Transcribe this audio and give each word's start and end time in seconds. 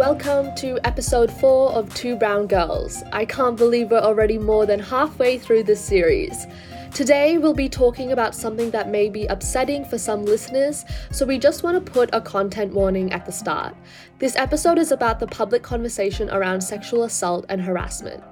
welcome 0.00 0.54
to 0.54 0.78
episode 0.84 1.30
4 1.30 1.72
of 1.72 1.94
Two 1.94 2.16
Brown 2.16 2.46
Girls. 2.46 3.02
I 3.12 3.26
can't 3.26 3.54
believe 3.54 3.90
we're 3.90 3.98
already 3.98 4.38
more 4.38 4.64
than 4.64 4.80
halfway 4.80 5.36
through 5.36 5.64
this 5.64 5.84
series. 5.84 6.46
Today, 6.92 7.38
we'll 7.38 7.54
be 7.54 7.68
talking 7.68 8.10
about 8.10 8.34
something 8.34 8.72
that 8.72 8.90
may 8.90 9.08
be 9.08 9.24
upsetting 9.26 9.84
for 9.84 9.96
some 9.96 10.24
listeners, 10.24 10.84
so 11.12 11.24
we 11.24 11.38
just 11.38 11.62
want 11.62 11.84
to 11.84 11.92
put 11.92 12.10
a 12.12 12.20
content 12.20 12.74
warning 12.74 13.12
at 13.12 13.24
the 13.24 13.30
start. 13.30 13.76
This 14.18 14.34
episode 14.34 14.76
is 14.76 14.90
about 14.90 15.20
the 15.20 15.28
public 15.28 15.62
conversation 15.62 16.28
around 16.30 16.60
sexual 16.60 17.04
assault 17.04 17.46
and 17.48 17.62
harassment. 17.62 18.24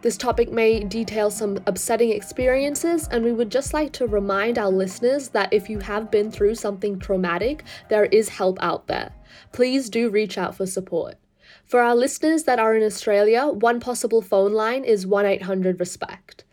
This 0.00 0.16
topic 0.16 0.50
may 0.50 0.80
detail 0.82 1.30
some 1.30 1.58
upsetting 1.66 2.10
experiences, 2.10 3.06
and 3.10 3.22
we 3.22 3.32
would 3.32 3.50
just 3.50 3.74
like 3.74 3.92
to 3.92 4.06
remind 4.06 4.56
our 4.56 4.70
listeners 4.70 5.28
that 5.28 5.52
if 5.52 5.68
you 5.68 5.80
have 5.80 6.10
been 6.10 6.30
through 6.30 6.54
something 6.54 6.98
traumatic, 6.98 7.64
there 7.90 8.06
is 8.06 8.30
help 8.30 8.58
out 8.62 8.86
there. 8.86 9.12
Please 9.52 9.90
do 9.90 10.08
reach 10.08 10.38
out 10.38 10.56
for 10.56 10.66
support. 10.66 11.16
For 11.66 11.80
our 11.80 11.94
listeners 11.94 12.44
that 12.44 12.58
are 12.58 12.74
in 12.74 12.82
Australia, 12.82 13.46
one 13.46 13.78
possible 13.78 14.22
phone 14.22 14.54
line 14.54 14.84
is 14.84 15.06
1 15.06 15.26
800 15.26 15.78
RESPECT. 15.78 16.45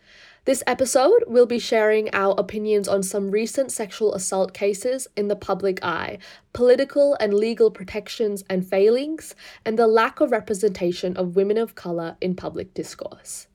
This 0.46 0.62
episode, 0.66 1.24
we'll 1.26 1.46
be 1.46 1.58
sharing 1.58 2.14
our 2.14 2.34
opinions 2.36 2.86
on 2.86 3.02
some 3.02 3.30
recent 3.30 3.72
sexual 3.72 4.12
assault 4.12 4.52
cases 4.52 5.08
in 5.16 5.28
the 5.28 5.36
public 5.36 5.82
eye, 5.82 6.18
political 6.52 7.16
and 7.18 7.32
legal 7.32 7.70
protections 7.70 8.44
and 8.50 8.68
failings, 8.68 9.34
and 9.64 9.78
the 9.78 9.86
lack 9.86 10.20
of 10.20 10.32
representation 10.32 11.16
of 11.16 11.34
women 11.34 11.56
of 11.56 11.74
colour 11.74 12.18
in 12.20 12.36
public 12.36 12.74
discourse. 12.74 13.46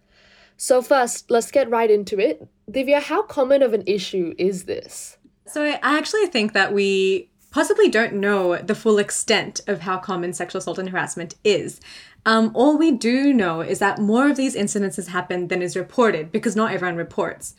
So, 0.58 0.82
first, 0.82 1.30
let's 1.30 1.52
get 1.52 1.70
right 1.70 1.92
into 1.92 2.18
it. 2.18 2.50
Divya, 2.68 3.04
how 3.04 3.22
common 3.22 3.62
of 3.62 3.74
an 3.74 3.84
issue 3.86 4.34
is 4.40 4.64
this? 4.64 5.20
So, 5.46 5.64
I 5.64 5.78
actually 5.84 6.26
think 6.26 6.54
that 6.54 6.74
we 6.74 7.30
possibly 7.52 7.90
don't 7.90 8.14
know 8.14 8.58
the 8.58 8.76
full 8.76 8.98
extent 8.98 9.62
of 9.68 9.82
how 9.82 9.98
common 9.98 10.34
sexual 10.34 10.60
assault 10.60 10.80
and 10.80 10.90
harassment 10.90 11.36
is. 11.44 11.80
Um, 12.26 12.52
all 12.54 12.78
we 12.78 12.92
do 12.92 13.34
know 13.34 13.62
is 13.62 13.80
that 13.80 14.00
more 14.00 14.30
of 14.30 14.38
these 14.38 14.56
incidences 14.56 15.08
happen 15.08 15.48
than 15.48 15.62
is 15.62 15.76
reported 15.76 16.32
because 16.32 16.56
not 16.56 16.72
everyone 16.72 16.98
reports. 16.98 17.56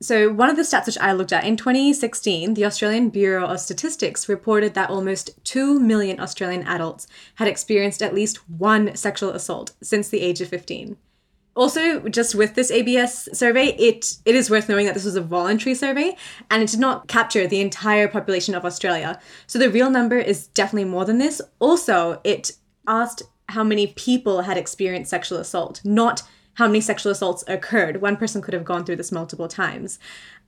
So, 0.00 0.32
one 0.32 0.50
of 0.50 0.56
the 0.56 0.62
stats 0.62 0.86
which 0.86 0.98
I 0.98 1.12
looked 1.12 1.32
at 1.32 1.44
in 1.44 1.56
2016, 1.56 2.54
the 2.54 2.64
Australian 2.64 3.10
Bureau 3.10 3.46
of 3.46 3.60
Statistics 3.60 4.28
reported 4.28 4.74
that 4.74 4.90
almost 4.90 5.30
2 5.44 5.80
million 5.80 6.20
Australian 6.20 6.66
adults 6.66 7.06
had 7.36 7.48
experienced 7.48 8.02
at 8.02 8.14
least 8.14 8.48
one 8.50 8.94
sexual 8.96 9.30
assault 9.30 9.72
since 9.82 10.08
the 10.08 10.20
age 10.20 10.40
of 10.40 10.48
15. 10.48 10.96
Also, 11.56 12.00
just 12.08 12.34
with 12.34 12.54
this 12.54 12.72
ABS 12.72 13.28
survey, 13.32 13.68
it, 13.78 14.16
it 14.24 14.34
is 14.34 14.50
worth 14.50 14.68
knowing 14.68 14.86
that 14.86 14.94
this 14.94 15.04
was 15.04 15.14
a 15.14 15.20
voluntary 15.20 15.74
survey 15.74 16.16
and 16.50 16.62
it 16.62 16.68
did 16.68 16.80
not 16.80 17.06
capture 17.06 17.46
the 17.46 17.60
entire 17.60 18.08
population 18.08 18.56
of 18.56 18.64
Australia. 18.64 19.20
So 19.46 19.60
the 19.60 19.70
real 19.70 19.88
number 19.88 20.18
is 20.18 20.48
definitely 20.48 20.90
more 20.90 21.04
than 21.04 21.18
this. 21.18 21.40
Also, 21.60 22.20
it 22.24 22.52
asked 22.88 23.22
how 23.54 23.64
many 23.64 23.86
people 23.88 24.42
had 24.42 24.58
experienced 24.58 25.10
sexual 25.10 25.38
assault, 25.38 25.80
not 25.84 26.22
how 26.54 26.66
many 26.66 26.80
sexual 26.80 27.12
assaults 27.12 27.44
occurred. 27.46 28.00
One 28.00 28.16
person 28.16 28.42
could 28.42 28.54
have 28.54 28.64
gone 28.64 28.84
through 28.84 28.96
this 28.96 29.12
multiple 29.12 29.48
times. 29.48 29.98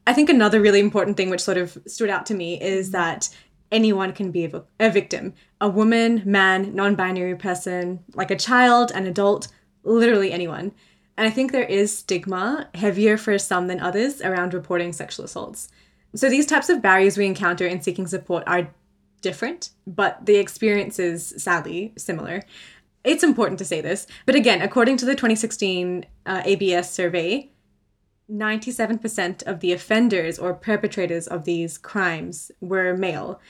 I 0.07 0.13
think 0.13 0.29
another 0.29 0.61
really 0.61 0.81
important 0.81 1.17
thing 1.17 1.31
which 1.31 1.41
sort 1.41 1.57
of 1.57 1.79
stood 1.87 2.11
out 2.11 2.27
to 2.27 2.35
me 2.35 2.61
is 2.61 2.91
that 2.93 3.29
anyone 3.73 4.13
can 4.13 4.31
be 4.31 4.53
a, 4.79 4.91
victim 4.91 5.35
a 5.61 5.69
woman, 5.69 6.23
man, 6.25 6.75
non 6.75 6.95
binary 6.95 7.35
person, 7.35 8.01
like 8.15 8.31
a 8.31 8.37
child, 8.37 8.93
an 8.95 9.07
adult, 9.07 9.49
literally 9.83 10.33
anyone. 10.33 10.73
And 11.17 11.27
I 11.27 11.31
think 11.31 11.51
there 11.51 11.65
is 11.65 11.97
stigma, 11.97 12.69
heavier 12.75 13.17
for 13.17 13.39
some 13.39 13.69
than 13.69 13.81
others, 13.81 14.21
around 14.21 14.53
reporting 14.53 14.93
sexual 14.93 15.25
assaults. 15.25 15.71
So 16.15 16.29
these 16.29 16.47
types 16.47 16.69
of 16.69 16.83
barriers 16.83 17.17
we 17.17 17.27
encounter 17.27 17.67
in 17.67 17.81
seeking 17.81 18.07
support 18.07 18.45
are 18.47 18.71
different, 19.23 19.71
but 19.87 20.25
the 20.25 20.37
experience 20.37 20.99
is 20.99 21.35
sadly 21.39 21.93
similar. 21.97 22.43
It's 23.07 23.23
important 23.23 23.61
to 23.61 23.65
say 23.65 23.81
this, 23.81 24.09
but 24.27 24.35
again, 24.35 24.61
according 24.61 24.97
to 24.97 25.05
the 25.05 25.15
2016 25.15 26.05
uh, 26.27 26.43
ABS 26.45 26.91
survey, 26.91 27.53
97% 28.29 29.45
of 29.45 29.61
the 29.61 29.73
offenders 29.73 30.41
or 30.41 30.53
perpetrators 30.53 31.29
of 31.29 31.45
these 31.45 31.79
crimes 31.79 32.51
were 32.61 32.97
male. 32.97 33.41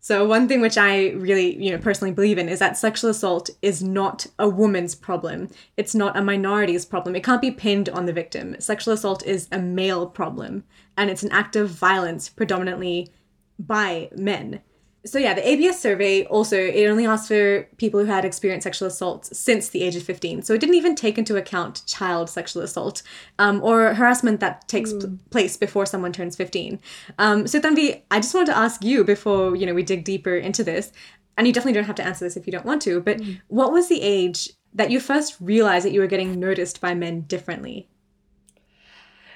So 0.00 0.26
one 0.26 0.48
thing 0.48 0.60
which 0.60 0.76
I 0.76 1.10
really, 1.10 1.56
you 1.64 1.70
know, 1.70 1.78
personally 1.78 2.12
believe 2.12 2.38
in 2.38 2.48
is 2.48 2.58
that 2.58 2.76
sexual 2.76 3.08
assault 3.08 3.50
is 3.62 3.84
not 3.84 4.26
a 4.36 4.48
woman's 4.48 4.96
problem. 4.96 5.48
It's 5.76 5.94
not 5.94 6.16
a 6.16 6.20
minority's 6.20 6.84
problem. 6.84 7.14
It 7.14 7.22
can't 7.22 7.40
be 7.40 7.52
pinned 7.52 7.88
on 7.88 8.06
the 8.06 8.12
victim. 8.12 8.56
Sexual 8.58 8.94
assault 8.94 9.24
is 9.24 9.46
a 9.52 9.60
male 9.60 10.08
problem 10.08 10.64
and 10.96 11.08
it's 11.08 11.22
an 11.22 11.30
act 11.30 11.54
of 11.54 11.70
violence 11.70 12.28
predominantly 12.28 13.12
by 13.60 14.10
men 14.16 14.60
so 15.06 15.18
yeah, 15.18 15.34
the 15.34 15.46
ABS 15.46 15.80
survey 15.80 16.24
also 16.24 16.56
it 16.56 16.88
only 16.88 17.06
asked 17.06 17.28
for 17.28 17.64
people 17.76 18.00
who 18.00 18.06
had 18.06 18.24
experienced 18.24 18.64
sexual 18.64 18.88
assaults 18.88 19.36
since 19.38 19.68
the 19.68 19.82
age 19.82 19.96
of 19.96 20.02
15. 20.02 20.42
So 20.42 20.54
it 20.54 20.60
didn't 20.60 20.76
even 20.76 20.94
take 20.94 21.18
into 21.18 21.36
account 21.36 21.82
child 21.86 22.30
sexual 22.30 22.62
assault 22.62 23.02
um, 23.38 23.62
or 23.62 23.94
harassment 23.94 24.40
that 24.40 24.66
takes 24.66 24.92
mm. 24.92 25.02
p- 25.02 25.18
place 25.30 25.56
before 25.56 25.84
someone 25.84 26.12
turns 26.12 26.36
15. 26.36 26.80
Um, 27.18 27.46
so 27.46 27.60
Tanvi, 27.60 28.02
I 28.10 28.20
just 28.20 28.34
wanted 28.34 28.52
to 28.52 28.56
ask 28.56 28.82
you 28.82 29.04
before 29.04 29.54
you 29.54 29.66
know 29.66 29.74
we 29.74 29.82
dig 29.82 30.04
deeper 30.04 30.36
into 30.36 30.64
this, 30.64 30.90
and 31.36 31.46
you 31.46 31.52
definitely 31.52 31.74
don't 31.74 31.84
have 31.84 31.96
to 31.96 32.06
answer 32.06 32.24
this 32.24 32.36
if 32.36 32.46
you 32.46 32.52
don't 32.52 32.66
want 32.66 32.80
to. 32.82 33.00
But 33.00 33.18
mm. 33.18 33.40
what 33.48 33.72
was 33.72 33.88
the 33.88 34.00
age 34.00 34.50
that 34.72 34.90
you 34.90 35.00
first 35.00 35.36
realized 35.38 35.84
that 35.84 35.92
you 35.92 36.00
were 36.00 36.06
getting 36.06 36.40
noticed 36.40 36.80
by 36.80 36.94
men 36.94 37.22
differently? 37.22 37.88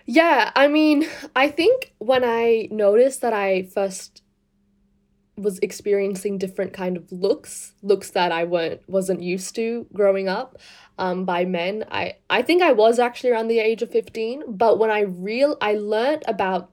Yeah, 0.07 0.51
I 0.57 0.69
mean, 0.69 1.07
I 1.37 1.51
think 1.51 1.93
when 1.99 2.25
I 2.25 2.69
noticed 2.71 3.21
that 3.21 3.35
I 3.35 3.65
first 3.65 4.23
was 5.39 5.59
experiencing 5.61 6.39
different 6.39 6.73
kind 6.73 6.97
of 6.97 7.11
looks 7.13 7.73
looks 7.83 8.11
that 8.11 8.33
i 8.33 8.45
weren't 8.45 8.81
wasn't 8.89 9.23
used 9.23 9.55
to 9.55 9.87
growing 9.93 10.29
up 10.29 10.59
um, 10.99 11.25
by 11.25 11.45
men. 11.45 11.85
I 11.91 12.17
i 12.29 12.43
think 12.43 12.63
i 12.63 12.73
was 12.73 12.99
actually 12.99 13.31
around 13.31 13.49
the 13.49 13.61
age 13.61 13.83
of 13.83 13.91
15 13.91 14.45
but 14.49 14.79
when 14.79 14.91
i 14.91 15.01
real 15.01 15.57
i 15.61 15.75
learned 15.75 16.25
about 16.27 16.71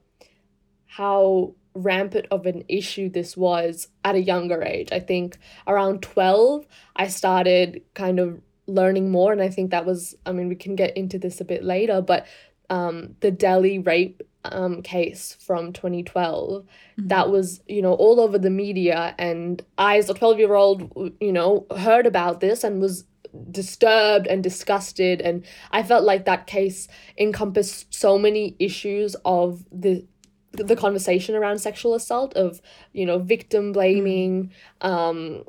how 0.86 1.54
rampant 1.74 2.26
of 2.30 2.46
an 2.46 2.64
issue 2.68 3.10
this 3.10 3.36
was 3.36 3.88
at 4.02 4.14
a 4.14 4.22
younger 4.22 4.62
age. 4.62 4.88
I 4.92 5.00
think 5.00 5.38
around 5.66 6.02
12 6.02 6.66
i 6.96 7.06
started 7.06 7.82
kind 7.94 8.18
of 8.18 8.40
learning 8.66 9.10
more 9.10 9.32
and 9.32 9.42
i 9.42 9.48
think 9.48 9.70
that 9.70 9.86
was 9.86 10.14
i 10.24 10.32
mean 10.32 10.48
we 10.48 10.56
can 10.56 10.74
get 10.74 10.96
into 10.96 11.18
this 11.18 11.40
a 11.40 11.44
bit 11.44 11.62
later 11.62 12.00
but 12.00 12.26
um, 12.68 13.14
the 13.20 13.30
delhi 13.30 13.78
rape 13.78 14.22
um, 14.52 14.82
case 14.82 15.36
from 15.40 15.72
2012 15.72 16.62
mm-hmm. 16.62 17.08
that 17.08 17.30
was 17.30 17.60
you 17.66 17.82
know 17.82 17.94
all 17.94 18.20
over 18.20 18.38
the 18.38 18.50
media 18.50 19.14
and 19.18 19.64
i 19.78 19.96
as 19.98 20.08
a 20.10 20.14
12 20.14 20.38
year 20.38 20.54
old 20.54 21.12
you 21.20 21.32
know 21.32 21.66
heard 21.76 22.06
about 22.06 22.40
this 22.40 22.64
and 22.64 22.80
was 22.80 23.04
disturbed 23.50 24.26
and 24.26 24.42
disgusted 24.42 25.20
and 25.20 25.44
i 25.70 25.82
felt 25.82 26.04
like 26.04 26.24
that 26.24 26.46
case 26.46 26.88
encompassed 27.18 27.92
so 27.92 28.18
many 28.18 28.56
issues 28.58 29.14
of 29.24 29.64
the 29.70 30.04
the 30.52 30.76
conversation 30.76 31.34
around 31.34 31.58
sexual 31.58 31.94
assault 31.94 32.34
of 32.34 32.62
you 32.92 33.04
know 33.04 33.18
victim 33.18 33.72
blaming 33.72 34.50
mm-hmm. 34.80 34.86
um 34.86 35.44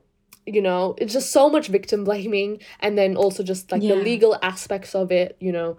you 0.45 0.61
know 0.61 0.95
it's 0.97 1.13
just 1.13 1.31
so 1.31 1.49
much 1.49 1.67
victim 1.67 2.03
blaming 2.03 2.59
and 2.79 2.97
then 2.97 3.15
also 3.15 3.43
just 3.43 3.71
like 3.71 3.81
yeah. 3.81 3.95
the 3.95 4.01
legal 4.01 4.37
aspects 4.41 4.95
of 4.95 5.11
it 5.11 5.35
you 5.39 5.51
know 5.51 5.77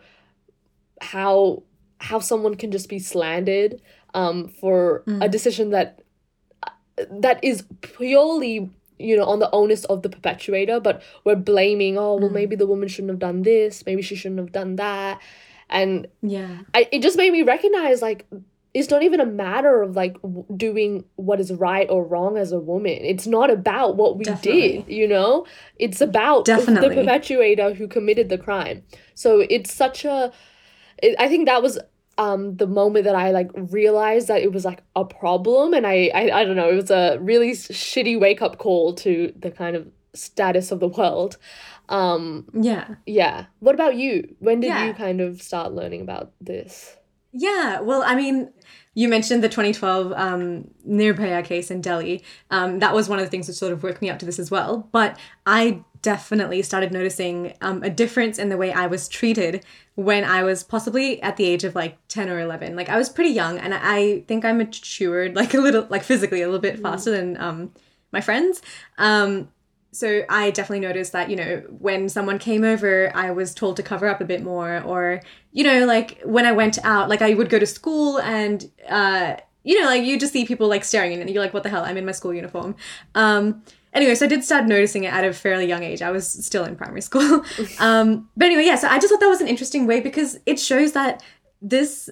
how 1.01 1.63
how 1.99 2.19
someone 2.19 2.55
can 2.55 2.71
just 2.71 2.89
be 2.89 2.99
slandered 2.99 3.81
um, 4.15 4.49
for 4.49 5.03
mm. 5.07 5.25
a 5.25 5.29
decision 5.29 5.71
that 5.71 6.03
that 7.11 7.43
is 7.45 7.65
purely 7.81 8.71
you 8.99 9.17
know 9.17 9.25
on 9.25 9.39
the 9.39 9.51
onus 9.53 9.85
of 9.85 10.03
the 10.03 10.09
perpetuator 10.09 10.81
but 10.81 11.03
we're 11.25 11.37
blaming 11.37 11.97
oh 11.97 12.17
well 12.17 12.29
mm. 12.29 12.33
maybe 12.33 12.57
the 12.57 12.67
woman 12.67 12.89
shouldn't 12.89 13.11
have 13.11 13.19
done 13.19 13.43
this 13.43 13.85
maybe 13.87 14.03
she 14.03 14.17
shouldn't 14.17 14.41
have 14.41 14.53
done 14.53 14.77
that 14.77 15.21
and 15.71 16.09
yeah 16.23 16.59
I, 16.75 16.89
it 16.91 17.03
just 17.03 17.17
made 17.17 17.33
me 17.33 17.43
recognize 17.43 18.03
like 18.03 18.27
it's 18.75 18.91
not 18.91 19.03
even 19.03 19.21
a 19.21 19.27
matter 19.27 19.83
of 19.83 19.97
like 19.97 20.21
w- 20.23 20.45
doing 20.57 21.05
what 21.17 21.41
is 21.41 21.53
right 21.53 21.89
or 21.89 22.05
wrong 22.05 22.37
as 22.37 22.53
a 22.53 22.59
woman 22.59 22.99
it's 23.03 23.27
not 23.27 23.51
about 23.51 23.97
what 23.97 24.19
we 24.19 24.25
Definitely. 24.25 24.83
did 24.83 24.89
you 24.89 25.07
know 25.07 25.47
it's 25.77 26.01
about 26.01 26.45
Definitely. 26.45 26.89
the 26.89 26.95
perpetuator 26.95 27.75
who 27.75 27.87
committed 27.87 28.29
the 28.29 28.39
crime 28.39 28.83
so 29.15 29.45
it's 29.49 29.73
such 29.73 30.05
a 30.05 30.33
it, 31.03 31.17
I 31.19 31.29
think 31.29 31.47
that 31.47 31.63
was 31.63 31.79
um 32.17 32.57
the 32.57 32.67
moment 32.67 33.05
that 33.05 33.15
I 33.15 33.31
like 33.31 33.51
realized 33.55 34.29
that 34.29 34.43
it 34.43 34.53
was 34.53 34.65
like 34.65 34.83
a 34.97 35.05
problem 35.05 35.75
and 35.75 35.87
I 35.87 36.11
I, 36.15 36.41
I 36.41 36.45
don't 36.45 36.57
know 36.57 36.71
it 36.71 36.77
was 36.77 36.91
a 36.91 37.19
really 37.21 37.53
shitty 37.53 38.19
wake 38.19 38.43
up 38.43 38.59
call 38.59 38.95
to 38.97 39.33
the 39.39 39.51
kind 39.51 39.77
of 39.77 39.87
status 40.15 40.73
of 40.73 40.81
the 40.81 40.89
world 40.89 41.37
um 41.89 42.47
yeah 42.53 42.97
yeah 43.07 43.47
what 43.61 43.75
about 43.75 43.97
you 43.97 44.35
when 44.41 44.61
did 44.61 44.69
yeah. 44.69 44.87
you 44.87 44.95
kind 44.95 45.21
of 45.21 45.41
start 45.41 45.73
learning 45.73 46.01
about 46.01 46.33
this 46.41 46.97
yeah 47.33 47.81
well 47.81 48.03
i 48.03 48.15
mean 48.15 48.51
you 48.99 49.09
mentioned 49.09 49.45
the 49.45 49.49
2012 49.49 50.13
um, 50.17 50.69
Nirbhaya 50.85 51.45
case 51.45 51.71
in 51.71 51.81
Delhi. 51.81 52.25
Um, 52.51 52.81
that 52.81 52.93
was 52.93 53.09
one 53.09 53.21
of 53.21 53.25
the 53.25 53.31
things 53.31 53.47
that 53.47 53.53
sort 53.53 53.73
of 53.73 53.85
worked 53.85 54.03
me 54.03 54.11
up 54.11 54.19
to 54.19 54.27
this 54.27 54.41
as 54.41 54.51
well. 54.51 54.89
But 54.91 55.17
I 55.47 55.85
definitely 56.03 56.63
started 56.63 56.93
noticing 56.93 57.55
um, 57.61 57.83
a 57.83 57.91
difference 57.91 58.39
in 58.39 58.49
the 58.49 58.57
way 58.57 58.73
I 58.73 58.87
was 58.87 59.09
treated 59.09 59.65
when 59.95 60.25
I 60.25 60.45
was 60.45 60.63
possibly 60.63 61.21
at 61.23 61.37
the 61.37 61.45
age 61.45 61.65
of 61.65 61.75
like 61.75 61.99
10 62.09 62.29
or 62.29 62.41
11. 62.41 62.77
Like 62.77 62.89
I 62.89 62.97
was 62.97 63.09
pretty 63.09 63.31
young 63.31 63.59
and 63.59 63.75
I 63.75 64.21
think 64.29 64.45
I 64.45 64.53
matured 64.53 65.35
like 65.35 65.55
a 65.55 65.59
little, 65.59 65.87
like 65.91 66.03
physically 66.03 66.43
a 66.43 66.47
little 66.47 66.61
bit 66.61 66.77
mm. 66.77 66.83
faster 66.83 67.11
than 67.11 67.37
um, 67.41 67.73
my 68.13 68.21
friends. 68.21 68.63
Um, 68.97 69.49
so 69.91 70.23
I 70.29 70.51
definitely 70.51 70.87
noticed 70.87 71.13
that, 71.13 71.31
you 71.31 71.37
know, 71.37 71.63
when 71.79 72.09
someone 72.09 72.39
came 72.39 72.63
over, 72.63 73.11
I 73.17 73.31
was 73.31 73.55
told 73.55 73.77
to 73.77 73.83
cover 73.83 74.07
up 74.07 74.21
a 74.21 74.25
bit 74.25 74.43
more. 74.43 74.83
Or, 74.83 75.23
you 75.51 75.65
know, 75.65 75.87
like 75.87 76.21
when 76.25 76.45
I 76.45 76.53
went 76.53 76.79
out, 76.85 77.09
like 77.09 77.23
I 77.23 77.35
would 77.35 77.49
go 77.49 77.59
to 77.59 77.67
school 77.67 78.21
and, 78.21 78.71
uh, 78.89 79.37
you 79.65 79.81
know, 79.81 79.87
like 79.87 80.05
you 80.05 80.19
just 80.19 80.33
see 80.33 80.45
people 80.45 80.69
like 80.69 80.85
staring 80.85 81.21
and 81.21 81.29
you're 81.29 81.43
like, 81.43 81.55
what 81.55 81.63
the 81.63 81.69
hell? 81.69 81.85
I'm 81.85 81.97
in 81.97 82.07
my 82.07 82.13
school 82.13 82.33
uniform. 82.33 82.77
Um, 83.15 83.63
anyway, 83.99 84.15
so 84.15 84.25
I 84.25 84.29
did 84.29 84.45
start 84.45 84.67
noticing 84.67 85.05
it 85.05 85.13
at 85.13 85.25
a 85.25 85.33
fairly 85.33 85.67
young 85.67 85.83
age. 85.83 86.03
I 86.03 86.11
was 86.11 86.27
still 86.27 86.65
in 86.65 86.77
primary 86.77 87.03
school. 87.03 87.45
um, 87.79 88.29
but 88.37 88.47
anyway, 88.47 88.65
yeah, 88.65 88.77
so 88.77 88.89
I 88.89 88.99
just 88.99 89.13
thought 89.13 89.21
that 89.21 89.29
was 89.29 89.41
an 89.41 89.49
interesting 89.49 89.87
way 89.87 90.01
because 90.01 90.39
it 90.47 90.59
shows 90.59 90.93
that 90.93 91.23
this 91.61 92.09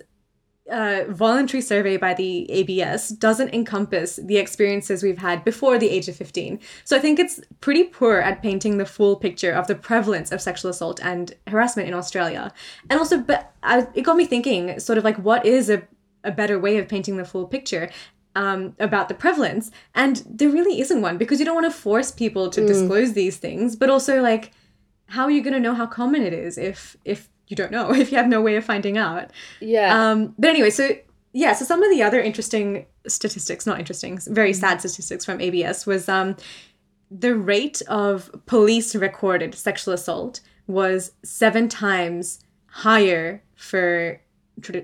uh, 0.70 1.04
voluntary 1.08 1.60
survey 1.60 1.96
by 1.96 2.12
the 2.12 2.50
ABS 2.50 3.10
doesn't 3.10 3.54
encompass 3.54 4.16
the 4.16 4.36
experiences 4.36 5.02
we've 5.02 5.18
had 5.18 5.44
before 5.44 5.78
the 5.78 5.88
age 5.88 6.08
of 6.08 6.16
15. 6.16 6.58
So 6.84 6.96
I 6.96 6.98
think 6.98 7.18
it's 7.18 7.40
pretty 7.60 7.84
poor 7.84 8.18
at 8.18 8.42
painting 8.42 8.78
the 8.78 8.86
full 8.86 9.16
picture 9.16 9.52
of 9.52 9.68
the 9.68 9.76
prevalence 9.76 10.32
of 10.32 10.40
sexual 10.40 10.70
assault 10.70 11.00
and 11.02 11.34
harassment 11.46 11.88
in 11.88 11.94
Australia. 11.94 12.52
And 12.90 12.98
also, 12.98 13.18
but 13.18 13.52
I, 13.62 13.86
it 13.94 14.02
got 14.02 14.16
me 14.16 14.26
thinking 14.26 14.80
sort 14.80 14.98
of 14.98 15.04
like, 15.04 15.18
what 15.18 15.46
is 15.46 15.70
a, 15.70 15.82
a 16.24 16.32
better 16.32 16.58
way 16.58 16.78
of 16.78 16.88
painting 16.88 17.16
the 17.16 17.24
full 17.24 17.46
picture? 17.46 17.88
Um, 18.36 18.76
about 18.78 19.08
the 19.08 19.14
prevalence, 19.14 19.70
and 19.94 20.22
there 20.28 20.50
really 20.50 20.78
isn't 20.82 21.00
one 21.00 21.16
because 21.16 21.38
you 21.38 21.46
don't 21.46 21.54
want 21.54 21.72
to 21.72 21.78
force 21.78 22.10
people 22.10 22.50
to 22.50 22.60
mm. 22.60 22.66
disclose 22.66 23.14
these 23.14 23.38
things, 23.38 23.76
but 23.76 23.88
also 23.88 24.20
like, 24.20 24.52
how 25.06 25.24
are 25.24 25.30
you 25.30 25.42
going 25.42 25.54
to 25.54 25.60
know 25.60 25.72
how 25.72 25.86
common 25.86 26.22
it 26.22 26.34
is 26.34 26.58
if 26.58 26.98
if 27.06 27.30
you 27.48 27.56
don't 27.56 27.72
know 27.72 27.92
if 27.94 28.10
you 28.10 28.18
have 28.18 28.28
no 28.28 28.40
way 28.40 28.56
of 28.56 28.64
finding 28.64 28.98
out. 28.98 29.30
Yeah. 29.60 30.10
Um, 30.10 30.34
but 30.38 30.50
anyway, 30.50 30.70
so 30.70 30.90
yeah, 31.32 31.52
so 31.52 31.64
some 31.64 31.82
of 31.82 31.90
the 31.90 32.02
other 32.02 32.20
interesting 32.20 32.86
statistics, 33.06 33.66
not 33.66 33.78
interesting, 33.78 34.18
very 34.26 34.52
mm-hmm. 34.52 34.60
sad 34.60 34.80
statistics 34.80 35.24
from 35.24 35.40
ABS 35.40 35.86
was 35.86 36.08
um, 36.08 36.36
the 37.10 37.34
rate 37.34 37.82
of 37.88 38.30
police 38.46 38.94
recorded 38.94 39.54
sexual 39.54 39.94
assault 39.94 40.40
was 40.66 41.12
seven 41.22 41.68
times 41.68 42.40
higher 42.66 43.42
for 43.54 44.20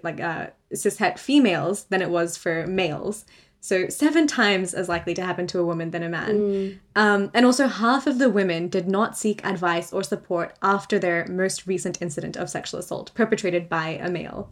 like 0.03 0.21
uh, 0.21 0.49
cishet 0.73 1.19
females 1.19 1.85
than 1.85 2.03
it 2.03 2.11
was 2.11 2.37
for 2.37 2.67
males. 2.67 3.25
So, 3.65 3.89
seven 3.89 4.27
times 4.27 4.75
as 4.75 4.89
likely 4.89 5.15
to 5.15 5.25
happen 5.25 5.47
to 5.47 5.61
a 5.61 5.65
woman 5.65 5.93
than 5.93 6.03
a 6.03 6.09
man. 6.09 6.39
Mm. 6.39 6.79
Um, 6.97 7.31
and 7.33 7.47
also, 7.47 7.69
half 7.69 8.09
of 8.09 8.19
the 8.19 8.29
women 8.29 8.67
did 8.69 8.89
not 8.89 9.17
seek 9.17 9.45
advice 9.47 9.93
or 9.93 10.03
support 10.03 10.57
after 10.63 10.99
their 10.99 11.29
most 11.29 11.65
recent 11.65 12.03
incident 12.03 12.37
of 12.37 12.51
sexual 12.51 12.81
assault 12.81 13.15
perpetrated 13.15 13.69
by 13.69 13.91
a 13.91 14.11
male. 14.11 14.51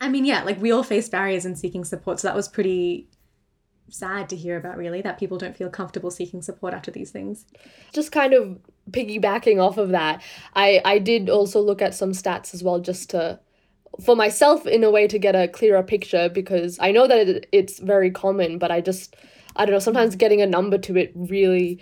I 0.00 0.08
mean, 0.08 0.24
yeah, 0.24 0.42
like 0.42 0.60
we 0.60 0.72
all 0.72 0.82
face 0.82 1.08
barriers 1.08 1.46
in 1.46 1.54
seeking 1.54 1.84
support. 1.84 2.18
So, 2.18 2.26
that 2.26 2.34
was 2.34 2.48
pretty 2.48 3.08
sad 3.88 4.28
to 4.30 4.36
hear 4.36 4.56
about, 4.56 4.76
really, 4.76 5.02
that 5.02 5.18
people 5.18 5.38
don't 5.38 5.56
feel 5.56 5.70
comfortable 5.70 6.10
seeking 6.10 6.42
support 6.42 6.74
after 6.74 6.90
these 6.90 7.12
things. 7.12 7.44
Just 7.92 8.10
kind 8.10 8.34
of 8.34 8.58
piggybacking 8.90 9.62
off 9.62 9.78
of 9.78 9.90
that, 9.90 10.20
I, 10.56 10.82
I 10.84 10.98
did 10.98 11.30
also 11.30 11.60
look 11.60 11.80
at 11.80 11.94
some 11.94 12.10
stats 12.10 12.54
as 12.54 12.64
well, 12.64 12.80
just 12.80 13.10
to 13.10 13.38
for 14.00 14.16
myself 14.16 14.66
in 14.66 14.84
a 14.84 14.90
way 14.90 15.06
to 15.06 15.18
get 15.18 15.34
a 15.34 15.48
clearer 15.48 15.82
picture 15.82 16.28
because 16.28 16.78
I 16.80 16.92
know 16.92 17.06
that 17.06 17.28
it, 17.28 17.46
it's 17.52 17.78
very 17.78 18.10
common, 18.10 18.58
but 18.58 18.70
I 18.70 18.80
just, 18.80 19.16
I 19.56 19.64
don't 19.64 19.74
know, 19.74 19.78
sometimes 19.78 20.16
getting 20.16 20.40
a 20.40 20.46
number 20.46 20.78
to 20.78 20.96
it 20.96 21.12
really 21.14 21.80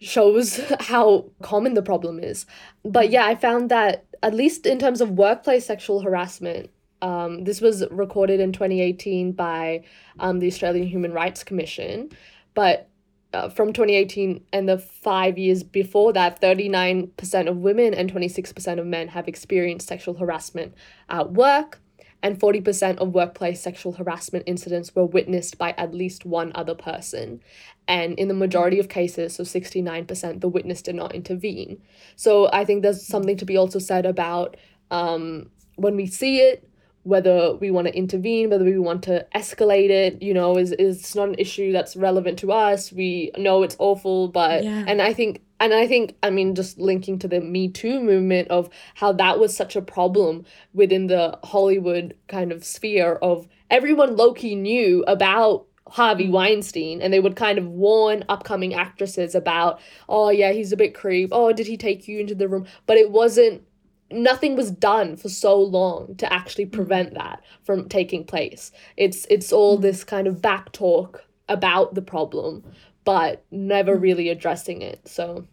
shows 0.00 0.60
how 0.80 1.30
common 1.42 1.74
the 1.74 1.82
problem 1.82 2.20
is. 2.20 2.46
But 2.84 3.10
yeah, 3.10 3.26
I 3.26 3.34
found 3.34 3.70
that 3.70 4.04
at 4.22 4.34
least 4.34 4.66
in 4.66 4.78
terms 4.78 5.00
of 5.00 5.10
workplace 5.10 5.66
sexual 5.66 6.00
harassment, 6.00 6.70
um, 7.02 7.44
this 7.44 7.60
was 7.60 7.84
recorded 7.90 8.40
in 8.40 8.52
2018 8.52 9.32
by 9.32 9.84
um, 10.18 10.40
the 10.40 10.48
Australian 10.48 10.86
Human 10.86 11.12
Rights 11.12 11.44
Commission. 11.44 12.10
But 12.54 12.87
uh, 13.32 13.48
from 13.48 13.72
2018 13.72 14.44
and 14.52 14.68
the 14.68 14.78
five 14.78 15.36
years 15.38 15.62
before 15.62 16.12
that, 16.14 16.40
39% 16.40 17.48
of 17.48 17.56
women 17.58 17.94
and 17.94 18.12
26% 18.12 18.78
of 18.78 18.86
men 18.86 19.08
have 19.08 19.28
experienced 19.28 19.88
sexual 19.88 20.14
harassment 20.14 20.74
at 21.10 21.32
work, 21.32 21.80
and 22.22 22.40
40% 22.40 22.96
of 22.98 23.14
workplace 23.14 23.60
sexual 23.60 23.92
harassment 23.92 24.44
incidents 24.46 24.94
were 24.94 25.04
witnessed 25.04 25.56
by 25.56 25.72
at 25.76 25.94
least 25.94 26.24
one 26.24 26.50
other 26.54 26.74
person. 26.74 27.40
And 27.86 28.18
in 28.18 28.28
the 28.28 28.34
majority 28.34 28.80
of 28.80 28.88
cases, 28.88 29.36
so 29.36 29.44
69%, 29.44 30.40
the 30.40 30.48
witness 30.48 30.82
did 30.82 30.94
not 30.94 31.14
intervene. 31.14 31.80
So 32.16 32.50
I 32.52 32.64
think 32.64 32.82
there's 32.82 33.06
something 33.06 33.36
to 33.36 33.44
be 33.44 33.56
also 33.56 33.78
said 33.78 34.04
about 34.04 34.56
um, 34.90 35.50
when 35.76 35.96
we 35.96 36.06
see 36.06 36.40
it, 36.40 36.68
whether 37.02 37.54
we 37.54 37.70
want 37.70 37.86
to 37.86 37.96
intervene, 37.96 38.50
whether 38.50 38.64
we 38.64 38.78
want 38.78 39.02
to 39.04 39.26
escalate 39.34 39.90
it, 39.90 40.22
you 40.22 40.34
know, 40.34 40.56
is 40.56 40.72
is 40.72 41.14
not 41.14 41.28
an 41.28 41.36
issue 41.38 41.72
that's 41.72 41.96
relevant 41.96 42.38
to 42.40 42.52
us. 42.52 42.92
We 42.92 43.30
know 43.36 43.62
it's 43.62 43.76
awful, 43.78 44.28
but 44.28 44.64
yeah. 44.64 44.84
and 44.86 45.00
I 45.00 45.12
think 45.12 45.42
and 45.60 45.72
I 45.72 45.86
think 45.86 46.16
I 46.22 46.30
mean 46.30 46.54
just 46.54 46.78
linking 46.78 47.18
to 47.20 47.28
the 47.28 47.40
Me 47.40 47.68
Too 47.68 48.00
movement 48.00 48.48
of 48.48 48.68
how 48.94 49.12
that 49.12 49.38
was 49.38 49.56
such 49.56 49.76
a 49.76 49.82
problem 49.82 50.44
within 50.74 51.06
the 51.06 51.38
Hollywood 51.44 52.16
kind 52.28 52.52
of 52.52 52.64
sphere 52.64 53.14
of 53.22 53.48
everyone 53.70 54.16
Loki 54.16 54.54
knew 54.54 55.04
about 55.06 55.66
Harvey 55.88 56.28
mm. 56.28 56.32
Weinstein 56.32 57.00
and 57.00 57.12
they 57.12 57.20
would 57.20 57.36
kind 57.36 57.58
of 57.58 57.66
warn 57.66 58.24
upcoming 58.28 58.74
actresses 58.74 59.34
about, 59.34 59.80
oh 60.08 60.30
yeah, 60.30 60.52
he's 60.52 60.72
a 60.72 60.76
bit 60.76 60.94
creep. 60.94 61.30
Oh, 61.32 61.52
did 61.52 61.66
he 61.66 61.76
take 61.76 62.06
you 62.08 62.20
into 62.20 62.34
the 62.34 62.48
room? 62.48 62.66
But 62.86 62.98
it 62.98 63.10
wasn't 63.10 63.62
nothing 64.10 64.56
was 64.56 64.70
done 64.70 65.16
for 65.16 65.28
so 65.28 65.60
long 65.60 66.14
to 66.16 66.32
actually 66.32 66.66
prevent 66.66 67.14
that 67.14 67.42
from 67.62 67.88
taking 67.88 68.24
place. 68.24 68.72
It's 68.96 69.26
it's 69.30 69.52
all 69.52 69.78
mm. 69.78 69.82
this 69.82 70.04
kind 70.04 70.26
of 70.26 70.40
back 70.40 70.72
talk 70.72 71.24
about 71.48 71.94
the 71.94 72.02
problem, 72.02 72.64
but 73.04 73.44
never 73.50 73.96
mm. 73.96 74.02
really 74.02 74.28
addressing 74.28 74.82
it. 74.82 75.06
So 75.06 75.46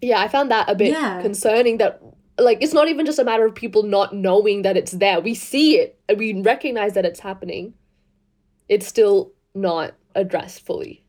yeah, 0.00 0.20
I 0.20 0.28
found 0.28 0.50
that 0.50 0.68
a 0.68 0.74
bit 0.74 0.90
yeah. 0.90 1.20
concerning 1.22 1.78
that 1.78 2.00
like 2.38 2.58
it's 2.60 2.74
not 2.74 2.88
even 2.88 3.04
just 3.04 3.18
a 3.18 3.24
matter 3.24 3.44
of 3.44 3.54
people 3.54 3.82
not 3.82 4.14
knowing 4.14 4.62
that 4.62 4.76
it's 4.76 4.92
there. 4.92 5.20
We 5.20 5.34
see 5.34 5.78
it 5.78 5.98
and 6.08 6.18
we 6.18 6.40
recognize 6.40 6.94
that 6.94 7.04
it's 7.04 7.20
happening. 7.20 7.74
It's 8.68 8.86
still 8.86 9.32
not 9.54 9.94
addressed 10.14 10.64
fully. 10.64 11.04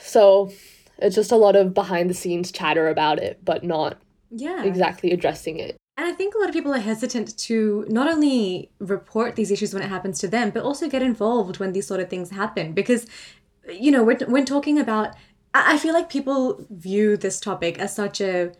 So 0.00 0.52
it's 0.98 1.16
just 1.16 1.32
a 1.32 1.36
lot 1.36 1.56
of 1.56 1.74
behind 1.74 2.10
the 2.10 2.14
scenes 2.14 2.52
chatter 2.52 2.88
about 2.88 3.18
it, 3.18 3.44
but 3.44 3.64
not 3.64 3.98
yeah 4.30 4.62
exactly 4.62 5.10
addressing 5.10 5.58
it. 5.58 5.76
And 5.96 6.06
I 6.06 6.12
think 6.12 6.34
a 6.34 6.38
lot 6.38 6.48
of 6.48 6.54
people 6.54 6.72
are 6.72 6.78
hesitant 6.78 7.36
to 7.38 7.84
not 7.88 8.08
only 8.08 8.70
report 8.78 9.36
these 9.36 9.50
issues 9.50 9.74
when 9.74 9.82
it 9.82 9.88
happens 9.88 10.18
to 10.20 10.28
them, 10.28 10.50
but 10.50 10.62
also 10.62 10.88
get 10.88 11.02
involved 11.02 11.58
when 11.58 11.72
these 11.72 11.86
sort 11.86 12.00
of 12.00 12.08
things 12.08 12.30
happen. 12.30 12.72
Because, 12.72 13.06
you 13.68 13.90
know, 13.90 14.02
when, 14.02 14.18
when 14.20 14.44
talking 14.46 14.78
about, 14.78 15.14
I 15.52 15.76
feel 15.76 15.92
like 15.92 16.08
people 16.08 16.64
view 16.70 17.18
this 17.18 17.38
topic 17.38 17.78
as 17.78 17.94
such 17.94 18.22
a 18.22 18.52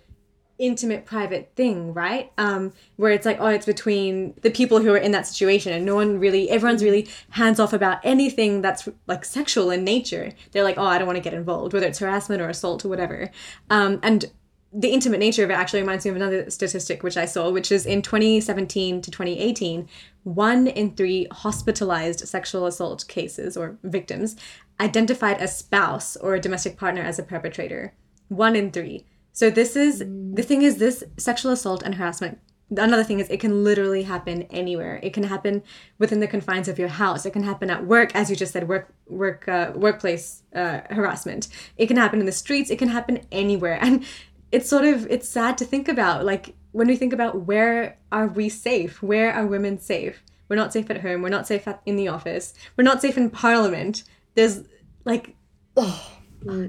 intimate 0.59 1.07
private 1.07 1.51
thing 1.57 1.93
right? 1.93 2.31
Um 2.39 2.73
where 2.97 3.11
it's 3.11 3.27
like 3.27 3.39
oh 3.41 3.47
it's 3.47 3.67
between 3.67 4.35
the 4.43 4.51
people 4.51 4.81
who 4.81 4.93
are 4.93 4.99
in 4.99 5.11
that 5.13 5.27
situation 5.27 5.73
and 5.73 5.85
no 5.85 5.97
one 5.97 6.21
really 6.21 6.49
everyone's 6.51 6.85
really 6.85 7.09
hands 7.31 7.59
off 7.59 7.73
about 7.73 7.99
anything 8.05 8.61
that's 8.61 8.89
like 9.09 9.25
sexual 9.25 9.71
in 9.71 9.83
nature. 9.83 10.31
They're 10.53 10.63
like 10.63 10.79
oh 10.79 10.85
i 10.85 10.99
don't 10.99 11.07
want 11.07 11.17
to 11.17 11.23
get 11.23 11.35
involved 11.35 11.73
whether 11.73 11.87
it's 11.87 11.99
harassment 11.99 12.41
or 12.43 12.49
assault 12.49 12.85
or 12.85 12.89
whatever. 12.89 13.31
Um 13.71 13.99
and 14.03 14.31
the 14.73 14.89
intimate 14.89 15.21
nature 15.21 15.45
of 15.45 15.51
it 15.51 15.55
actually 15.55 15.81
reminds 15.81 16.05
me 16.05 16.11
of 16.11 16.17
another 16.17 16.49
statistic 16.51 17.03
which 17.03 17.17
I 17.17 17.27
saw, 17.27 17.51
which 17.51 17.71
is 17.71 17.85
in 17.85 18.01
2017 18.01 19.03
to 19.03 19.11
2018, 19.11 19.87
one 20.25 20.67
in 20.67 20.95
three 20.95 21.27
hospitalized 21.31 22.27
sexual 22.27 22.67
assault 22.67 23.07
cases 23.07 23.57
or 23.57 23.77
victims 23.83 24.37
identified 24.81 25.41
a 25.41 25.49
spouse 25.49 26.17
or 26.17 26.35
a 26.35 26.41
domestic 26.41 26.79
partner 26.79 27.03
as 27.03 27.19
a 27.19 27.23
perpetrator. 27.23 27.93
One 28.29 28.57
in 28.57 28.71
three. 28.71 29.05
So 29.33 29.51
this 29.51 29.77
is 29.77 30.03
mm. 30.03 30.37
the 30.37 30.43
thing 30.43 30.63
is 30.63 30.79
this 30.79 31.05
sexual 31.17 31.53
assault 31.53 31.83
and 31.83 31.95
harassment. 31.95 32.39
Another 32.71 33.05
thing 33.05 33.21
is 33.21 33.29
it 33.29 33.41
can 33.41 33.65
literally 33.65 34.05
happen 34.05 34.43
anywhere. 34.45 34.99
It 35.03 35.13
can 35.13 35.25
happen 35.25 35.63
within 35.99 36.21
the 36.21 36.27
confines 36.27 36.69
of 36.69 36.79
your 36.79 36.89
house. 36.89 37.27
It 37.27 37.33
can 37.33 37.43
happen 37.43 37.69
at 37.69 37.85
work, 37.87 38.15
as 38.15 38.31
you 38.31 38.37
just 38.37 38.53
said, 38.53 38.67
work 38.67 38.89
work 39.07 39.47
uh, 39.47 39.73
workplace 39.75 40.43
uh, 40.55 40.81
harassment. 40.89 41.49
It 41.77 41.87
can 41.87 41.99
happen 41.99 42.21
in 42.21 42.27
the 42.27 42.33
streets. 42.33 42.71
It 42.71 42.79
can 42.79 42.89
happen 42.89 43.21
anywhere. 43.31 43.79
And 43.83 44.05
it's 44.53 44.69
sort 44.69 44.85
of 44.85 45.07
it's 45.11 45.29
sad 45.29 45.59
to 45.59 45.65
think 45.65 45.89
about 45.89 46.25
like 46.25 46.55
when 46.73 46.87
we 46.87 46.97
think 46.97 47.13
about 47.13 47.43
where 47.43 47.99
are 48.13 48.29
we 48.29 48.49
safe? 48.49 49.03
Where 49.03 49.33
are 49.33 49.47
women 49.47 49.79
safe? 49.79 50.23
We're 50.49 50.57
not 50.57 50.73
safe 50.73 50.91
at 50.91 51.01
home. 51.01 51.23
We're 51.23 51.31
not 51.31 51.47
safe 51.47 51.67
at, 51.67 51.81
in 51.87 51.97
the 51.97 52.09
office. 52.09 52.55
We're 52.77 52.85
not 52.85 53.01
safe 53.01 53.17
in 53.17 53.31
parliament. 53.31 54.05
There's 54.35 54.63
like 55.05 55.35
oh 55.77 56.11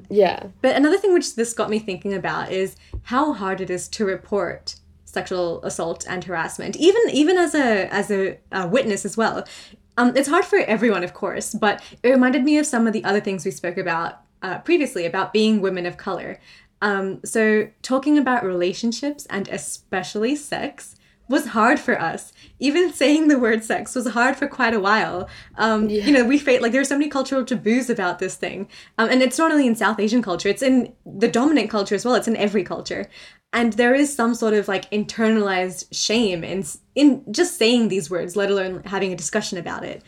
yeah. 0.10 0.48
But 0.62 0.75
another 0.75 0.98
thing 0.98 1.13
which 1.13 1.36
this 1.36 1.54
got 1.54 1.70
me 1.70 1.80
thinking 1.80 2.13
about 2.13 2.52
is 2.52 2.75
how 3.04 3.34
hard 3.34 3.60
it 3.60 3.70
is 3.70 3.88
to 3.90 4.06
report 4.06 4.75
sexual 5.06 5.63
assault 5.63 6.06
and 6.10 6.24
harassment 6.24 6.75
even 6.78 7.02
even 7.12 7.38
as 7.38 7.54
a 7.54 7.94
as 7.94 8.10
a, 8.10 8.40
a 8.52 8.68
witness 8.68 9.06
as 9.06 9.18
well. 9.18 9.46
Um, 9.96 10.16
it's 10.16 10.28
hard 10.28 10.46
for 10.46 10.58
everyone 10.60 11.04
of 11.04 11.13
course 11.13 11.54
but 11.54 11.84
it 12.02 12.10
reminded 12.10 12.44
me 12.44 12.58
of 12.58 12.66
some 12.66 12.88
of 12.88 12.94
the 12.94 13.04
other 13.04 13.20
things 13.20 13.46
we 13.46 13.52
spoke 13.52 13.78
about 13.78 14.22
uh, 14.42 14.60
previously 14.60 15.06
about 15.06 15.34
being 15.34 15.62
women 15.62 15.86
of 15.86 15.98
color 15.98 16.40
um, 16.84 17.22
so, 17.24 17.70
talking 17.82 18.18
about 18.18 18.44
relationships 18.44 19.25
and 19.30 19.48
especially 19.48 20.36
sex 20.36 20.98
was 21.30 21.48
hard 21.48 21.80
for 21.80 22.00
us. 22.00 22.34
Even 22.60 22.92
saying 22.92 23.30
the 23.30 23.40
word 23.40 23.63
sex 23.63 23.96
was 23.96 24.10
hard 24.10 24.36
for 24.36 24.50
quite 24.50 24.74
a 24.74 24.82
while. 24.82 25.30
Um, 25.58 25.88
yeah. 25.88 26.04
You 26.04 26.12
know, 26.12 26.25
we 26.25 26.38
face 26.38 26.62
like 26.62 26.74
there's 26.74 26.90
so 26.90 26.98
many 26.98 27.10
cultural 27.10 27.46
taboos 27.46 27.90
about 27.90 28.20
this 28.20 28.36
thing, 28.36 28.68
um, 28.98 29.08
and 29.08 29.22
it's 29.22 29.38
not 29.38 29.50
only 29.50 29.66
in 29.66 29.75
South 29.75 29.98
Asian 29.98 30.22
culture; 30.22 30.50
it's 30.50 30.62
in 30.62 30.92
the 31.06 31.30
dominant 31.30 31.70
culture 31.70 31.96
as 31.96 32.04
well. 32.04 32.16
It's 32.16 32.28
in 32.28 32.36
every 32.36 32.66
culture, 32.66 33.08
and 33.54 33.72
there 33.74 33.96
is 33.96 34.13
some 34.13 34.36
sort 34.36 34.54
of 34.54 34.68
like 34.68 34.92
internalized 34.92 35.86
shame 35.94 36.44
in 36.44 36.66
in 36.96 37.24
just 37.32 37.58
saying 37.58 37.88
these 37.88 38.10
words, 38.10 38.36
let 38.36 38.52
alone 38.52 38.84
having 38.84 39.13
a 39.13 39.16
discussion 39.24 39.58
about 39.58 39.86
it. 39.86 40.04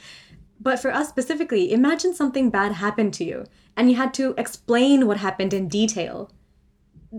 But 0.59 0.81
for 0.81 0.91
us 0.91 1.07
specifically, 1.07 1.71
imagine 1.71 2.13
something 2.13 2.49
bad 2.49 2.73
happened 2.73 3.13
to 3.13 3.23
you, 3.23 3.45
and 3.77 3.89
you 3.89 3.95
had 3.95 4.13
to 4.15 4.33
explain 4.37 5.07
what 5.07 5.17
happened 5.17 5.53
in 5.53 5.69
detail 5.69 6.29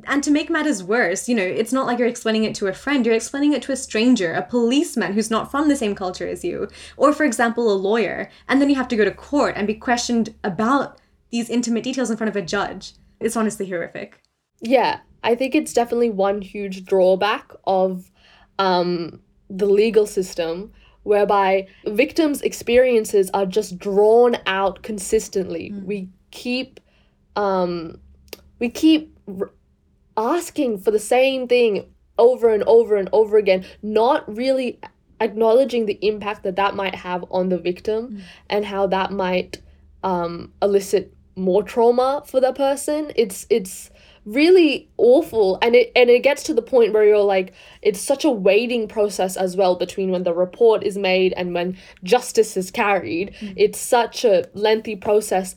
and 0.04 0.22
to 0.22 0.30
make 0.30 0.50
matters 0.50 0.82
worse, 0.82 1.28
you 1.28 1.34
know, 1.34 1.42
it's 1.42 1.72
not 1.72 1.86
like 1.86 1.98
you're 1.98 2.08
explaining 2.08 2.44
it 2.44 2.54
to 2.56 2.66
a 2.66 2.72
friend, 2.72 3.06
you're 3.06 3.14
explaining 3.14 3.52
it 3.52 3.62
to 3.62 3.72
a 3.72 3.76
stranger, 3.76 4.32
a 4.32 4.42
policeman 4.42 5.12
who's 5.12 5.30
not 5.30 5.50
from 5.50 5.68
the 5.68 5.76
same 5.76 5.94
culture 5.94 6.26
as 6.26 6.44
you, 6.44 6.68
or 6.96 7.12
for 7.12 7.24
example, 7.24 7.72
a 7.72 7.74
lawyer, 7.74 8.28
and 8.48 8.60
then 8.60 8.68
you 8.68 8.76
have 8.76 8.88
to 8.88 8.96
go 8.96 9.04
to 9.04 9.10
court 9.10 9.54
and 9.56 9.66
be 9.66 9.74
questioned 9.74 10.34
about 10.44 10.98
these 11.30 11.48
intimate 11.48 11.84
details 11.84 12.10
in 12.10 12.16
front 12.16 12.28
of 12.28 12.36
a 12.36 12.42
judge. 12.42 12.92
It's 13.20 13.36
honestly 13.36 13.68
horrific. 13.68 14.20
Yeah, 14.60 15.00
I 15.22 15.34
think 15.34 15.54
it's 15.54 15.72
definitely 15.72 16.10
one 16.10 16.42
huge 16.42 16.84
drawback 16.84 17.52
of 17.64 18.10
um, 18.58 19.20
the 19.48 19.66
legal 19.66 20.06
system 20.06 20.72
whereby 21.02 21.68
victims' 21.86 22.42
experiences 22.42 23.30
are 23.32 23.46
just 23.46 23.78
drawn 23.78 24.36
out 24.46 24.82
consistently. 24.82 25.70
Mm. 25.70 25.84
We 25.84 26.08
keep 26.32 26.80
um, 27.36 27.98
we 28.58 28.70
keep 28.70 29.16
asking 30.16 30.78
for 30.78 30.90
the 30.90 30.98
same 30.98 31.48
thing 31.48 31.92
over 32.18 32.52
and 32.52 32.62
over 32.64 32.96
and 32.96 33.08
over 33.12 33.36
again, 33.36 33.64
not 33.82 34.34
really 34.34 34.80
acknowledging 35.20 35.86
the 35.86 35.98
impact 36.02 36.42
that 36.42 36.56
that 36.56 36.74
might 36.74 36.94
have 36.94 37.24
on 37.30 37.48
the 37.48 37.58
victim 37.58 38.08
mm. 38.08 38.22
and 38.48 38.64
how 38.64 38.86
that 38.86 39.12
might 39.12 39.62
um, 40.02 40.52
elicit 40.62 41.14
more 41.36 41.62
trauma 41.62 42.22
for 42.26 42.40
the 42.40 42.52
person. 42.52 43.12
It's 43.16 43.46
it's 43.50 43.90
really 44.26 44.90
awful 44.96 45.56
and 45.62 45.76
it 45.76 45.92
and 45.94 46.10
it 46.10 46.22
gets 46.22 46.42
to 46.42 46.52
the 46.52 46.60
point 46.60 46.92
where 46.92 47.04
you're 47.04 47.18
like 47.18 47.52
it's 47.80 48.00
such 48.00 48.24
a 48.24 48.30
waiting 48.30 48.88
process 48.88 49.36
as 49.36 49.56
well 49.56 49.76
between 49.76 50.10
when 50.10 50.24
the 50.24 50.34
report 50.34 50.82
is 50.82 50.98
made 50.98 51.32
and 51.36 51.54
when 51.54 51.76
justice 52.02 52.56
is 52.56 52.72
carried 52.72 53.32
mm. 53.40 53.54
it's 53.56 53.78
such 53.78 54.24
a 54.24 54.44
lengthy 54.52 54.96
process 54.96 55.54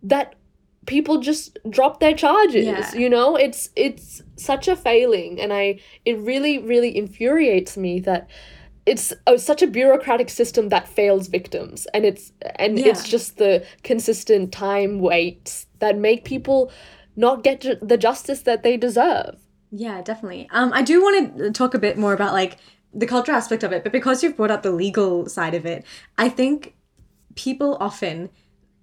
that 0.00 0.36
people 0.86 1.18
just 1.18 1.58
drop 1.70 2.00
their 2.00 2.14
charges 2.14 2.64
yeah. 2.64 2.94
you 2.94 3.08
know 3.08 3.36
it's 3.36 3.70
it's 3.76 4.22
such 4.36 4.68
a 4.68 4.76
failing 4.76 5.40
and 5.40 5.52
i 5.52 5.78
it 6.04 6.18
really 6.18 6.58
really 6.58 6.96
infuriates 6.96 7.76
me 7.76 8.00
that 8.00 8.28
it's 8.86 9.14
oh, 9.26 9.36
such 9.36 9.62
a 9.62 9.66
bureaucratic 9.66 10.28
system 10.28 10.68
that 10.68 10.86
fails 10.86 11.28
victims 11.28 11.86
and 11.94 12.04
it's 12.04 12.32
and 12.56 12.78
yeah. 12.78 12.88
it's 12.88 13.08
just 13.08 13.38
the 13.38 13.64
consistent 13.82 14.52
time 14.52 14.98
waits 14.98 15.66
that 15.78 15.96
make 15.96 16.24
people 16.24 16.70
not 17.16 17.42
get 17.42 17.60
ju- 17.60 17.78
the 17.80 17.96
justice 17.96 18.42
that 18.42 18.62
they 18.62 18.76
deserve 18.76 19.36
yeah 19.70 20.02
definitely 20.02 20.48
um 20.50 20.72
i 20.74 20.82
do 20.82 21.02
want 21.02 21.36
to 21.36 21.50
talk 21.50 21.74
a 21.74 21.78
bit 21.78 21.96
more 21.96 22.12
about 22.12 22.32
like 22.32 22.58
the 22.92 23.06
cultural 23.06 23.36
aspect 23.36 23.62
of 23.62 23.72
it 23.72 23.82
but 23.82 23.92
because 23.92 24.22
you've 24.22 24.36
brought 24.36 24.50
up 24.50 24.62
the 24.62 24.70
legal 24.70 25.26
side 25.28 25.54
of 25.54 25.64
it 25.64 25.84
i 26.18 26.28
think 26.28 26.74
people 27.34 27.76
often 27.80 28.28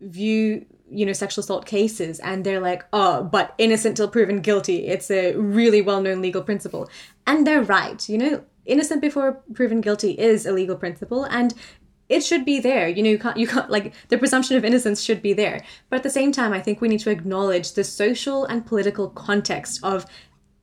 view 0.01 0.65
you 0.91 1.05
know 1.05 1.13
sexual 1.13 1.43
assault 1.43 1.65
cases 1.65 2.19
and 2.19 2.43
they're 2.43 2.59
like 2.59 2.83
oh 2.93 3.23
but 3.23 3.53
innocent 3.57 3.97
till 3.97 4.07
proven 4.07 4.41
guilty. 4.41 4.87
It's 4.87 5.09
a 5.09 5.35
really 5.35 5.81
well-known 5.81 6.21
legal 6.21 6.41
principle. 6.41 6.89
And 7.25 7.45
they're 7.45 7.63
right 7.63 8.07
you 8.07 8.17
know? 8.17 8.43
Innocent 8.65 9.01
before 9.01 9.41
proven 9.53 9.81
guilty 9.81 10.11
is 10.11 10.45
a 10.45 10.51
legal 10.51 10.75
principle 10.75 11.23
and 11.25 11.53
it 12.09 12.23
should 12.23 12.43
be 12.43 12.59
there. 12.59 12.89
You 12.89 13.03
know 13.03 13.09
you 13.09 13.19
can't 13.19 13.37
you 13.37 13.47
can't 13.47 13.69
like 13.69 13.93
the 14.09 14.17
presumption 14.17 14.57
of 14.57 14.65
innocence 14.65 15.01
should 15.01 15.21
be 15.21 15.33
there. 15.33 15.63
But 15.89 15.97
at 15.97 16.03
the 16.03 16.09
same 16.09 16.31
time 16.31 16.53
i 16.53 16.59
think 16.59 16.81
we 16.81 16.87
need 16.87 16.99
to 17.01 17.09
acknowledge 17.09 17.73
the 17.73 17.83
social 17.83 18.45
and 18.45 18.65
political 18.65 19.09
context 19.09 19.79
of 19.83 20.05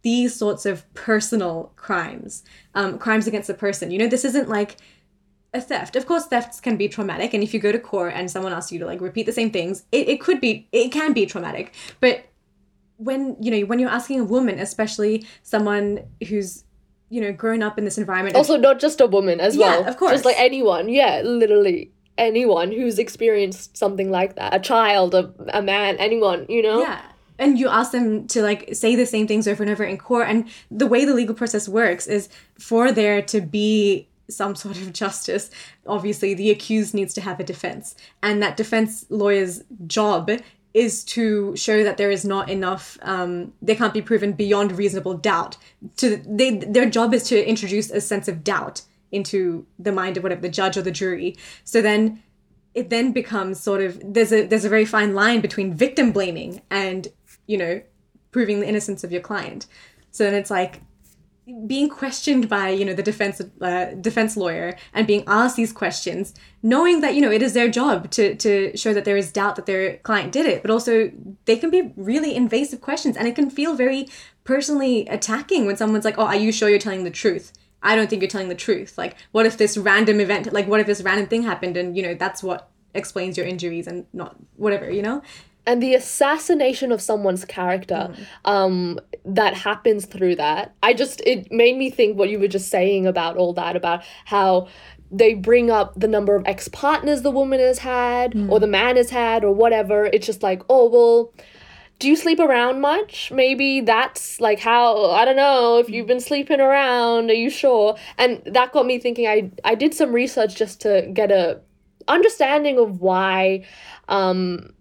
these 0.02 0.35
sorts 0.35 0.64
of 0.64 0.92
personal 0.94 1.73
crimes 1.76 2.44
um, 2.75 2.99
crimes 2.99 3.26
against 3.26 3.50
a 3.50 3.54
person. 3.54 3.90
You 3.90 3.99
know 3.99 4.08
this 4.08 4.25
isn't 4.25 4.49
like 4.49 4.76
a 5.55 5.61
theft. 5.61 5.97
Of 5.97 6.07
course, 6.07 6.26
thefts 6.26 6.61
can 6.61 6.76
be 6.76 6.88
traumatic, 6.88 7.35
and 7.35 7.43
if 7.43 7.55
you 7.55 7.61
go 7.61 7.73
to 7.73 7.78
court 7.78 8.12
and 8.14 8.31
someone 8.31 8.52
asks 8.52 8.73
you 8.73 8.78
to 8.81 8.87
like 8.87 9.00
repeat 9.00 9.26
the 9.26 9.33
same 9.33 9.50
things, 9.50 9.85
it, 9.93 10.09
it 10.09 10.21
could 10.21 10.40
be 10.40 10.69
it 10.73 10.90
can 10.93 11.12
be 11.12 11.26
traumatic. 11.26 11.75
But 12.00 12.26
when 12.97 13.37
you 13.40 13.50
know 13.50 13.67
when 13.67 13.78
you're 13.78 13.90
asking 13.90 14.21
a 14.21 14.25
woman, 14.25 14.59
especially 14.59 15.26
someone 15.43 16.00
who's 16.28 16.64
you 17.09 17.21
know 17.21 17.33
grown 17.33 17.62
up 17.62 17.78
in 17.78 17.85
this 17.85 17.99
environment, 17.99 18.37
also 18.37 18.57
not 18.57 18.78
just 18.78 19.00
a 19.00 19.07
woman 19.07 19.40
as 19.40 19.57
well, 19.57 19.83
yeah, 19.83 19.88
of 19.88 19.97
course, 19.97 20.12
just 20.12 20.25
like 20.25 20.38
anyone, 20.38 20.88
yeah, 20.88 21.23
literally 21.25 21.90
anyone 22.19 22.73
who's 22.73 22.99
experienced 22.99 23.76
something 23.76 24.11
like 24.11 24.35
that, 24.35 24.52
a 24.52 24.59
child, 24.59 25.14
a, 25.14 25.33
a 25.55 25.62
man, 25.62 25.97
anyone, 25.97 26.45
you 26.49 26.62
know, 26.62 26.83
yeah. 26.83 27.02
And 27.40 27.57
you 27.57 27.69
ask 27.69 27.93
them 27.93 28.26
to 28.28 28.43
like 28.43 28.75
say 28.75 28.97
the 28.97 29.07
same 29.07 29.28
things 29.28 29.47
over 29.47 29.62
and 29.62 29.71
over 29.71 29.85
in 29.85 29.97
court. 29.97 30.28
And 30.28 30.49
the 30.73 30.88
way 30.88 31.05
the 31.05 31.14
legal 31.14 31.37
process 31.37 31.69
works 31.69 32.09
is 32.09 32.28
for 32.59 32.90
there 32.90 33.23
to 33.23 33.40
be 33.40 34.09
some 34.30 34.54
sort 34.54 34.76
of 34.76 34.92
justice, 34.92 35.50
obviously 35.87 36.35
the 36.35 36.50
accused 36.50 36.94
needs 36.94 37.14
to 37.14 37.20
have 37.20 37.40
a 37.40 37.44
defense. 37.44 37.94
And 38.23 38.42
that 38.42 38.56
defense 38.56 39.06
lawyer's 39.08 39.62
job 39.87 40.30
is 40.75 41.02
to 41.02 41.56
show 41.56 41.82
that 41.82 41.97
there 41.97 42.11
is 42.11 42.25
not 42.25 42.49
enough 42.50 42.99
um, 43.02 43.52
they 43.62 43.75
can't 43.75 43.94
be 43.94 44.02
proven 44.02 44.32
beyond 44.32 44.73
reasonable 44.73 45.14
doubt. 45.14 45.56
To 45.97 46.16
they 46.18 46.58
their 46.58 46.88
job 46.88 47.14
is 47.14 47.25
to 47.25 47.49
introduce 47.49 47.90
a 47.90 48.00
sense 48.00 48.28
of 48.28 48.44
doubt 48.44 48.82
into 49.11 49.66
the 49.78 49.92
mind 49.92 50.16
of 50.16 50.23
whatever 50.23 50.42
the 50.42 50.49
judge 50.49 50.76
or 50.76 50.82
the 50.82 50.90
jury. 50.90 51.37
So 51.64 51.80
then 51.80 52.23
it 52.75 52.90
then 52.90 53.12
becomes 53.12 53.58
sort 53.58 53.80
of 53.80 54.00
there's 54.04 54.32
a 54.32 54.47
there's 54.47 54.64
a 54.64 54.68
very 54.68 54.85
fine 54.85 55.14
line 55.14 55.40
between 55.40 55.75
victim 55.75 56.12
blaming 56.12 56.61
and 56.70 57.08
you 57.47 57.56
know 57.56 57.82
proving 58.30 58.61
the 58.61 58.68
innocence 58.68 59.02
of 59.02 59.11
your 59.11 59.23
client. 59.23 59.66
So 60.11 60.25
then 60.25 60.35
it's 60.35 60.50
like 60.50 60.82
being 61.67 61.88
questioned 61.88 62.49
by 62.49 62.69
you 62.69 62.85
know 62.85 62.93
the 62.93 63.02
defense 63.02 63.40
uh, 63.61 63.87
defense 64.00 64.37
lawyer 64.37 64.76
and 64.93 65.07
being 65.07 65.25
asked 65.26 65.57
these 65.57 65.73
questions 65.73 66.35
knowing 66.62 67.00
that 67.00 67.14
you 67.14 67.21
know 67.21 67.31
it 67.31 67.43
is 67.43 67.55
their 67.55 67.69
job 67.69 68.11
to 68.11 68.35
to 68.35 68.76
show 68.76 68.93
that 68.93 69.05
there 69.05 69.17
is 69.17 69.33
doubt 69.33 69.57
that 69.57 69.67
their 69.67 69.97
client 69.99 70.31
did 70.33 70.45
it 70.45 70.62
but 70.62 70.71
also 70.71 71.11
they 71.47 71.57
can 71.57 71.71
be 71.71 71.93
really 71.97 72.35
invasive 72.35 72.81
questions 72.81 73.17
and 73.17 73.26
it 73.26 73.35
can 73.35 73.49
feel 73.49 73.75
very 73.75 74.07
personally 74.45 75.07
attacking 75.09 75.64
when 75.64 75.76
someone's 75.76 76.05
like 76.05 76.19
oh 76.19 76.26
are 76.26 76.37
you 76.37 76.52
sure 76.52 76.69
you're 76.69 76.78
telling 76.78 77.05
the 77.05 77.11
truth? 77.11 77.52
I 77.81 77.95
don't 77.95 78.11
think 78.11 78.23
you're 78.23 78.31
telling 78.31 78.49
the 78.49 78.57
truth. 78.57 78.99
Like 78.99 79.17
what 79.31 79.47
if 79.47 79.57
this 79.57 79.78
random 79.78 80.21
event 80.21 80.52
like 80.52 80.67
what 80.67 80.81
if 80.81 80.87
this 80.87 81.02
random 81.02 81.26
thing 81.26 81.45
happened 81.45 81.76
and 81.76 81.97
you 81.97 82.02
know 82.02 82.14
that's 82.14 82.43
what 82.43 82.69
explains 82.95 83.37
your 83.37 83.47
injuries 83.47 83.87
and 83.87 84.07
not 84.12 84.37
whatever 84.57 84.90
you 84.90 85.02
know 85.02 85.23
and 85.69 85.83
the 85.83 85.95
assassination 85.95 86.91
of 86.91 87.01
someone's 87.01 87.45
character 87.45 88.11
mm. 88.11 88.51
um 88.51 88.99
that 89.25 89.55
happens 89.55 90.07
through 90.07 90.35
that 90.35 90.75
i 90.83 90.93
just 90.93 91.21
it 91.27 91.53
made 91.53 91.77
me 91.77 91.91
think 91.91 92.19
what 92.19 92.31
you 92.31 92.41
were 92.41 92.49
just 92.49 92.69
saying 92.69 93.07
about 93.07 93.37
all 93.37 93.53
that 93.53 93.77
about 93.77 94.03
how 94.25 94.67
they 95.11 95.35
bring 95.35 95.71
up 95.71 95.93
the 95.95 96.09
number 96.09 96.35
of 96.35 96.43
ex-partners 96.47 97.23
the 97.23 97.31
woman 97.31 97.61
has 97.61 97.79
had 97.79 98.33
mm. 98.33 98.51
or 98.51 98.59
the 98.59 98.67
man 98.67 98.97
has 98.97 99.11
had 99.11 99.45
or 99.45 99.55
whatever 99.55 100.07
it's 100.07 100.27
just 100.27 100.43
like 100.43 100.63
oh 100.69 100.89
well 100.89 101.33
do 101.99 102.09
you 102.09 102.17
sleep 102.17 102.39
around 102.39 102.81
much 102.81 103.31
maybe 103.31 103.81
that's 103.83 104.41
like 104.41 104.59
how 104.59 105.11
i 105.11 105.25
don't 105.25 105.37
know 105.37 105.79
if 105.79 105.91
you've 105.91 106.07
been 106.07 106.21
sleeping 106.21 106.61
around 106.61 107.31
are 107.31 107.35
you 107.35 107.51
sure 107.51 107.97
and 108.17 108.43
that 108.47 108.73
got 108.73 108.87
me 108.87 108.99
thinking 108.99 109.27
i 109.27 109.51
i 109.65 109.75
did 109.75 109.93
some 109.93 110.13
research 110.13 110.57
just 110.57 110.81
to 110.81 111.09
get 111.13 111.31
a 111.31 111.61
understanding 112.07 112.79
of 112.79 113.01
why 113.03 113.63
um 114.09 114.73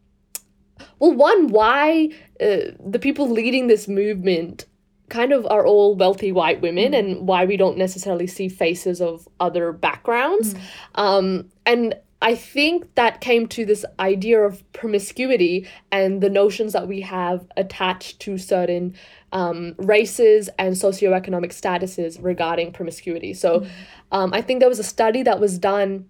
well, 1.00 1.14
one, 1.14 1.48
why 1.48 2.10
uh, 2.42 2.72
the 2.80 3.00
people 3.00 3.30
leading 3.30 3.68
this 3.68 3.88
movement 3.88 4.66
kind 5.10 5.32
of 5.32 5.46
are 5.46 5.66
all 5.66 5.96
wealthy 5.96 6.32
white 6.32 6.62
women 6.62 6.92
mm. 6.92 7.00
and 7.00 7.28
why 7.28 7.46
we 7.46 7.58
don't 7.58 7.78
necessarily 7.78 8.28
see 8.28 8.50
faces 8.50 9.02
of 9.02 9.28
other 9.40 9.72
backgrounds. 9.72 10.54
Mm. 10.54 10.60
Um, 10.96 11.50
and 11.66 11.96
I 12.22 12.36
think 12.36 12.96
that 12.96 13.22
came 13.22 13.48
to 13.50 13.66
this 13.66 13.86
idea 14.00 14.42
of 14.42 14.70
promiscuity 14.74 15.68
and 15.92 16.20
the 16.20 16.30
notions 16.30 16.74
that 16.74 16.88
we 16.88 17.02
have 17.02 17.46
attached 17.56 18.20
to 18.22 18.38
certain 18.38 18.96
um, 19.32 19.76
races 19.78 20.50
and 20.58 20.76
socioeconomic 20.76 21.52
statuses 21.52 22.18
regarding 22.22 22.72
promiscuity. 22.72 23.34
So 23.34 23.62
mm. 23.62 23.70
um, 24.12 24.34
I 24.34 24.42
think 24.42 24.60
there 24.60 24.70
was 24.70 24.80
a 24.80 24.84
study 24.84 25.24
that 25.24 25.40
was 25.40 25.60
done 25.60 26.10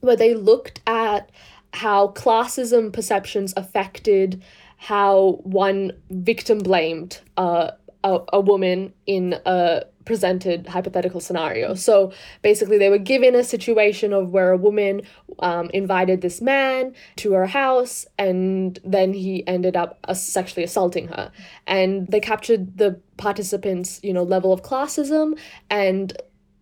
where 0.00 0.16
they 0.16 0.34
looked 0.34 0.80
at 0.86 1.30
how 1.72 2.08
classism 2.08 2.92
perceptions 2.92 3.54
affected 3.56 4.42
how 4.76 5.40
one 5.44 5.92
victim 6.10 6.58
blamed 6.58 7.20
uh, 7.36 7.70
a, 8.04 8.18
a 8.32 8.40
woman 8.40 8.92
in 9.06 9.40
a 9.46 9.84
presented 10.04 10.66
hypothetical 10.66 11.20
scenario. 11.20 11.74
So 11.74 12.12
basically, 12.42 12.78
they 12.78 12.88
were 12.88 12.98
given 12.98 13.34
a 13.34 13.44
situation 13.44 14.12
of 14.12 14.30
where 14.30 14.50
a 14.50 14.56
woman 14.56 15.02
um, 15.38 15.70
invited 15.70 16.20
this 16.20 16.40
man 16.40 16.94
to 17.16 17.32
her 17.34 17.46
house, 17.46 18.06
and 18.18 18.78
then 18.84 19.12
he 19.12 19.46
ended 19.46 19.76
up 19.76 19.98
uh, 20.04 20.14
sexually 20.14 20.64
assaulting 20.64 21.08
her. 21.08 21.30
And 21.66 22.08
they 22.08 22.20
captured 22.20 22.78
the 22.78 23.00
participants, 23.16 24.00
you 24.02 24.12
know, 24.12 24.24
level 24.24 24.52
of 24.52 24.62
classism 24.62 25.38
and 25.70 26.12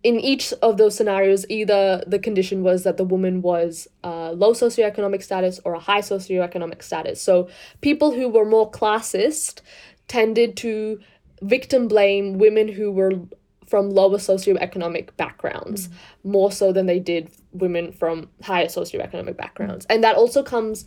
in 0.03 0.19
each 0.19 0.51
of 0.61 0.77
those 0.77 0.95
scenarios, 0.95 1.45
either 1.49 2.03
the 2.07 2.17
condition 2.17 2.63
was 2.63 2.83
that 2.83 2.97
the 2.97 3.03
woman 3.03 3.41
was 3.41 3.87
uh, 4.03 4.31
low 4.31 4.53
socioeconomic 4.53 5.21
status 5.21 5.59
or 5.63 5.73
a 5.73 5.79
high 5.79 6.01
socioeconomic 6.01 6.81
status. 6.81 7.21
So 7.21 7.49
people 7.81 8.11
who 8.11 8.27
were 8.27 8.45
more 8.45 8.69
classist 8.69 9.61
tended 10.07 10.57
to 10.57 10.99
victim 11.41 11.87
blame 11.87 12.37
women 12.37 12.67
who 12.67 12.91
were 12.91 13.13
from 13.67 13.89
lower 13.89 14.17
socioeconomic 14.17 15.15
backgrounds 15.17 15.87
mm. 15.87 15.93
more 16.23 16.51
so 16.51 16.73
than 16.73 16.87
they 16.87 16.99
did 16.99 17.31
women 17.53 17.91
from 17.91 18.27
higher 18.43 18.65
socioeconomic 18.65 19.37
backgrounds. 19.37 19.85
And 19.89 20.03
that 20.03 20.15
also 20.15 20.43
comes 20.43 20.85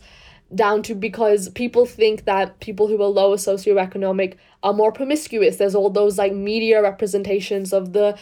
down 0.53 0.83
to 0.83 0.93
because 0.93 1.49
people 1.49 1.85
think 1.85 2.25
that 2.25 2.59
people 2.59 2.87
who 2.87 3.01
are 3.01 3.07
lower 3.07 3.37
socioeconomic 3.37 4.35
are 4.61 4.73
more 4.73 4.91
promiscuous. 4.91 5.57
There's 5.57 5.73
all 5.73 5.89
those 5.89 6.17
like 6.17 6.33
media 6.33 6.81
representations 6.81 7.73
of 7.73 7.93
the 7.93 8.17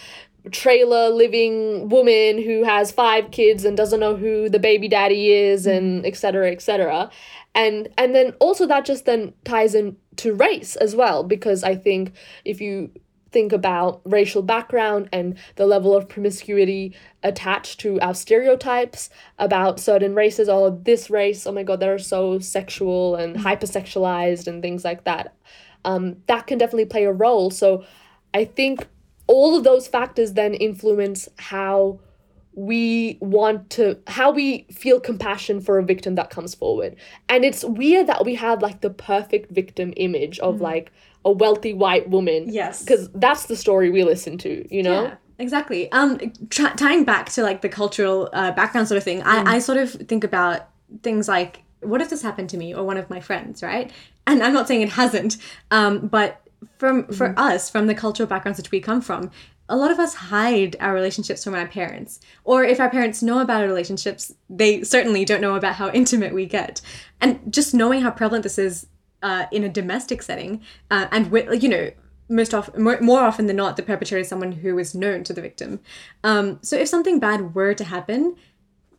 trailer 0.52 1.10
living 1.10 1.90
woman 1.90 2.42
who 2.42 2.64
has 2.64 2.92
five 2.92 3.32
kids 3.32 3.64
and 3.64 3.78
doesn't 3.78 4.00
know 4.00 4.16
who 4.16 4.50
the 4.50 4.60
baby 4.60 4.88
daddy 4.88 5.32
is 5.32 5.66
and 5.66 6.06
etc 6.06 6.52
etc 6.52 7.10
and 7.56 7.88
and 7.98 8.14
then 8.14 8.32
also 8.40 8.66
that 8.66 8.86
just 8.86 9.06
then 9.06 9.34
ties 9.46 9.74
in 9.74 9.96
to 10.18 10.34
race 10.34 10.76
as 10.76 10.96
well 10.96 11.24
because 11.24 11.64
i 11.64 11.76
think 11.76 12.12
if 12.44 12.60
you 12.60 12.92
think 13.32 13.52
about 13.52 14.00
racial 14.06 14.44
background 14.44 15.10
and 15.12 15.36
the 15.56 15.66
level 15.66 15.96
of 15.96 16.08
promiscuity 16.08 16.96
attached 17.24 17.80
to 17.80 18.00
our 18.00 18.14
stereotypes 18.14 19.10
about 19.40 19.80
certain 19.80 20.14
races 20.14 20.48
oh 20.50 20.80
this 20.84 21.10
race 21.10 21.48
oh 21.48 21.52
my 21.52 21.64
god 21.64 21.80
they're 21.80 21.98
so 21.98 22.38
sexual 22.38 23.16
and 23.16 23.38
hypersexualized 23.38 24.46
and 24.46 24.62
things 24.62 24.84
like 24.86 25.04
that 25.06 25.34
um, 25.86 26.18
that 26.28 26.48
can 26.48 26.58
definitely 26.58 26.86
play 26.86 27.04
a 27.06 27.12
role. 27.12 27.50
So 27.50 27.86
i 28.34 28.46
think 28.46 28.88
all 29.34 29.58
of 29.58 29.64
those 29.64 29.88
factors 29.88 30.34
then 30.34 30.54
influence 30.54 31.28
how 31.40 32.00
we 32.54 33.18
want 33.20 33.68
to 33.72 33.98
how 34.06 34.30
we 34.30 34.68
feel 34.72 35.00
compassion 35.00 35.60
for 35.60 35.80
a 35.80 35.84
victim 35.84 36.14
that 36.14 36.30
comes 36.30 36.54
forward 36.54 36.96
and 37.28 37.44
it's 37.44 37.64
weird 37.64 38.06
that 38.06 38.24
we 38.24 38.36
have 38.36 38.62
like 38.62 38.82
the 38.82 38.92
perfect 38.92 39.52
victim 39.52 39.92
image 39.98 40.38
of 40.40 40.58
mm. 40.58 40.62
like 40.62 40.92
a 41.26 41.32
wealthy 41.32 41.74
white 41.74 42.08
woman 42.10 42.46
yes 42.48 42.84
because 42.84 43.10
that's 43.16 43.48
the 43.48 43.56
story 43.56 43.90
we 43.90 44.04
listen 44.04 44.38
to 44.38 44.64
you 44.74 44.84
know 44.84 45.06
yeah. 45.06 45.16
Exactly. 45.40 45.92
Um, 45.92 46.20
tra- 46.52 46.76
tying 46.78 47.06
back 47.06 47.30
to 47.32 47.42
like 47.42 47.62
the 47.62 47.68
cultural 47.68 48.30
uh, 48.34 48.52
background 48.52 48.88
sort 48.88 48.98
of 48.98 49.04
thing, 49.04 49.22
mm. 49.22 49.26
I, 49.26 49.56
I 49.56 49.60
sort 49.60 49.80
of 49.80 49.92
think 49.92 50.24
about 50.24 50.70
things 51.02 51.28
like, 51.28 51.64
what 51.82 52.02
if 52.02 52.12
this 52.12 52.22
happened 52.22 52.52
to 52.52 52.58
me 52.58 52.74
or 52.74 52.84
one 52.84 52.98
of 52.98 53.10
my 53.10 53.20
friends, 53.20 53.64
right? 53.64 53.92
And 54.28 54.44
I'm 54.44 54.54
not 54.54 54.68
saying 54.68 54.82
it 54.82 54.90
hasn't, 54.90 55.38
um, 55.72 56.08
but 56.08 56.43
from 56.78 57.06
for 57.08 57.30
mm-hmm. 57.30 57.40
us 57.40 57.70
from 57.70 57.88
the 57.88 57.96
cultural 57.96 58.28
backgrounds 58.28 58.60
which 58.60 58.72
we 58.72 58.80
come 58.80 59.02
from 59.02 59.32
a 59.70 59.78
lot 59.78 59.92
of 59.92 60.00
us 60.00 60.14
hide 60.14 60.76
our 60.80 60.94
relationships 60.94 61.44
from 61.44 61.56
our 61.56 61.68
parents. 61.68 62.20
Or 62.44 62.64
if 62.64 62.80
our 62.80 62.90
parents 62.90 63.24
know 63.24 63.40
about 63.40 63.62
our 63.62 63.68
relationships 63.68 64.34
they 64.50 64.84
certainly 64.84 65.26
don't 65.26 65.42
know 65.42 65.56
about 65.56 65.76
how 65.76 65.90
intimate 65.94 66.34
we 66.34 66.46
get. 66.46 66.82
And 67.22 67.52
just 67.52 67.74
knowing 67.74 68.02
how 68.02 68.12
prevalent 68.12 68.44
this 68.44 68.58
is 68.58 68.88
uh, 69.22 69.46
in 69.52 69.64
a 69.64 69.70
domestic 69.70 70.22
setting 70.22 70.62
uh, 70.92 71.08
and 71.12 71.32
with 71.32 71.64
you 71.64 71.70
know 71.70 71.92
most 72.30 72.54
often 72.54 72.82
more, 72.82 73.00
more, 73.00 73.22
often 73.22 73.48
than 73.48 73.56
not 73.56 73.78
the 73.78 73.84
perpetrator 73.84 74.22
is 74.22 74.28
someone 74.28 74.52
who 74.52 74.78
is 74.80 74.96
known 74.96 75.24
to 75.24 75.34
the 75.34 75.42
victim. 75.42 75.80
Um, 76.24 76.60
so 76.62 76.76
if 76.78 76.88
something 76.88 77.20
bad 77.20 77.56
were 77.56 77.74
to 77.74 77.84
happen 77.84 78.36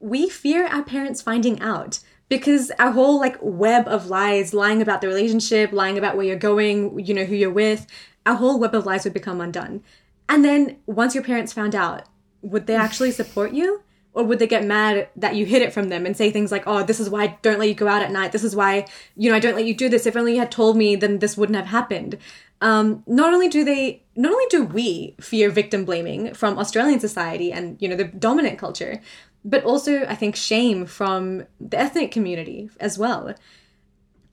we 0.04 0.28
fear 0.28 0.66
our 0.66 0.83
parents 0.83 1.23
finding 1.23 1.59
out 1.62 2.00
because 2.38 2.71
our 2.79 2.91
whole 2.91 3.19
like 3.21 3.37
web 3.41 3.87
of 3.88 4.07
lies 4.07 4.53
lying 4.53 4.83
about 4.83 5.00
the 5.00 5.07
relationship 5.07 5.73
lying 5.73 5.99
about 5.99 6.17
where 6.17 6.26
you're 6.26 6.37
going 6.37 6.99
you 6.99 7.14
know 7.14 7.25
who 7.25 7.35
you're 7.35 7.50
with 7.50 7.87
our 8.26 8.35
whole 8.35 8.59
web 8.59 8.75
of 8.75 8.87
lies 8.87 9.05
would 9.05 9.12
become 9.12 9.41
undone. 9.41 9.83
And 10.29 10.45
then 10.45 10.79
once 10.87 11.14
your 11.14 11.25
parents 11.25 11.53
found 11.53 11.75
out 11.75 12.05
would 12.43 12.67
they 12.67 12.76
actually 12.76 13.11
support 13.11 13.53
you? 13.53 13.83
Or 14.12 14.23
would 14.23 14.38
they 14.38 14.47
get 14.47 14.64
mad 14.64 15.09
that 15.17 15.35
you 15.35 15.45
hid 15.45 15.62
it 15.62 15.73
from 15.73 15.88
them 15.88 16.07
and 16.07 16.17
say 16.17 16.31
things 16.31 16.53
like 16.53 16.64
oh 16.67 16.85
this 16.85 17.00
is 17.00 17.11
why 17.11 17.25
i 17.25 17.38
don't 17.43 17.59
let 17.59 17.69
you 17.69 17.75
go 17.75 17.88
out 17.88 18.03
at 18.03 18.12
night. 18.12 18.33
This 18.33 18.45
is 18.45 18.55
why 18.55 18.87
you 19.17 19.31
know 19.31 19.37
i 19.37 19.41
don't 19.41 19.57
let 19.57 19.67
you 19.67 19.75
do 19.75 19.88
this. 19.88 20.07
If 20.07 20.17
only 20.17 20.35
you 20.35 20.38
had 20.38 20.53
told 20.53 20.77
me 20.77 20.94
then 20.94 21.18
this 21.18 21.37
wouldn't 21.37 21.57
have 21.57 21.66
happened. 21.66 22.18
Um, 22.61 23.03
not 23.07 23.35
only 23.35 23.49
do 23.49 23.64
they 23.64 24.05
not 24.14 24.33
only 24.33 24.47
do 24.51 24.62
we 24.64 25.16
fear 25.20 25.51
victim 25.51 25.85
blaming 25.85 26.33
from 26.35 26.57
australian 26.57 27.01
society 27.01 27.53
and 27.53 27.77
you 27.83 27.88
know 27.88 27.97
the 27.97 28.05
dominant 28.05 28.59
culture 28.59 29.01
but 29.44 29.64
also 29.64 30.04
I 30.04 30.14
think 30.14 30.37
shame 30.37 30.87
from 30.87 31.44
the 31.61 31.78
ethnic 31.78 32.11
community 32.11 32.70
as 32.80 32.98
well. 32.98 33.35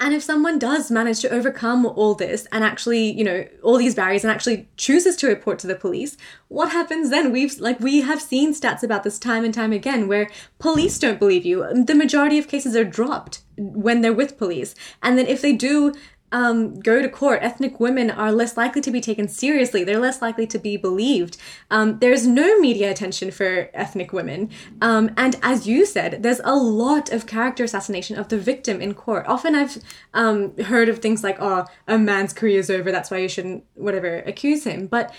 And 0.01 0.15
if 0.15 0.23
someone 0.23 0.57
does 0.57 0.89
manage 0.89 1.19
to 1.19 1.29
overcome 1.29 1.85
all 1.85 2.15
this 2.15 2.47
and 2.51 2.63
actually, 2.63 3.11
you 3.11 3.23
know, 3.23 3.45
all 3.61 3.77
these 3.77 3.93
barriers 3.93 4.23
and 4.23 4.31
actually 4.31 4.67
chooses 4.75 5.15
to 5.17 5.27
report 5.27 5.59
to 5.59 5.67
the 5.67 5.75
police, 5.75 6.17
what 6.47 6.71
happens 6.71 7.11
then? 7.11 7.31
We've 7.31 7.59
like 7.59 7.79
we 7.79 8.01
have 8.01 8.19
seen 8.19 8.51
stats 8.51 8.81
about 8.81 9.03
this 9.03 9.19
time 9.19 9.45
and 9.45 9.53
time 9.53 9.71
again 9.71 10.07
where 10.07 10.27
police 10.57 10.97
don't 10.97 11.19
believe 11.19 11.45
you. 11.45 11.67
The 11.85 11.93
majority 11.93 12.39
of 12.39 12.47
cases 12.47 12.75
are 12.75 12.83
dropped 12.83 13.43
when 13.57 14.01
they're 14.01 14.11
with 14.11 14.39
police. 14.39 14.73
And 15.03 15.19
then 15.19 15.27
if 15.27 15.43
they 15.43 15.53
do 15.53 15.93
um, 16.31 16.79
go 16.79 17.01
to 17.01 17.09
court, 17.09 17.39
ethnic 17.41 17.79
women 17.79 18.09
are 18.09 18.31
less 18.31 18.57
likely 18.57 18.81
to 18.81 18.91
be 18.91 19.01
taken 19.01 19.27
seriously. 19.27 19.83
They're 19.83 19.99
less 19.99 20.21
likely 20.21 20.47
to 20.47 20.59
be 20.59 20.77
believed. 20.77 21.37
Um, 21.69 21.99
there's 21.99 22.25
no 22.25 22.59
media 22.59 22.89
attention 22.89 23.31
for 23.31 23.69
ethnic 23.73 24.13
women. 24.13 24.49
Um, 24.81 25.11
and 25.17 25.37
as 25.41 25.67
you 25.67 25.85
said, 25.85 26.23
there's 26.23 26.41
a 26.43 26.55
lot 26.55 27.11
of 27.11 27.27
character 27.27 27.63
assassination 27.63 28.17
of 28.17 28.29
the 28.29 28.37
victim 28.37 28.81
in 28.81 28.93
court. 28.93 29.25
Often 29.27 29.55
I've 29.55 29.77
um, 30.13 30.57
heard 30.57 30.89
of 30.89 30.99
things 30.99 31.23
like, 31.23 31.37
oh, 31.39 31.65
a 31.87 31.97
man's 31.97 32.33
career 32.33 32.59
is 32.59 32.69
over, 32.69 32.91
that's 32.91 33.11
why 33.11 33.17
you 33.17 33.29
shouldn't, 33.29 33.65
whatever, 33.75 34.19
accuse 34.19 34.63
him. 34.63 34.87
But 34.87 35.13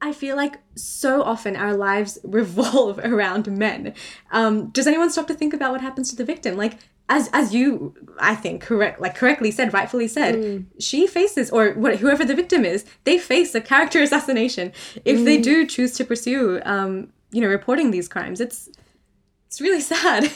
I 0.00 0.12
feel 0.12 0.36
like 0.36 0.58
so 0.74 1.22
often 1.22 1.56
our 1.56 1.74
lives 1.74 2.18
revolve 2.24 2.98
around 2.98 3.50
men. 3.50 3.94
Um, 4.30 4.68
does 4.68 4.86
anyone 4.86 5.10
stop 5.10 5.26
to 5.28 5.34
think 5.34 5.54
about 5.54 5.72
what 5.72 5.80
happens 5.80 6.10
to 6.10 6.16
the 6.16 6.24
victim? 6.24 6.56
Like, 6.56 6.78
as 7.08 7.30
as 7.32 7.54
you 7.54 7.94
I 8.18 8.34
think 8.34 8.62
correct 8.62 9.00
like 9.00 9.14
correctly 9.14 9.50
said, 9.50 9.72
rightfully 9.72 10.08
said, 10.08 10.34
mm. 10.34 10.64
she 10.78 11.06
faces 11.06 11.50
or 11.50 11.72
what 11.72 11.96
whoever 11.96 12.24
the 12.24 12.34
victim 12.34 12.64
is, 12.64 12.84
they 13.04 13.18
face 13.18 13.54
a 13.54 13.60
character 13.60 14.00
assassination 14.06 14.72
if 15.04 15.18
mm. 15.20 15.24
they 15.24 15.40
do 15.40 15.66
choose 15.66 15.92
to 15.94 16.04
pursue 16.04 16.60
um, 16.64 17.12
you 17.32 17.40
know, 17.40 17.48
reporting 17.48 17.90
these 17.90 18.08
crimes. 18.08 18.40
It's 18.40 18.68
it's 19.46 19.60
really 19.60 19.80
sad. 19.92 20.30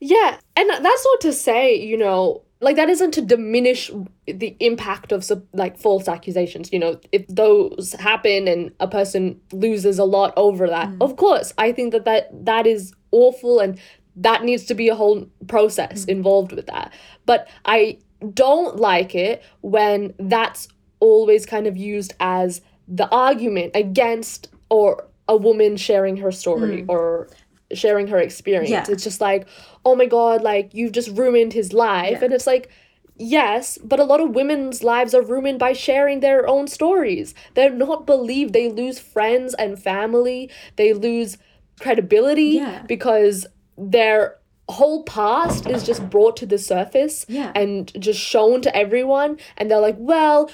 yeah, 0.00 0.38
and 0.56 0.70
that's 0.70 1.04
not 1.04 1.20
to 1.20 1.32
say, 1.32 1.76
you 1.76 1.96
know, 1.96 2.42
like 2.60 2.76
that 2.76 2.88
isn't 2.88 3.12
to 3.12 3.20
diminish 3.20 3.90
the 4.26 4.56
impact 4.60 5.12
of 5.12 5.30
like 5.52 5.76
false 5.76 6.08
accusations 6.08 6.72
you 6.72 6.78
know 6.78 6.98
if 7.12 7.26
those 7.28 7.92
happen 7.98 8.48
and 8.48 8.72
a 8.80 8.88
person 8.88 9.38
loses 9.52 9.98
a 9.98 10.04
lot 10.04 10.32
over 10.38 10.66
that 10.66 10.88
mm. 10.88 10.96
of 11.02 11.16
course 11.16 11.52
i 11.58 11.70
think 11.70 11.92
that 11.92 12.06
that 12.06 12.30
that 12.32 12.66
is 12.66 12.94
awful 13.10 13.60
and 13.60 13.78
that 14.16 14.44
needs 14.44 14.64
to 14.64 14.74
be 14.74 14.88
a 14.88 14.94
whole 14.94 15.26
process 15.48 16.02
mm-hmm. 16.02 16.10
involved 16.10 16.52
with 16.52 16.66
that. 16.66 16.92
But 17.26 17.48
I 17.64 17.98
don't 18.32 18.76
like 18.76 19.14
it 19.14 19.42
when 19.60 20.14
that's 20.18 20.68
always 21.00 21.44
kind 21.46 21.66
of 21.66 21.76
used 21.76 22.14
as 22.20 22.60
the 22.88 23.08
argument 23.10 23.72
against 23.74 24.48
or 24.70 25.06
a 25.28 25.36
woman 25.36 25.76
sharing 25.76 26.16
her 26.18 26.30
story 26.30 26.82
mm. 26.82 26.88
or 26.88 27.28
sharing 27.72 28.08
her 28.08 28.18
experience. 28.18 28.70
Yeah. 28.70 28.84
It's 28.88 29.04
just 29.04 29.20
like, 29.20 29.46
oh 29.84 29.94
my 29.94 30.06
god, 30.06 30.42
like 30.42 30.74
you've 30.74 30.92
just 30.92 31.08
ruined 31.10 31.52
his 31.52 31.72
life. 31.72 32.18
Yeah. 32.18 32.24
And 32.24 32.32
it's 32.32 32.46
like, 32.46 32.70
yes, 33.16 33.78
but 33.82 34.00
a 34.00 34.04
lot 34.04 34.20
of 34.20 34.30
women's 34.30 34.82
lives 34.82 35.14
are 35.14 35.22
ruined 35.22 35.58
by 35.58 35.72
sharing 35.72 36.20
their 36.20 36.46
own 36.46 36.66
stories. 36.66 37.34
They're 37.54 37.70
not 37.70 38.06
believed. 38.06 38.52
They 38.52 38.70
lose 38.70 38.98
friends 38.98 39.54
and 39.54 39.82
family. 39.82 40.50
They 40.76 40.92
lose 40.92 41.38
credibility 41.80 42.42
yeah. 42.42 42.82
because 42.86 43.46
their 43.76 44.36
whole 44.68 45.02
past 45.04 45.66
is 45.66 45.84
just 45.84 46.08
brought 46.08 46.36
to 46.38 46.46
the 46.46 46.58
surface 46.58 47.26
yeah. 47.28 47.52
and 47.54 47.92
just 48.00 48.18
shown 48.18 48.62
to 48.62 48.74
everyone. 48.76 49.38
And 49.56 49.70
they're 49.70 49.80
like 49.80 49.96
well 49.98 50.50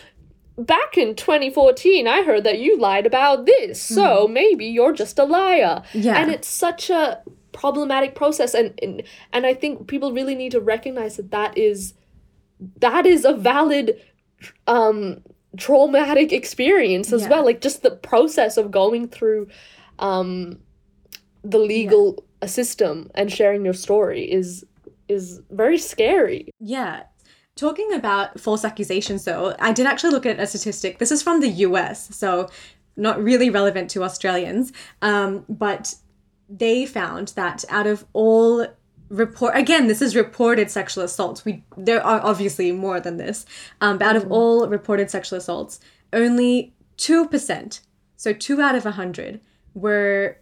back 0.58 0.98
in 0.98 1.14
2014 1.14 2.06
i 2.06 2.22
heard 2.22 2.44
that 2.44 2.58
you 2.58 2.78
lied 2.78 3.06
about 3.06 3.46
this. 3.46 3.84
Mm-hmm. 3.84 3.94
so 3.94 4.28
maybe 4.28 4.66
you're 4.66 4.92
just 4.92 5.18
a 5.18 5.24
liar. 5.24 5.82
Yeah. 5.92 6.20
And 6.20 6.30
it's 6.30 6.48
such 6.48 6.90
a 6.90 7.22
problematic 7.52 8.14
process. 8.14 8.54
And, 8.54 8.78
and 8.82 9.02
and 9.32 9.46
i 9.46 9.54
think 9.54 9.86
people 9.86 10.12
really 10.12 10.34
need 10.34 10.52
to 10.52 10.60
recognize 10.60 11.16
that 11.16 11.30
that 11.30 11.56
is 11.56 11.94
that 12.80 13.06
is 13.06 13.24
a 13.24 13.32
valid 13.32 14.00
um 14.66 15.22
traumatic 15.56 16.32
experience 16.32 17.12
as 17.12 17.22
yeah. 17.22 17.28
well. 17.28 17.44
Like 17.44 17.60
just 17.60 17.82
the 17.82 17.90
process 17.90 18.56
of 18.56 18.70
going 18.70 19.08
through 19.08 19.48
um 19.98 20.58
the 21.42 21.58
legal 21.58 22.16
yeah 22.16 22.24
a 22.42 22.48
system 22.48 23.10
and 23.14 23.32
sharing 23.32 23.64
your 23.64 23.74
story 23.74 24.30
is 24.30 24.64
is 25.08 25.40
very 25.50 25.78
scary. 25.78 26.50
Yeah. 26.60 27.02
Talking 27.56 27.92
about 27.92 28.38
false 28.38 28.64
accusations 28.64 29.24
though, 29.24 29.54
I 29.58 29.72
did 29.72 29.86
actually 29.86 30.12
look 30.12 30.24
at 30.24 30.38
a 30.38 30.46
statistic. 30.46 30.98
This 30.98 31.10
is 31.10 31.22
from 31.22 31.40
the 31.40 31.48
US, 31.48 32.14
so 32.14 32.48
not 32.96 33.22
really 33.22 33.50
relevant 33.50 33.90
to 33.90 34.04
Australians. 34.04 34.72
Um, 35.02 35.44
but 35.48 35.94
they 36.48 36.86
found 36.86 37.28
that 37.28 37.64
out 37.68 37.86
of 37.86 38.04
all 38.12 38.66
report 39.08 39.56
again 39.56 39.88
this 39.88 40.00
is 40.00 40.14
reported 40.14 40.70
sexual 40.70 41.02
assaults 41.02 41.44
we 41.44 41.64
there 41.76 42.00
are 42.04 42.20
obviously 42.22 42.70
more 42.70 43.00
than 43.00 43.16
this 43.16 43.44
um, 43.80 43.98
but 43.98 44.06
out 44.06 44.16
of 44.16 44.24
mm. 44.24 44.30
all 44.30 44.68
reported 44.68 45.10
sexual 45.10 45.36
assaults 45.36 45.80
only 46.12 46.72
2% 46.96 47.80
so 48.16 48.32
2 48.32 48.60
out 48.60 48.76
of 48.76 48.84
100 48.84 49.40
were 49.74 50.38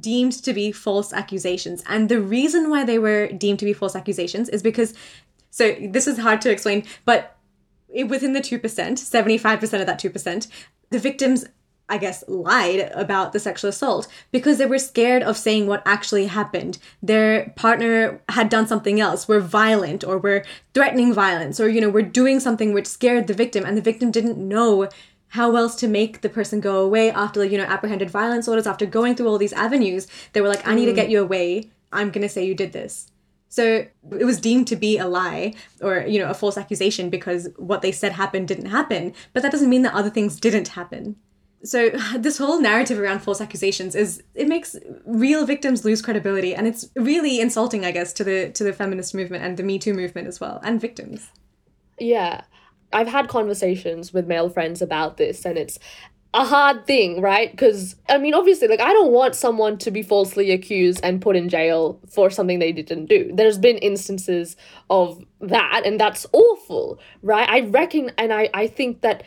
deemed 0.00 0.32
to 0.44 0.52
be 0.52 0.72
false 0.72 1.12
accusations. 1.12 1.82
And 1.88 2.08
the 2.08 2.20
reason 2.20 2.70
why 2.70 2.84
they 2.84 2.98
were 2.98 3.28
deemed 3.28 3.58
to 3.60 3.64
be 3.64 3.72
false 3.72 3.96
accusations 3.96 4.48
is 4.48 4.62
because, 4.62 4.94
so 5.50 5.76
this 5.80 6.06
is 6.06 6.18
hard 6.18 6.40
to 6.42 6.50
explain, 6.50 6.84
but 7.04 7.36
within 7.88 8.32
the 8.32 8.40
2%, 8.40 8.60
75% 8.60 9.80
of 9.80 9.86
that 9.86 10.00
2%, 10.00 10.48
the 10.90 10.98
victims 10.98 11.46
I 11.86 11.98
guess, 11.98 12.24
lied 12.28 12.90
about 12.94 13.32
the 13.32 13.38
sexual 13.38 13.68
assault 13.68 14.08
because 14.32 14.56
they 14.56 14.64
were 14.66 14.78
scared 14.78 15.22
of 15.22 15.36
saying 15.36 15.66
what 15.66 15.82
actually 15.84 16.26
happened. 16.26 16.78
Their 17.02 17.50
partner 17.56 18.22
had 18.30 18.48
done 18.48 18.66
something 18.66 19.00
else, 19.00 19.28
were 19.28 19.40
violent 19.40 20.02
or 20.02 20.16
were 20.16 20.44
threatening 20.72 21.12
violence 21.12 21.60
or, 21.60 21.68
you 21.68 21.82
know, 21.82 21.90
were 21.90 22.00
doing 22.00 22.40
something 22.40 22.72
which 22.72 22.86
scared 22.86 23.26
the 23.26 23.34
victim 23.34 23.64
and 23.66 23.76
the 23.76 23.82
victim 23.82 24.10
didn't 24.10 24.38
know 24.38 24.88
how 25.34 25.56
else 25.56 25.74
to 25.74 25.88
make 25.88 26.20
the 26.20 26.28
person 26.28 26.60
go 26.60 26.80
away 26.80 27.10
after, 27.10 27.44
you 27.44 27.58
know, 27.58 27.64
apprehended 27.64 28.08
violence 28.08 28.46
orders, 28.46 28.68
after 28.68 28.86
going 28.86 29.16
through 29.16 29.26
all 29.26 29.36
these 29.36 29.52
avenues. 29.52 30.06
They 30.32 30.40
were 30.40 30.46
like, 30.46 30.64
I 30.64 30.76
need 30.76 30.86
to 30.86 30.92
get 30.92 31.08
mm. 31.08 31.10
you 31.10 31.22
away. 31.22 31.70
I'm 31.92 32.10
going 32.10 32.22
to 32.22 32.28
say 32.28 32.44
you 32.44 32.54
did 32.54 32.72
this. 32.72 33.10
So 33.48 33.86
it 34.18 34.24
was 34.24 34.40
deemed 34.40 34.68
to 34.68 34.76
be 34.76 34.96
a 34.96 35.08
lie 35.08 35.54
or, 35.80 36.04
you 36.06 36.20
know, 36.20 36.30
a 36.30 36.34
false 36.34 36.56
accusation 36.56 37.10
because 37.10 37.48
what 37.56 37.82
they 37.82 37.90
said 37.90 38.12
happened 38.12 38.46
didn't 38.46 38.66
happen. 38.66 39.12
But 39.32 39.42
that 39.42 39.50
doesn't 39.50 39.68
mean 39.68 39.82
that 39.82 39.94
other 39.94 40.10
things 40.10 40.38
didn't 40.38 40.68
happen 40.68 41.16
so 41.64 41.90
this 42.16 42.38
whole 42.38 42.60
narrative 42.60 42.98
around 42.98 43.20
false 43.20 43.40
accusations 43.40 43.94
is 43.94 44.22
it 44.34 44.46
makes 44.46 44.76
real 45.04 45.46
victims 45.46 45.84
lose 45.84 46.02
credibility 46.02 46.54
and 46.54 46.66
it's 46.66 46.90
really 46.94 47.40
insulting 47.40 47.84
i 47.84 47.90
guess 47.90 48.12
to 48.12 48.22
the 48.22 48.50
to 48.50 48.62
the 48.62 48.72
feminist 48.72 49.14
movement 49.14 49.42
and 49.42 49.56
the 49.56 49.62
me 49.62 49.78
too 49.78 49.94
movement 49.94 50.28
as 50.28 50.38
well 50.40 50.60
and 50.62 50.80
victims 50.80 51.30
yeah 51.98 52.42
i've 52.94 53.08
had 53.08 53.28
conversations 53.28 54.12
with 54.12 54.26
male 54.26 54.48
friends 54.48 54.80
about 54.80 55.16
this 55.16 55.44
and 55.44 55.58
it's 55.58 55.78
a 56.32 56.44
hard 56.44 56.84
thing 56.84 57.20
right 57.20 57.52
because 57.52 57.94
i 58.08 58.18
mean 58.18 58.34
obviously 58.34 58.66
like 58.66 58.80
i 58.80 58.92
don't 58.92 59.12
want 59.12 59.36
someone 59.36 59.78
to 59.78 59.90
be 59.90 60.02
falsely 60.02 60.50
accused 60.50 60.98
and 61.04 61.22
put 61.22 61.36
in 61.36 61.48
jail 61.48 62.00
for 62.10 62.28
something 62.28 62.58
they 62.58 62.72
didn't 62.72 63.06
do 63.06 63.30
there's 63.34 63.58
been 63.58 63.78
instances 63.78 64.56
of 64.90 65.24
that 65.40 65.82
and 65.84 66.00
that's 66.00 66.26
awful 66.32 66.98
right 67.22 67.48
i 67.48 67.60
reckon 67.60 68.10
and 68.18 68.32
i 68.32 68.48
i 68.52 68.66
think 68.66 69.00
that 69.02 69.22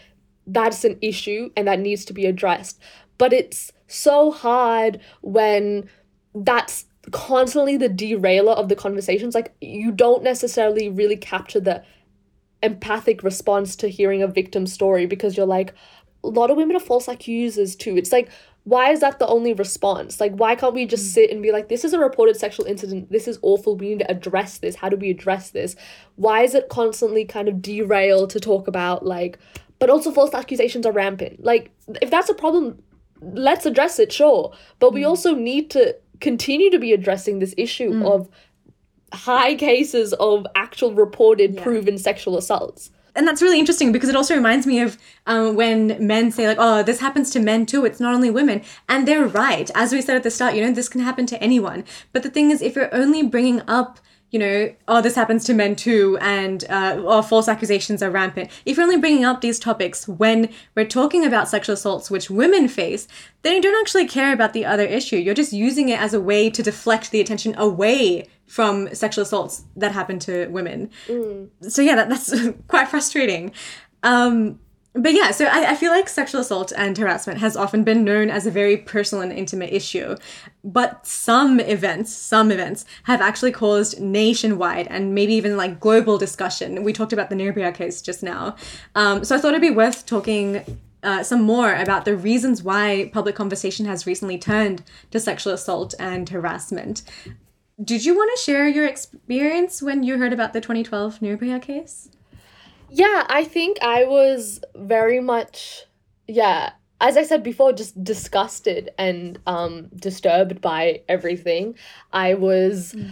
that's 0.48 0.86
an 0.86 0.98
issue 1.02 1.52
and 1.56 1.68
that 1.68 1.80
needs 1.80 2.06
to 2.06 2.14
be 2.14 2.26
addressed. 2.26 2.80
But 3.18 3.34
it's 3.34 3.72
so 3.88 4.32
hard 4.32 5.00
when 5.22 5.90
that's 6.34 6.86
constantly 7.12 7.78
the 7.78 7.90
derailer 7.90 8.54
of 8.54 8.70
the 8.70 8.76
conversations. 8.76 9.36
Like, 9.36 9.54
you 9.62 9.92
don't 9.92 10.24
necessarily 10.24 10.90
really 10.90 11.18
capture 11.18 11.60
the 11.60 11.84
empathic 12.64 13.24
response 13.24 13.76
to 13.78 13.88
hearing 13.88 14.22
a 14.22 14.28
victim 14.28 14.68
story 14.68 15.06
because 15.06 15.38
you're 15.38 15.46
like, 15.46 15.74
a 16.24 16.28
lot 16.28 16.50
of 16.50 16.58
women 16.58 16.76
are 16.76 16.82
false 16.82 17.08
accusers 17.08 17.76
too. 17.76 17.96
It's 17.98 18.12
like, 18.12 18.30
why 18.64 18.92
is 18.92 19.00
that 19.00 19.20
the 19.20 19.28
only 19.28 19.54
response? 19.54 20.20
Like, 20.20 20.34
why 20.34 20.56
can't 20.56 20.74
we 20.74 20.86
just 20.86 21.14
sit 21.14 21.32
and 21.32 21.42
be 21.42 21.54
like, 21.54 21.70
this 21.70 21.86
is 21.86 21.94
a 21.94 22.00
reported 22.00 22.36
sexual 22.36 22.66
incident. 22.66 23.10
This 23.10 23.28
is 23.28 23.40
awful. 23.42 23.78
We 23.78 23.90
need 23.90 24.00
to 24.00 24.12
address 24.12 24.58
this. 24.58 24.76
How 24.76 24.90
do 24.90 24.98
we 24.98 25.10
address 25.10 25.52
this? 25.52 25.78
Why 26.16 26.42
is 26.42 26.54
it 26.54 26.68
constantly 26.68 27.24
kind 27.24 27.48
of 27.48 27.62
derailed 27.62 28.32
to 28.32 28.42
talk 28.42 28.68
about, 28.68 29.06
like, 29.06 29.40
but 29.80 29.90
also 29.90 30.12
false 30.12 30.34
accusations 30.34 30.86
are 30.86 30.92
rampant. 30.92 31.44
Like, 31.44 31.72
if 32.02 32.10
that's 32.10 32.30
a 32.30 32.34
problem, 32.34 32.82
let's 33.22 33.66
address 33.66 34.00
it, 34.00 34.12
sure. 34.12 34.54
But 34.80 34.94
we 34.94 35.04
mm. 35.04 35.08
also 35.08 35.36
need 35.36 35.70
to 35.72 35.96
continue 36.20 36.72
to 36.72 36.80
be 36.80 36.94
addressing 36.94 37.40
this 37.40 37.54
issue 37.58 37.92
mm. 37.92 38.06
of 38.06 38.30
high 39.14 39.56
cases 39.56 40.14
of 40.14 40.46
actual 40.56 40.94
reported 40.94 41.56
yeah. 41.56 41.64
proven 41.64 41.98
sexual 41.98 42.38
assaults 42.38 42.92
and 43.16 43.28
that's 43.28 43.42
really 43.42 43.60
interesting 43.60 43.92
because 43.92 44.10
it 44.10 44.16
also 44.16 44.36
reminds 44.36 44.68
me 44.68 44.80
of 44.80 44.98
um, 45.26 45.56
when 45.56 45.98
men 46.06 46.32
say 46.32 46.48
like 46.48 46.58
oh 46.60 46.84
this 46.84 47.00
happens 47.00 47.30
to 47.32 47.40
men 47.40 47.66
too 47.66 47.84
it's 47.84 48.00
not 48.00 48.14
only 48.14 48.30
women 48.30 48.62
and 48.88 49.08
they're 49.08 49.26
right 49.26 49.72
as 49.76 49.92
we 49.92 50.02
said 50.02 50.16
at 50.16 50.24
the 50.24 50.32
start 50.32 50.56
you 50.56 50.62
know 50.62 50.72
this 50.72 50.90
can 50.90 51.02
happen 51.02 51.26
to 51.26 51.42
anyone 51.42 51.84
but 52.14 52.24
the 52.24 52.30
thing 52.30 52.52
is 52.52 52.62
if 52.62 52.76
you're 52.76 52.94
only 52.94 53.24
bringing 53.24 53.62
up 53.68 54.00
you 54.30 54.40
know, 54.40 54.74
oh, 54.90 55.02
this 55.02 55.16
happens 55.16 55.46
to 55.46 55.54
men 55.54 55.76
too, 55.76 56.18
and 56.20 56.66
uh, 56.70 57.02
oh, 57.06 57.22
false 57.22 57.48
accusations 57.48 58.04
are 58.04 58.12
rampant. 58.12 58.50
If 58.66 58.76
you're 58.76 58.84
only 58.84 58.98
bringing 58.98 59.24
up 59.24 59.40
these 59.40 59.58
topics 59.58 60.06
when 60.06 60.50
we're 60.76 60.86
talking 60.86 61.26
about 61.26 61.48
sexual 61.48 61.76
assaults 61.76 62.12
which 62.12 62.30
women 62.30 62.68
face, 62.68 63.08
then 63.44 63.56
you 63.56 63.62
don't 63.62 63.80
actually 63.80 64.06
care 64.06 64.34
about 64.34 64.52
the 64.52 64.66
other 64.66 64.84
issue. 64.84 65.16
You're 65.16 65.34
just 65.34 65.54
using 65.54 65.88
it 65.88 66.00
as 66.00 66.14
a 66.14 66.20
way 66.20 66.50
to 66.50 66.62
deflect 66.62 67.12
the 67.12 67.22
attention 67.22 67.56
away 67.58 68.28
from 68.48 68.94
sexual 68.96 69.24
assaults 69.24 69.66
that 69.76 69.92
happen 69.92 70.20
to 70.20 70.48
women. 70.48 70.90
Mm. 71.08 71.50
So 71.62 71.82
yeah, 71.82 71.96
that, 71.96 72.10
that's 72.10 72.34
quite 72.68 72.88
frustrating. 72.88 73.52
Um, 74.04 74.60
but 74.94 75.14
yeah, 75.14 75.32
so 75.32 75.46
I, 75.46 75.72
I, 75.72 75.76
feel 75.76 75.92
like 75.92 76.10
sexual 76.10 76.42
assault 76.42 76.74
and 76.76 76.98
harassment 76.98 77.40
has 77.40 77.56
often 77.56 77.84
been 77.84 78.04
known 78.04 78.30
as 78.30 78.48
a 78.48 78.52
very 78.52 78.78
personal 78.78 79.22
and 79.22 79.32
intimate 79.32 79.72
issue. 79.72 80.16
But 80.64 81.06
some 81.06 81.60
events, 81.60 82.12
some 82.12 82.52
events 82.52 82.86
have 83.04 83.22
actually 83.22 83.52
caused 83.52 84.00
nationwide 84.02 84.88
and 84.88 85.14
maybe 85.14 85.34
even 85.34 85.56
like 85.56 85.80
global 85.80 86.18
discussion. 86.18 86.84
We 86.84 86.94
talked 86.94 87.14
about 87.14 87.30
the 87.30 87.36
Nirbhaya 87.36 87.76
case 87.76 88.02
just 88.02 88.24
now. 88.24 88.56
Um, 88.96 89.24
so 89.24 89.36
I 89.36 89.40
thought 89.40 89.50
it'd 89.50 89.62
be 89.62 89.70
worth 89.70 90.06
talking 90.06 90.80
uh, 91.04 91.22
some 91.22 91.42
more 91.42 91.76
about 91.76 92.06
the 92.06 92.16
reasons 92.18 92.64
why 92.64 93.12
public 93.14 93.36
conversation 93.36 93.86
has 93.86 94.08
recently 94.08 94.38
turned 94.38 94.84
to 95.12 95.20
sexual 95.20 95.54
assault 95.54 95.94
and 96.00 96.28
harassment. 96.30 97.04
Did 97.84 98.06
you 98.06 98.16
want 98.16 98.32
to 98.36 98.44
share 98.44 98.68
your 98.68 98.88
experience 98.88 99.82
when 99.82 100.04
you 100.04 100.18
heard 100.18 100.34
about 100.34 100.54
the 100.54 100.62
2012 100.62 101.20
Nirbhaya 101.20 101.62
case? 101.62 102.10
Yeah, 102.90 103.26
I 103.30 103.44
think 103.44 103.78
I 103.82 104.06
was 104.06 104.62
very 104.76 105.20
much 105.20 105.86
yeah, 106.28 106.72
as 107.00 107.16
I 107.16 107.24
said 107.24 107.44
before, 107.44 107.74
just 107.74 108.04
disgusted 108.04 108.92
and 108.98 109.40
um 109.46 109.90
disturbed 109.96 110.62
by 110.62 111.02
everything. 111.08 111.76
I 112.12 112.34
was 112.34 112.94
mm. 112.94 113.12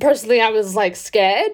personally 0.00 0.40
I 0.40 0.50
was 0.50 0.74
like 0.74 0.96
scared 0.96 1.52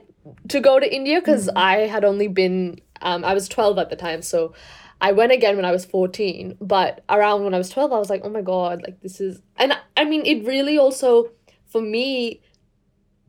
to 0.49 0.61
go 0.61 0.79
to 0.79 0.95
India 0.95 1.21
because 1.21 1.49
mm. 1.49 1.53
I 1.57 1.79
had 1.89 2.05
only 2.05 2.29
been 2.29 2.81
um 3.03 3.25
I 3.25 3.35
was 3.35 3.49
12 3.49 3.79
at 3.79 3.91
the 3.91 3.97
time, 3.97 4.23
so 4.23 4.55
I 5.03 5.13
went 5.13 5.33
again 5.33 5.57
when 5.57 5.65
I 5.65 5.73
was 5.73 5.87
14, 5.87 6.59
but 6.61 7.03
around 7.09 7.43
when 7.45 7.55
I 7.55 7.59
was 7.59 7.71
12 7.71 7.93
I 7.93 7.99
was 7.99 8.11
like, 8.11 8.21
"Oh 8.23 8.29
my 8.29 8.43
god, 8.43 8.83
like 8.83 9.01
this 9.01 9.21
is..." 9.21 9.41
And 9.57 9.73
I 9.97 10.05
mean, 10.05 10.25
it 10.27 10.47
really 10.47 10.79
also 10.79 11.31
for 11.71 11.81
me 11.81 12.41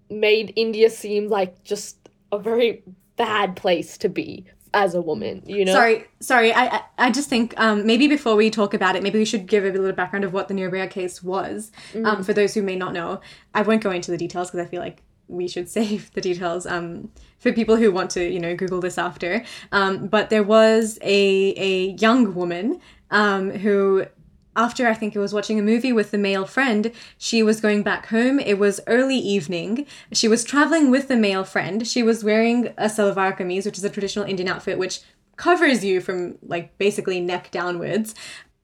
made 0.10 0.52
India 0.56 0.90
seem 0.90 1.30
like 1.30 1.64
just 1.64 2.10
a 2.32 2.40
very 2.40 2.84
bad 3.16 3.56
place 3.56 3.98
to 4.00 4.10
be 4.10 4.46
as 4.74 4.94
a 4.94 5.02
woman 5.02 5.44
you 5.46 5.66
know? 5.66 5.74
Sorry 5.74 6.06
sorry 6.22 6.54
i 6.54 6.82
i 6.98 7.12
just 7.12 7.30
think 7.30 7.54
um 7.58 7.86
maybe 7.86 8.08
before 8.08 8.36
we 8.36 8.50
talk 8.50 8.74
about 8.74 8.96
it 8.96 9.04
maybe 9.04 9.20
we 9.20 9.26
should 9.26 9.46
give 9.46 9.66
a 9.66 9.70
little 9.70 9.92
background 9.92 10.24
of 10.24 10.32
what 10.32 10.48
the 10.48 10.54
Nirbhaya 10.54 10.90
case 10.90 11.22
was 11.22 11.72
mm. 11.94 12.06
um 12.06 12.24
for 12.24 12.34
those 12.34 12.54
who 12.54 12.62
may 12.62 12.76
not 12.76 12.94
know. 12.94 13.20
I 13.54 13.64
won't 13.64 13.84
go 13.84 13.92
into 13.92 14.12
the 14.12 14.18
details 14.18 14.50
because 14.50 14.66
i 14.66 14.70
feel 14.70 14.82
like 14.82 15.04
we 15.28 15.48
should 15.48 15.70
save 15.78 16.12
the 16.14 16.22
details 16.22 16.66
um 16.66 17.12
for 17.40 17.52
people 17.52 17.76
who 17.76 17.92
want 17.92 18.12
to 18.12 18.24
you 18.24 18.40
know 18.40 18.56
google 18.56 18.80
this 18.80 18.98
after. 18.98 19.44
Um 19.72 20.08
but 20.08 20.30
there 20.30 20.44
was 20.44 20.98
a 21.02 21.54
a 21.58 21.92
young 22.00 22.34
woman 22.34 22.80
um 23.10 23.52
who 23.52 24.06
after 24.56 24.88
I 24.88 24.94
think 24.94 25.16
it 25.16 25.20
was 25.20 25.34
watching 25.34 25.60
a 25.60 25.64
movie 25.64 25.94
with 25.94 26.12
the 26.12 26.18
male 26.18 26.46
friend, 26.46 26.92
she 27.18 27.42
was 27.42 27.62
going 27.62 27.84
back 27.84 28.08
home. 28.08 28.40
It 28.40 28.60
was 28.60 28.82
early 28.88 29.18
evening. 29.18 29.86
She 30.12 30.28
was 30.28 30.44
traveling 30.44 30.92
with 30.92 31.08
the 31.08 31.16
male 31.16 31.44
friend. 31.44 31.88
She 31.88 32.04
was 32.04 32.24
wearing 32.24 32.68
a 32.78 32.86
salwar 32.86 33.38
kameez, 33.38 33.66
which 33.66 33.78
is 33.78 33.84
a 33.84 33.90
traditional 33.90 34.26
Indian 34.26 34.50
outfit 34.50 34.78
which 34.78 35.02
covers 35.38 35.84
you 35.84 36.02
from 36.02 36.38
like 36.44 36.78
basically 36.78 37.20
neck 37.20 37.50
downwards. 37.52 38.14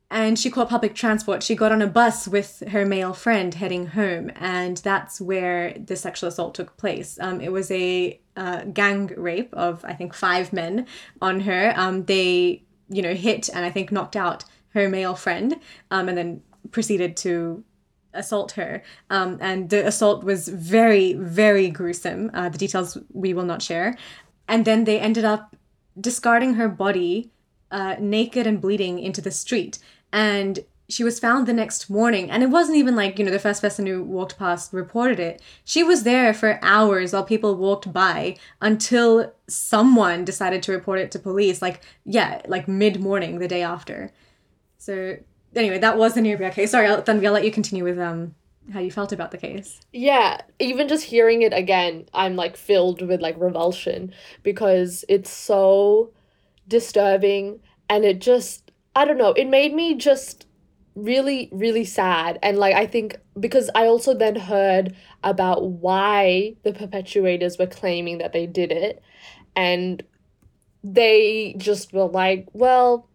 And 0.09 0.39
she 0.39 0.49
caught 0.49 0.69
public 0.69 0.95
transport. 0.95 1.43
She 1.43 1.53
got 1.53 1.73
on 1.73 1.81
a 1.81 1.87
bus 1.87 2.29
with 2.29 2.63
her 2.69 2.85
male 2.85 3.13
friend 3.13 3.53
heading 3.53 3.87
home, 3.87 4.31
and 4.37 4.77
that's 4.77 5.19
where 5.19 5.73
the 5.73 5.97
sexual 5.97 6.29
assault 6.29 6.55
took 6.55 6.77
place. 6.77 7.17
Um, 7.19 7.41
it 7.41 7.51
was 7.51 7.69
a 7.71 8.17
uh, 8.37 8.61
gang 8.63 9.07
rape 9.17 9.53
of 9.53 9.83
I 9.83 9.93
think 9.93 10.13
five 10.13 10.53
men 10.53 10.87
on 11.21 11.41
her. 11.41 11.73
Um, 11.75 12.05
they 12.05 12.63
you 12.89 13.01
know 13.01 13.13
hit 13.13 13.49
and 13.49 13.65
I 13.65 13.69
think 13.69 13.91
knocked 13.91 14.15
out 14.15 14.45
her 14.77 14.89
male 14.89 15.15
friend 15.15 15.59
um, 15.91 16.07
and 16.09 16.17
then 16.17 16.41
proceeded 16.71 17.17
to 17.17 17.63
assault 18.13 18.51
her. 18.53 18.83
Um, 19.09 19.37
and 19.41 19.69
the 19.69 19.85
assault 19.85 20.23
was 20.23 20.47
very, 20.47 21.13
very 21.13 21.69
gruesome. 21.69 22.31
Uh, 22.33 22.49
the 22.49 22.57
details 22.57 22.97
we 23.13 23.33
will 23.33 23.45
not 23.45 23.61
share. 23.61 23.97
And 24.47 24.65
then 24.65 24.85
they 24.85 24.99
ended 24.99 25.25
up 25.25 25.55
discarding 25.99 26.55
her 26.55 26.69
body 26.69 27.31
uh, 27.71 27.95
naked 27.99 28.47
and 28.47 28.61
bleeding 28.61 28.99
into 28.99 29.21
the 29.21 29.31
street. 29.31 29.79
And 30.11 30.59
she 30.89 31.03
was 31.03 31.19
found 31.19 31.45
the 31.45 31.53
next 31.53 31.89
morning. 31.89 32.31
And 32.31 32.43
it 32.43 32.49
wasn't 32.49 32.77
even 32.77 32.95
like, 32.95 33.19
you 33.19 33.25
know, 33.25 33.31
the 33.31 33.39
first 33.39 33.61
person 33.61 33.85
who 33.85 34.03
walked 34.03 34.37
past 34.37 34.71
reported 34.71 35.19
it. 35.19 35.41
She 35.65 35.83
was 35.83 36.03
there 36.03 36.33
for 36.33 36.59
hours 36.61 37.11
while 37.11 37.25
people 37.25 37.55
walked 37.55 37.91
by 37.91 38.37
until 38.61 39.33
someone 39.47 40.23
decided 40.23 40.63
to 40.63 40.71
report 40.71 40.99
it 40.99 41.11
to 41.11 41.19
police. 41.19 41.61
Like, 41.61 41.81
yeah, 42.05 42.41
like 42.47 42.69
mid 42.69 43.01
morning 43.01 43.39
the 43.39 43.49
day 43.49 43.63
after. 43.63 44.11
So 44.77 45.17
anyway, 45.55 45.79
that 45.79 45.97
was 45.97 46.13
the 46.13 46.21
Nirbhaya 46.21 46.53
case. 46.53 46.71
Sorry, 46.71 46.87
I'll, 46.87 47.03
I'll 47.07 47.31
let 47.31 47.45
you 47.45 47.51
continue 47.51 47.83
with 47.83 47.99
um 47.99 48.35
how 48.73 48.79
you 48.79 48.91
felt 48.91 49.11
about 49.11 49.31
the 49.31 49.37
case. 49.37 49.79
Yeah, 49.93 50.41
even 50.59 50.87
just 50.87 51.05
hearing 51.05 51.41
it 51.41 51.53
again, 51.53 52.05
I'm 52.13 52.35
like 52.35 52.57
filled 52.57 53.01
with 53.01 53.21
like 53.21 53.39
revulsion 53.39 54.13
because 54.43 55.05
it's 55.07 55.29
so 55.29 56.11
disturbing 56.67 57.61
and 57.89 58.03
it 58.03 58.19
just 58.19 58.71
I 58.95 59.05
don't 59.05 59.17
know, 59.17 59.33
it 59.33 59.47
made 59.47 59.73
me 59.73 59.95
just 59.95 60.47
really 60.95 61.47
really 61.51 61.85
sad 61.85 62.39
and 62.41 62.57
like 62.57 62.73
i 62.73 62.83
think 62.83 63.15
because 63.39 63.69
i 63.75 63.85
also 63.85 64.15
then 64.15 64.35
heard 64.35 64.95
about 65.23 65.69
why 65.69 66.55
the 66.63 66.73
perpetuators 66.73 67.59
were 67.59 67.67
claiming 67.67 68.17
that 68.17 68.33
they 68.33 68.47
did 68.47 68.71
it 68.71 68.99
and 69.55 70.01
they 70.83 71.53
just 71.59 71.93
were 71.93 72.07
like 72.07 72.47
well 72.53 73.07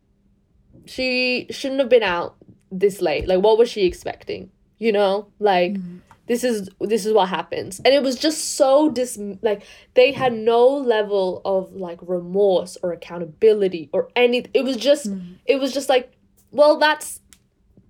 she 0.85 1.47
shouldn't 1.51 1.81
have 1.81 1.89
been 1.89 2.03
out 2.03 2.37
this 2.71 3.01
late 3.01 3.29
like 3.29 3.43
what 3.43 3.59
was 3.59 3.69
she 3.69 3.85
expecting 3.85 4.51
you 4.79 4.91
know 4.91 5.29
like 5.39 5.75
mm. 5.75 6.01
this 6.27 6.43
is 6.43 6.69
this 6.81 7.05
is 7.05 7.13
what 7.13 7.29
happens 7.29 7.81
and 7.85 7.95
it 7.95 8.03
was 8.03 8.17
just 8.17 8.57
so 8.57 8.91
dis 8.91 9.19
like 9.43 9.63
they 9.95 10.11
had 10.11 10.33
no 10.33 10.67
level 10.67 11.43
of 11.45 11.73
like 11.75 11.99
remorse 12.03 12.79
or 12.83 12.93
accountability 12.93 13.91
or 13.93 14.09
any 14.17 14.45
it 14.55 14.65
was 14.65 14.77
just 14.77 15.11
mm. 15.11 15.37
it 15.45 15.61
was 15.61 15.73
just 15.73 15.89
like 15.89 16.13
well 16.51 16.79
that's 16.79 17.21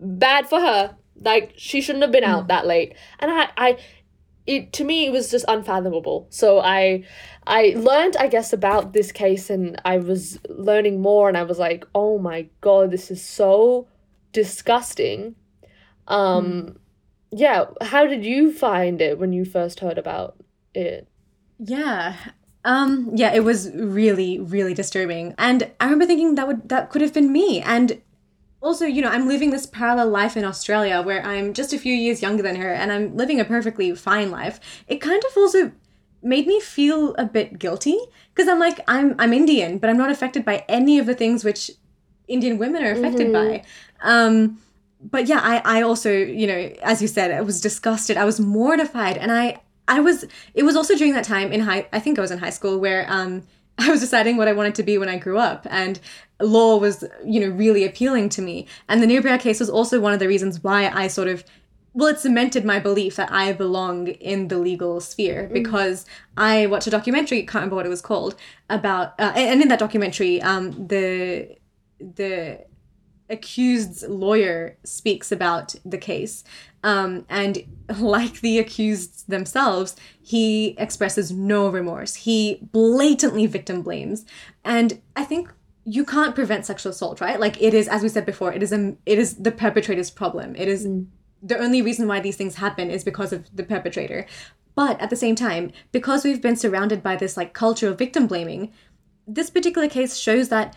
bad 0.02 0.48
for 0.48 0.60
her. 0.60 0.96
Like 1.20 1.54
she 1.56 1.80
shouldn't 1.80 2.02
have 2.02 2.12
been 2.12 2.24
out 2.24 2.44
mm. 2.44 2.48
that 2.48 2.66
late. 2.66 2.94
And 3.20 3.30
I, 3.30 3.48
I 3.56 3.78
it 4.46 4.72
to 4.72 4.84
me 4.84 5.06
it 5.06 5.12
was 5.12 5.30
just 5.30 5.44
unfathomable. 5.48 6.26
So 6.30 6.60
I 6.60 7.04
I 7.46 7.74
learned 7.76 8.16
I 8.16 8.28
guess 8.28 8.52
about 8.52 8.92
this 8.92 9.12
case 9.12 9.50
and 9.50 9.80
I 9.84 9.98
was 9.98 10.38
learning 10.48 11.00
more 11.00 11.28
and 11.28 11.36
I 11.36 11.44
was 11.44 11.58
like, 11.58 11.86
"Oh 11.94 12.18
my 12.18 12.48
god, 12.60 12.90
this 12.90 13.10
is 13.10 13.22
so 13.22 13.88
disgusting." 14.32 15.36
Um 16.08 16.46
mm. 16.46 16.76
yeah, 17.30 17.66
how 17.80 18.06
did 18.06 18.24
you 18.24 18.52
find 18.52 19.00
it 19.00 19.18
when 19.18 19.32
you 19.32 19.44
first 19.44 19.80
heard 19.80 19.98
about 19.98 20.36
it? 20.74 21.08
Yeah. 21.58 22.16
Um 22.64 23.10
yeah, 23.14 23.32
it 23.32 23.44
was 23.44 23.70
really 23.74 24.40
really 24.40 24.74
disturbing. 24.74 25.34
And 25.38 25.70
I 25.80 25.84
remember 25.84 26.06
thinking 26.06 26.34
that 26.34 26.46
would 26.46 26.68
that 26.68 26.90
could 26.90 27.02
have 27.02 27.14
been 27.14 27.32
me 27.32 27.60
and 27.60 28.00
also, 28.62 28.86
you 28.86 29.02
know, 29.02 29.08
I'm 29.08 29.26
living 29.26 29.50
this 29.50 29.66
parallel 29.66 30.08
life 30.08 30.36
in 30.36 30.44
Australia 30.44 31.02
where 31.02 31.24
I'm 31.26 31.52
just 31.52 31.72
a 31.72 31.78
few 31.78 31.92
years 31.92 32.22
younger 32.22 32.42
than 32.42 32.56
her 32.56 32.72
and 32.72 32.92
I'm 32.92 33.16
living 33.16 33.40
a 33.40 33.44
perfectly 33.44 33.94
fine 33.94 34.30
life. 34.30 34.60
It 34.86 35.00
kind 35.00 35.22
of 35.28 35.36
also 35.36 35.72
made 36.22 36.46
me 36.46 36.60
feel 36.60 37.14
a 37.16 37.24
bit 37.24 37.58
guilty 37.58 37.98
because 38.32 38.48
I'm 38.48 38.60
like 38.60 38.80
I'm 38.86 39.16
I'm 39.18 39.32
Indian, 39.32 39.78
but 39.78 39.90
I'm 39.90 39.98
not 39.98 40.10
affected 40.10 40.44
by 40.44 40.64
any 40.68 40.98
of 40.98 41.06
the 41.06 41.14
things 41.14 41.44
which 41.44 41.72
Indian 42.28 42.56
women 42.56 42.84
are 42.84 42.92
affected 42.92 43.28
mm-hmm. 43.28 43.50
by. 43.50 43.64
Um 44.00 44.58
but 45.00 45.26
yeah, 45.26 45.40
I 45.42 45.78
I 45.78 45.82
also, 45.82 46.12
you 46.12 46.46
know, 46.46 46.72
as 46.82 47.02
you 47.02 47.08
said, 47.08 47.32
I 47.32 47.40
was 47.40 47.60
disgusted. 47.60 48.16
I 48.16 48.24
was 48.24 48.38
mortified 48.38 49.18
and 49.18 49.32
I 49.32 49.60
I 49.88 49.98
was 49.98 50.24
it 50.54 50.62
was 50.62 50.76
also 50.76 50.94
during 50.94 51.14
that 51.14 51.24
time 51.24 51.52
in 51.52 51.60
high 51.60 51.88
I 51.92 51.98
think 51.98 52.18
I 52.18 52.22
was 52.22 52.30
in 52.30 52.38
high 52.38 52.50
school 52.50 52.78
where 52.78 53.06
um 53.08 53.42
I 53.78 53.90
was 53.90 54.00
deciding 54.00 54.36
what 54.36 54.48
I 54.48 54.52
wanted 54.52 54.74
to 54.76 54.82
be 54.82 54.98
when 54.98 55.08
I 55.08 55.18
grew 55.18 55.38
up, 55.38 55.66
and 55.70 55.98
law 56.40 56.76
was, 56.76 57.04
you 57.24 57.40
know, 57.40 57.48
really 57.48 57.84
appealing 57.84 58.28
to 58.30 58.42
me. 58.42 58.66
And 58.88 59.02
the 59.02 59.06
Nirbhaya 59.06 59.40
case 59.40 59.60
was 59.60 59.70
also 59.70 60.00
one 60.00 60.12
of 60.12 60.20
the 60.20 60.28
reasons 60.28 60.62
why 60.62 60.88
I 60.88 61.08
sort 61.08 61.28
of 61.28 61.44
well, 61.94 62.08
it 62.08 62.18
cemented 62.18 62.64
my 62.64 62.78
belief 62.78 63.16
that 63.16 63.30
I 63.30 63.52
belong 63.52 64.08
in 64.08 64.48
the 64.48 64.58
legal 64.58 65.00
sphere 65.00 65.44
mm. 65.44 65.52
because 65.52 66.06
I 66.36 66.66
watched 66.66 66.86
a 66.86 66.90
documentary, 66.90 67.42
can't 67.42 67.56
remember 67.56 67.76
what 67.76 67.86
it 67.86 67.90
was 67.90 68.00
called, 68.00 68.34
about, 68.70 69.18
uh, 69.20 69.32
and 69.36 69.60
in 69.60 69.68
that 69.68 69.78
documentary, 69.78 70.40
um, 70.42 70.70
the 70.86 71.56
the 71.98 72.64
accused's 73.32 74.04
lawyer 74.04 74.76
speaks 74.84 75.32
about 75.32 75.74
the 75.84 75.98
case. 75.98 76.44
Um, 76.84 77.24
and 77.28 77.64
like 77.98 78.40
the 78.40 78.58
accused 78.58 79.28
themselves, 79.28 79.96
he 80.20 80.76
expresses 80.78 81.32
no 81.32 81.68
remorse. 81.68 82.14
He 82.14 82.60
blatantly 82.72 83.46
victim 83.46 83.82
blames. 83.82 84.24
And 84.64 85.00
I 85.16 85.24
think 85.24 85.52
you 85.84 86.04
can't 86.04 86.34
prevent 86.34 86.66
sexual 86.66 86.90
assault, 86.90 87.20
right? 87.20 87.40
Like 87.40 87.60
it 87.60 87.74
is, 87.74 87.88
as 87.88 88.02
we 88.02 88.08
said 88.08 88.26
before, 88.26 88.52
it 88.52 88.62
is 88.62 88.72
a, 88.72 88.94
it 89.06 89.18
is 89.18 89.36
the 89.36 89.50
perpetrator's 89.50 90.10
problem. 90.10 90.54
It 90.54 90.68
is 90.68 90.86
mm. 90.86 91.06
the 91.42 91.58
only 91.58 91.82
reason 91.82 92.06
why 92.06 92.20
these 92.20 92.36
things 92.36 92.56
happen 92.56 92.90
is 92.90 93.02
because 93.02 93.32
of 93.32 93.44
the 93.56 93.64
perpetrator. 93.64 94.26
But 94.74 95.00
at 95.00 95.10
the 95.10 95.16
same 95.16 95.34
time, 95.34 95.72
because 95.90 96.24
we've 96.24 96.40
been 96.40 96.56
surrounded 96.56 97.02
by 97.02 97.16
this 97.16 97.36
like 97.36 97.52
culture 97.52 97.88
of 97.88 97.98
victim 97.98 98.26
blaming, 98.26 98.72
this 99.26 99.50
particular 99.50 99.88
case 99.88 100.16
shows 100.16 100.48
that 100.48 100.76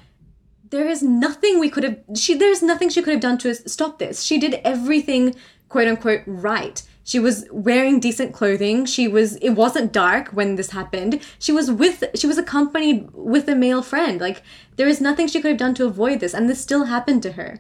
there 0.72 0.88
is 0.88 1.04
nothing 1.04 1.60
we 1.60 1.70
could 1.70 1.84
have 1.84 2.00
she 2.16 2.36
there's 2.36 2.64
nothing 2.64 2.90
she 2.90 3.02
could 3.02 3.14
have 3.14 3.22
done 3.22 3.38
to 3.40 3.54
stop 3.70 4.00
this. 4.00 4.24
She 4.24 4.38
did 4.38 4.56
everything 4.64 5.36
quote 5.70 5.88
unquote 5.88 6.22
right. 6.26 6.82
She 7.04 7.20
was 7.20 7.46
wearing 7.52 8.00
decent 8.00 8.34
clothing. 8.34 8.86
She 8.86 9.08
was 9.08 9.36
it 9.38 9.52
wasn't 9.52 9.94
dark 9.94 10.30
when 10.30 10.56
this 10.56 10.72
happened. 10.72 11.22
She 11.38 11.52
was 11.52 11.70
with 11.70 12.04
she 12.16 12.28
was 12.28 12.38
accompanied 12.38 13.10
with 13.14 13.48
a 13.48 13.56
male 13.56 13.84
friend. 13.84 14.20
Like 14.20 14.42
there 14.76 14.88
is 14.88 15.00
nothing 15.00 15.28
she 15.28 15.42
could 15.42 15.50
have 15.50 15.58
done 15.58 15.76
to 15.76 15.86
avoid 15.86 16.20
this 16.20 16.34
and 16.34 16.50
this 16.50 16.62
still 16.62 16.86
happened 16.86 17.22
to 17.24 17.34
her. 17.34 17.60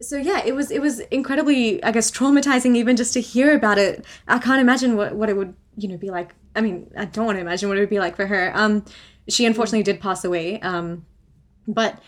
So 0.00 0.16
yeah 0.16 0.42
it 0.44 0.54
was 0.54 0.70
it 0.72 0.82
was 0.82 0.98
incredibly 1.18 1.82
i 1.84 1.92
guess 1.92 2.10
traumatizing 2.10 2.74
even 2.74 2.96
just 2.96 3.12
to 3.12 3.20
hear 3.20 3.54
about 3.54 3.78
it. 3.78 4.04
I 4.26 4.38
can't 4.38 4.60
imagine 4.60 4.96
what 4.96 5.14
what 5.14 5.28
it 5.28 5.36
would 5.36 5.54
you 5.76 5.88
know 5.88 5.96
be 5.96 6.10
like. 6.10 6.34
I 6.56 6.60
mean 6.60 6.90
i 6.96 7.04
don't 7.04 7.26
want 7.26 7.36
to 7.36 7.40
imagine 7.40 7.68
what 7.68 7.78
it 7.78 7.80
would 7.80 7.90
be 7.90 8.00
like 8.00 8.16
for 8.16 8.26
her. 8.26 8.50
Um 8.54 8.84
she 9.28 9.46
unfortunately 9.46 9.84
did 9.84 10.00
pass 10.00 10.24
away 10.24 10.60
um 10.60 11.06
but 11.68 12.00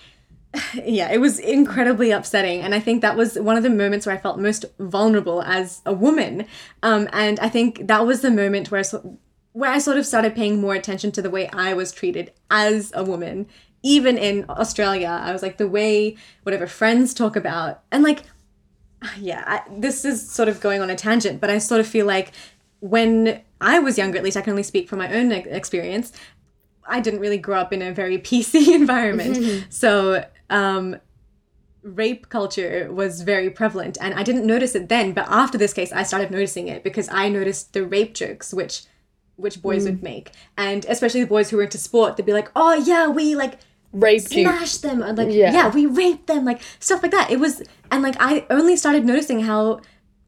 yeah, 0.85 1.11
it 1.11 1.19
was 1.21 1.39
incredibly 1.39 2.11
upsetting. 2.11 2.61
And 2.61 2.75
I 2.75 2.81
think 2.81 3.03
that 3.03 3.17
was 3.17 3.39
one 3.39 3.57
of 3.57 3.63
the 3.63 3.71
moments 3.71 4.07
where 4.07 4.15
I 4.15 4.19
felt 4.19 4.39
most 4.39 4.65
vulnerable 4.79 5.43
as 5.43 5.83
a 5.85 5.93
woman. 5.93 6.47
Um, 6.83 7.09
and 7.13 7.41
I 7.41 7.49
think 7.49 7.87
that 7.87 8.07
was 8.07 8.21
the 8.21 8.31
moment 8.31 8.71
where 8.71 8.81
I, 8.81 8.83
so- 8.83 9.19
where 9.53 9.71
I 9.71 9.79
sort 9.79 9.99
of 9.99 10.07
started 10.07 10.35
paying 10.35 10.61
more 10.61 10.75
attention 10.75 11.13
to 11.13 11.23
the 11.23 11.31
way 11.31 11.49
I 11.53 11.75
was 11.75 11.93
treated 11.93 12.33
as 12.51 12.93
a 12.95 13.05
woman. 13.05 13.47
Even 13.83 14.17
in 14.17 14.47
Australia, 14.49 15.09
I 15.09 15.33
was 15.33 15.43
like, 15.43 15.59
the 15.59 15.69
way 15.69 16.17
whatever 16.43 16.67
friends 16.67 17.15
talk 17.15 17.37
about, 17.37 17.83
and 17.93 18.03
like, 18.03 18.23
yeah, 19.19 19.45
I, 19.47 19.63
this 19.71 20.05
is 20.05 20.29
sort 20.29 20.49
of 20.49 20.61
going 20.61 20.81
on 20.81 20.91
a 20.91 20.97
tangent, 20.97 21.41
but 21.41 21.51
I 21.51 21.59
sort 21.59 21.81
of 21.81 21.87
feel 21.87 22.07
like 22.07 22.33
when 22.81 23.43
I 23.61 23.79
was 23.79 23.97
younger, 23.97 24.19
at 24.19 24.25
least 24.25 24.37
I 24.37 24.41
can 24.41 24.51
only 24.51 24.63
speak 24.63 24.89
from 24.89 24.99
my 24.99 25.13
own 25.15 25.33
experience, 25.33 26.13
I 26.87 27.01
didn't 27.01 27.21
really 27.21 27.39
grow 27.39 27.59
up 27.61 27.73
in 27.73 27.81
a 27.83 27.93
very 27.93 28.19
PC 28.29 28.75
environment. 28.75 29.67
So 29.71 30.25
um, 30.55 30.97
rape 31.83 32.31
culture 32.31 32.91
was 32.91 33.21
very 33.21 33.51
prevalent 33.51 33.99
and 34.01 34.15
i 34.15 34.23
didn't 34.23 34.47
notice 34.47 34.75
it 34.75 34.89
then 34.89 35.13
but 35.13 35.27
after 35.29 35.59
this 35.59 35.75
case 35.75 35.93
i 35.93 36.03
started 36.03 36.31
noticing 36.31 36.67
it 36.67 36.83
because 36.83 37.11
i 37.11 37.29
noticed 37.29 37.75
the 37.75 37.85
rape 37.85 38.15
jokes 38.15 38.55
which 38.55 38.85
which 39.37 39.61
boys 39.61 39.83
mm. 39.83 39.91
would 39.91 40.03
make 40.03 40.31
and 40.57 40.87
especially 40.87 41.21
the 41.21 41.27
boys 41.27 41.51
who 41.51 41.59
were 41.59 41.65
into 41.65 41.77
sport 41.77 42.17
they'd 42.17 42.25
be 42.25 42.33
like 42.33 42.51
oh 42.57 42.73
yeah 42.73 43.07
we 43.07 43.35
like 43.35 43.59
raped 43.93 44.31
smash 44.31 44.79
them 44.79 45.01
like 45.01 45.29
yeah. 45.31 45.53
yeah 45.53 45.69
we 45.69 45.85
raped 45.85 46.27
them 46.27 46.47
like 46.47 46.63
stuff 46.81 47.03
like 47.03 47.13
that 47.13 47.31
it 47.31 47.39
was 47.39 47.63
and 47.91 48.03
like 48.03 48.17
i 48.19 48.47
only 48.49 48.77
started 48.77 49.05
noticing 49.05 49.41
how 49.41 49.79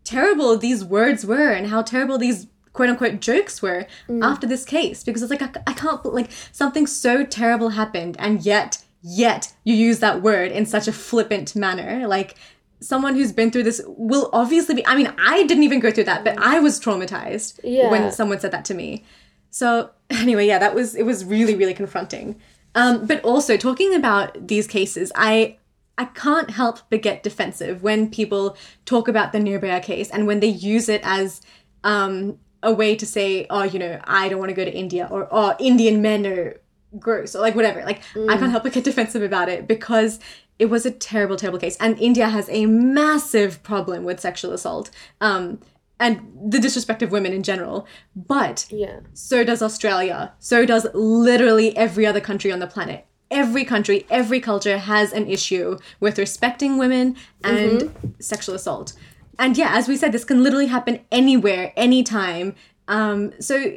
terrible 0.04 0.58
these 0.58 0.84
words 0.84 1.24
were 1.24 1.52
and 1.52 1.68
how 1.68 1.80
terrible 1.80 2.18
these 2.18 2.48
quote 2.74 2.90
unquote 2.90 3.18
jokes 3.18 3.62
were 3.62 3.86
mm. 4.08 4.22
after 4.22 4.46
this 4.46 4.64
case 4.64 5.02
because 5.02 5.22
it's 5.22 5.30
like 5.30 5.42
I, 5.42 5.62
I 5.66 5.72
can't 5.72 6.04
like 6.04 6.30
something 6.52 6.86
so 6.86 7.24
terrible 7.24 7.70
happened 7.70 8.16
and 8.18 8.44
yet 8.44 8.84
yet 9.06 9.54
you 9.62 9.74
use 9.74 10.00
that 10.00 10.20
word 10.20 10.50
in 10.50 10.66
such 10.66 10.88
a 10.88 10.92
flippant 10.92 11.54
manner. 11.54 12.08
Like 12.08 12.34
someone 12.80 13.14
who's 13.14 13.32
been 13.32 13.52
through 13.52 13.62
this 13.62 13.80
will 13.86 14.28
obviously 14.32 14.74
be 14.74 14.86
I 14.86 14.96
mean, 14.96 15.12
I 15.18 15.44
didn't 15.44 15.62
even 15.62 15.78
go 15.78 15.92
through 15.92 16.04
that, 16.04 16.24
but 16.24 16.36
I 16.38 16.58
was 16.58 16.80
traumatized 16.80 17.60
yeah. 17.62 17.88
when 17.88 18.10
someone 18.10 18.40
said 18.40 18.50
that 18.50 18.64
to 18.66 18.74
me. 18.74 19.04
So 19.50 19.90
anyway, 20.10 20.46
yeah, 20.46 20.58
that 20.58 20.74
was 20.74 20.96
it 20.96 21.04
was 21.04 21.24
really, 21.24 21.54
really 21.54 21.74
confronting. 21.74 22.36
Um, 22.74 23.06
but 23.06 23.22
also 23.22 23.56
talking 23.56 23.94
about 23.94 24.48
these 24.48 24.66
cases, 24.66 25.12
I 25.14 25.56
I 25.96 26.06
can't 26.06 26.50
help 26.50 26.80
but 26.90 27.00
get 27.00 27.22
defensive 27.22 27.82
when 27.82 28.10
people 28.10 28.56
talk 28.84 29.06
about 29.06 29.32
the 29.32 29.38
Nirbhaya 29.38 29.82
case 29.82 30.10
and 30.10 30.26
when 30.26 30.40
they 30.40 30.48
use 30.48 30.88
it 30.88 31.00
as 31.04 31.40
um, 31.84 32.38
a 32.62 32.72
way 32.72 32.96
to 32.96 33.06
say, 33.06 33.46
oh, 33.48 33.62
you 33.62 33.78
know, 33.78 34.00
I 34.04 34.28
don't 34.28 34.40
want 34.40 34.50
to 34.50 34.54
go 34.54 34.64
to 34.64 34.74
India 34.74 35.08
or 35.10 35.28
oh, 35.30 35.54
Indian 35.58 36.02
men 36.02 36.26
are 36.26 36.60
gross 36.98 37.34
or 37.34 37.40
like 37.40 37.54
whatever. 37.54 37.84
Like 37.84 38.02
mm. 38.14 38.30
I 38.30 38.36
can't 38.36 38.50
help 38.50 38.62
but 38.62 38.72
get 38.72 38.84
defensive 38.84 39.22
about 39.22 39.48
it 39.48 39.66
because 39.66 40.18
it 40.58 40.66
was 40.66 40.86
a 40.86 40.90
terrible, 40.90 41.36
terrible 41.36 41.58
case. 41.58 41.76
And 41.78 41.98
India 41.98 42.28
has 42.28 42.48
a 42.50 42.66
massive 42.66 43.62
problem 43.62 44.04
with 44.04 44.20
sexual 44.20 44.52
assault. 44.52 44.90
Um, 45.20 45.60
and 45.98 46.20
the 46.50 46.58
disrespect 46.58 47.02
of 47.02 47.10
women 47.10 47.32
in 47.32 47.42
general. 47.42 47.86
But 48.14 48.66
yeah. 48.70 49.00
so 49.14 49.44
does 49.44 49.62
Australia. 49.62 50.32
So 50.38 50.66
does 50.66 50.86
literally 50.92 51.76
every 51.76 52.04
other 52.04 52.20
country 52.20 52.52
on 52.52 52.58
the 52.58 52.66
planet. 52.66 53.06
Every 53.30 53.64
country, 53.64 54.06
every 54.08 54.40
culture 54.40 54.78
has 54.78 55.12
an 55.12 55.26
issue 55.26 55.78
with 55.98 56.18
respecting 56.18 56.78
women 56.78 57.16
and 57.42 57.80
mm-hmm. 57.80 58.08
sexual 58.20 58.54
assault. 58.54 58.92
And 59.38 59.56
yeah, 59.56 59.70
as 59.72 59.88
we 59.88 59.96
said, 59.96 60.12
this 60.12 60.24
can 60.24 60.42
literally 60.42 60.66
happen 60.66 61.00
anywhere, 61.10 61.72
anytime. 61.76 62.54
Um, 62.88 63.32
so 63.40 63.76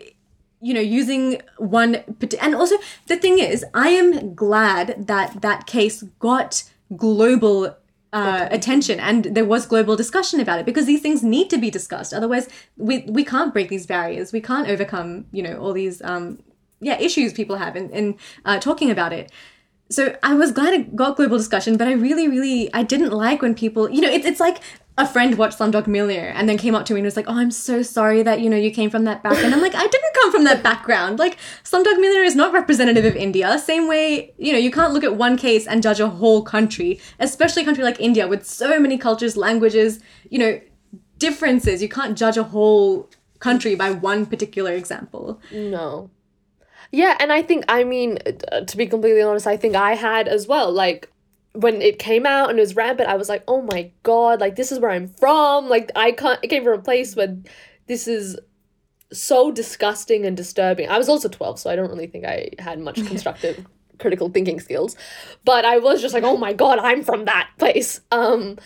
you 0.61 0.73
know 0.73 0.81
using 0.81 1.41
one 1.57 1.95
and 2.41 2.55
also 2.55 2.75
the 3.07 3.15
thing 3.15 3.39
is 3.39 3.63
i 3.73 3.89
am 3.89 4.33
glad 4.35 5.07
that 5.07 5.41
that 5.41 5.65
case 5.65 6.03
got 6.19 6.63
global 6.95 7.75
uh, 8.11 8.47
attention 8.49 8.99
and 8.99 9.25
there 9.25 9.45
was 9.45 9.65
global 9.67 9.95
discussion 9.95 10.39
about 10.39 10.59
it 10.59 10.65
because 10.65 10.85
these 10.85 11.01
things 11.01 11.23
need 11.23 11.49
to 11.49 11.57
be 11.57 11.69
discussed. 11.69 12.13
Otherwise 12.13 12.49
we 12.77 13.05
we 13.07 13.23
can't 13.23 13.53
break 13.53 13.69
these 13.69 13.85
barriers. 13.85 14.33
We 14.33 14.41
can't 14.41 14.67
overcome 14.67 15.25
you 15.31 15.43
know 15.43 15.59
all 15.59 15.73
these 15.73 16.01
um 16.01 16.39
yeah 16.81 16.97
issues 16.99 17.33
people 17.33 17.57
have 17.57 17.75
in, 17.75 17.89
in 17.91 18.17
uh, 18.45 18.59
talking 18.59 18.89
about 18.89 19.13
it. 19.13 19.31
So 19.91 20.15
I 20.21 20.33
was 20.35 20.51
glad 20.51 20.73
it 20.73 20.95
got 20.95 21.17
global 21.17 21.37
discussion, 21.37 21.75
but 21.75 21.87
I 21.87 21.93
really, 21.93 22.27
really, 22.27 22.71
I 22.75 22.83
didn't 22.83 23.09
like 23.09 23.41
when 23.41 23.55
people, 23.55 23.89
you 23.89 24.01
know, 24.01 24.09
it's 24.09 24.25
it's 24.25 24.39
like 24.39 24.59
a 24.99 25.07
friend 25.07 25.37
watched 25.37 25.57
Slumdog 25.57 25.87
Millionaire 25.87 26.33
and 26.35 26.49
then 26.49 26.57
came 26.57 26.75
up 26.75 26.85
to 26.85 26.93
me 26.93 26.99
and 26.99 27.05
was 27.05 27.15
like, 27.15 27.29
"Oh, 27.29 27.37
I'm 27.37 27.51
so 27.51 27.81
sorry 27.81 28.21
that 28.23 28.41
you 28.41 28.49
know 28.49 28.57
you 28.57 28.69
came 28.69 28.89
from 28.89 29.05
that 29.05 29.23
background." 29.23 29.53
I'm 29.55 29.61
like, 29.61 29.73
"I 29.73 29.87
didn't 29.87 30.13
come 30.13 30.31
from 30.31 30.43
that 30.43 30.61
background. 30.61 31.19
Like, 31.19 31.37
Slumdog 31.63 31.99
Millionaire 31.99 32.25
is 32.25 32.35
not 32.35 32.51
representative 32.53 33.05
of 33.05 33.15
India. 33.15 33.57
Same 33.57 33.87
way, 33.87 34.33
you 34.37 34.51
know, 34.51 34.59
you 34.59 34.71
can't 34.71 34.93
look 34.93 35.05
at 35.05 35.15
one 35.15 35.37
case 35.37 35.65
and 35.65 35.81
judge 35.81 36.01
a 36.01 36.09
whole 36.09 36.41
country, 36.41 36.99
especially 37.19 37.61
a 37.61 37.65
country 37.65 37.83
like 37.83 37.99
India 37.99 38.27
with 38.27 38.45
so 38.45 38.77
many 38.79 38.97
cultures, 38.97 39.37
languages, 39.37 40.01
you 40.29 40.37
know, 40.37 40.59
differences. 41.17 41.81
You 41.81 41.89
can't 41.89 42.17
judge 42.17 42.35
a 42.35 42.43
whole 42.43 43.09
country 43.39 43.75
by 43.75 43.91
one 43.91 44.25
particular 44.25 44.73
example. 44.73 45.39
No. 45.53 46.09
Yeah, 46.91 47.15
and 47.19 47.31
I 47.31 47.41
think 47.41 47.65
I 47.69 47.83
mean 47.83 48.17
uh, 48.51 48.61
to 48.61 48.77
be 48.77 48.87
completely 48.87 49.21
honest, 49.21 49.47
I 49.47 49.55
think 49.55 49.75
I 49.75 49.95
had 49.95 50.27
as 50.27 50.47
well 50.47 50.71
like 50.71 51.09
when 51.53 51.81
it 51.81 51.99
came 51.99 52.25
out 52.25 52.49
and 52.49 52.59
it 52.59 52.61
was 52.61 52.75
rampant, 52.75 53.09
I 53.09 53.15
was 53.15 53.29
like, 53.29 53.43
"Oh 53.47 53.61
my 53.61 53.91
god, 54.03 54.39
like 54.39 54.55
this 54.55 54.71
is 54.71 54.79
where 54.79 54.91
I'm 54.91 55.07
from." 55.07 55.69
Like 55.69 55.91
I 55.95 56.11
can't 56.11 56.39
I 56.43 56.47
came 56.47 56.63
from 56.63 56.79
a 56.79 56.81
place 56.81 57.15
where 57.15 57.37
this 57.87 58.07
is 58.07 58.37
so 59.11 59.51
disgusting 59.51 60.25
and 60.25 60.37
disturbing. 60.37 60.89
I 60.89 60.97
was 60.97 61.09
also 61.09 61.27
12, 61.29 61.59
so 61.59 61.69
I 61.69 61.75
don't 61.75 61.89
really 61.89 62.07
think 62.07 62.25
I 62.25 62.49
had 62.59 62.79
much 62.79 62.95
constructive 63.07 63.65
critical 63.97 64.29
thinking 64.29 64.59
skills. 64.59 64.95
But 65.43 65.65
I 65.65 65.79
was 65.79 66.01
just 66.01 66.13
like, 66.13 66.23
"Oh 66.23 66.37
my 66.37 66.53
god, 66.53 66.79
I'm 66.79 67.03
from 67.03 67.25
that 67.25 67.49
place." 67.57 68.01
Um 68.11 68.57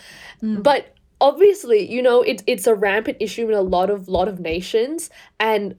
but 0.42 0.94
obviously, 1.20 1.90
you 1.90 2.02
know, 2.02 2.22
it's 2.22 2.42
it's 2.46 2.66
a 2.66 2.74
rampant 2.74 3.18
issue 3.20 3.48
in 3.48 3.54
a 3.54 3.62
lot 3.62 3.90
of 3.90 4.08
lot 4.08 4.28
of 4.28 4.40
nations 4.40 5.10
and 5.40 5.76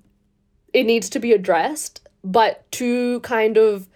it 0.74 0.84
needs 0.84 1.08
to 1.10 1.20
be 1.20 1.32
addressed 1.32 2.02
but 2.26 2.70
to 2.72 3.20
kind 3.22 3.56
of 3.56 3.88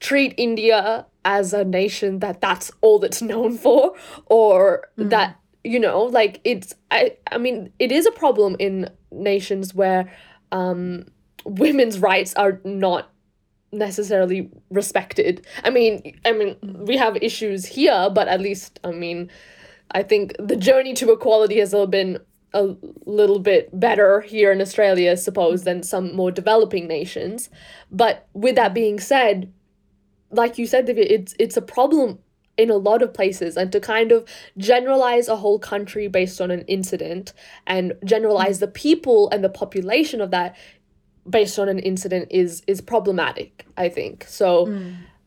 treat 0.00 0.34
India 0.38 1.06
as 1.24 1.52
a 1.52 1.64
nation 1.64 2.20
that 2.20 2.40
that's 2.40 2.70
all 2.80 2.98
that's 2.98 3.22
known 3.22 3.56
for 3.56 3.94
or 4.26 4.88
mm. 4.98 5.10
that 5.10 5.36
you 5.64 5.78
know 5.78 6.02
like 6.02 6.40
it's 6.44 6.74
I 6.90 7.16
I 7.30 7.38
mean 7.38 7.72
it 7.78 7.92
is 7.92 8.06
a 8.06 8.12
problem 8.12 8.56
in 8.58 8.90
nations 9.10 9.74
where 9.74 10.12
um 10.52 11.06
women's 11.44 11.98
rights 11.98 12.34
are 12.34 12.60
not 12.64 13.10
necessarily 13.72 14.50
respected. 14.70 15.46
I 15.64 15.70
mean 15.70 16.18
I 16.24 16.32
mean 16.32 16.54
mm. 16.56 16.86
we 16.86 16.96
have 16.96 17.16
issues 17.16 17.66
here 17.66 18.08
but 18.12 18.28
at 18.28 18.40
least 18.40 18.80
I 18.84 18.92
mean 18.92 19.30
I 19.92 20.02
think 20.02 20.34
the 20.38 20.56
journey 20.56 20.94
to 20.94 21.12
equality 21.12 21.58
has 21.58 21.74
been 21.88 22.20
a 22.52 22.74
little 23.06 23.38
bit 23.38 23.68
better 23.78 24.20
here 24.22 24.50
in 24.52 24.60
Australia, 24.60 25.12
I 25.12 25.14
suppose, 25.14 25.62
mm. 25.62 25.64
than 25.64 25.82
some 25.82 26.14
more 26.14 26.30
developing 26.30 26.86
nations. 26.86 27.48
But 27.90 28.26
with 28.32 28.56
that 28.56 28.74
being 28.74 28.98
said, 28.98 29.52
like 30.30 30.58
you 30.58 30.66
said, 30.66 30.86
Divya, 30.86 31.06
it's 31.08 31.34
it's 31.38 31.56
a 31.56 31.62
problem 31.62 32.18
in 32.56 32.70
a 32.70 32.76
lot 32.76 33.02
of 33.02 33.14
places, 33.14 33.56
and 33.56 33.72
to 33.72 33.80
kind 33.80 34.12
of 34.12 34.28
generalize 34.58 35.28
a 35.28 35.36
whole 35.36 35.58
country 35.58 36.08
based 36.08 36.40
on 36.40 36.50
an 36.50 36.62
incident 36.62 37.32
and 37.66 37.94
generalize 38.04 38.58
the 38.58 38.68
people 38.68 39.28
and 39.30 39.42
the 39.42 39.48
population 39.48 40.20
of 40.20 40.30
that 40.30 40.56
based 41.28 41.58
on 41.58 41.68
an 41.68 41.78
incident 41.78 42.28
is 42.30 42.62
is 42.66 42.80
problematic. 42.80 43.66
I 43.76 43.88
think 43.88 44.24
so. 44.28 44.66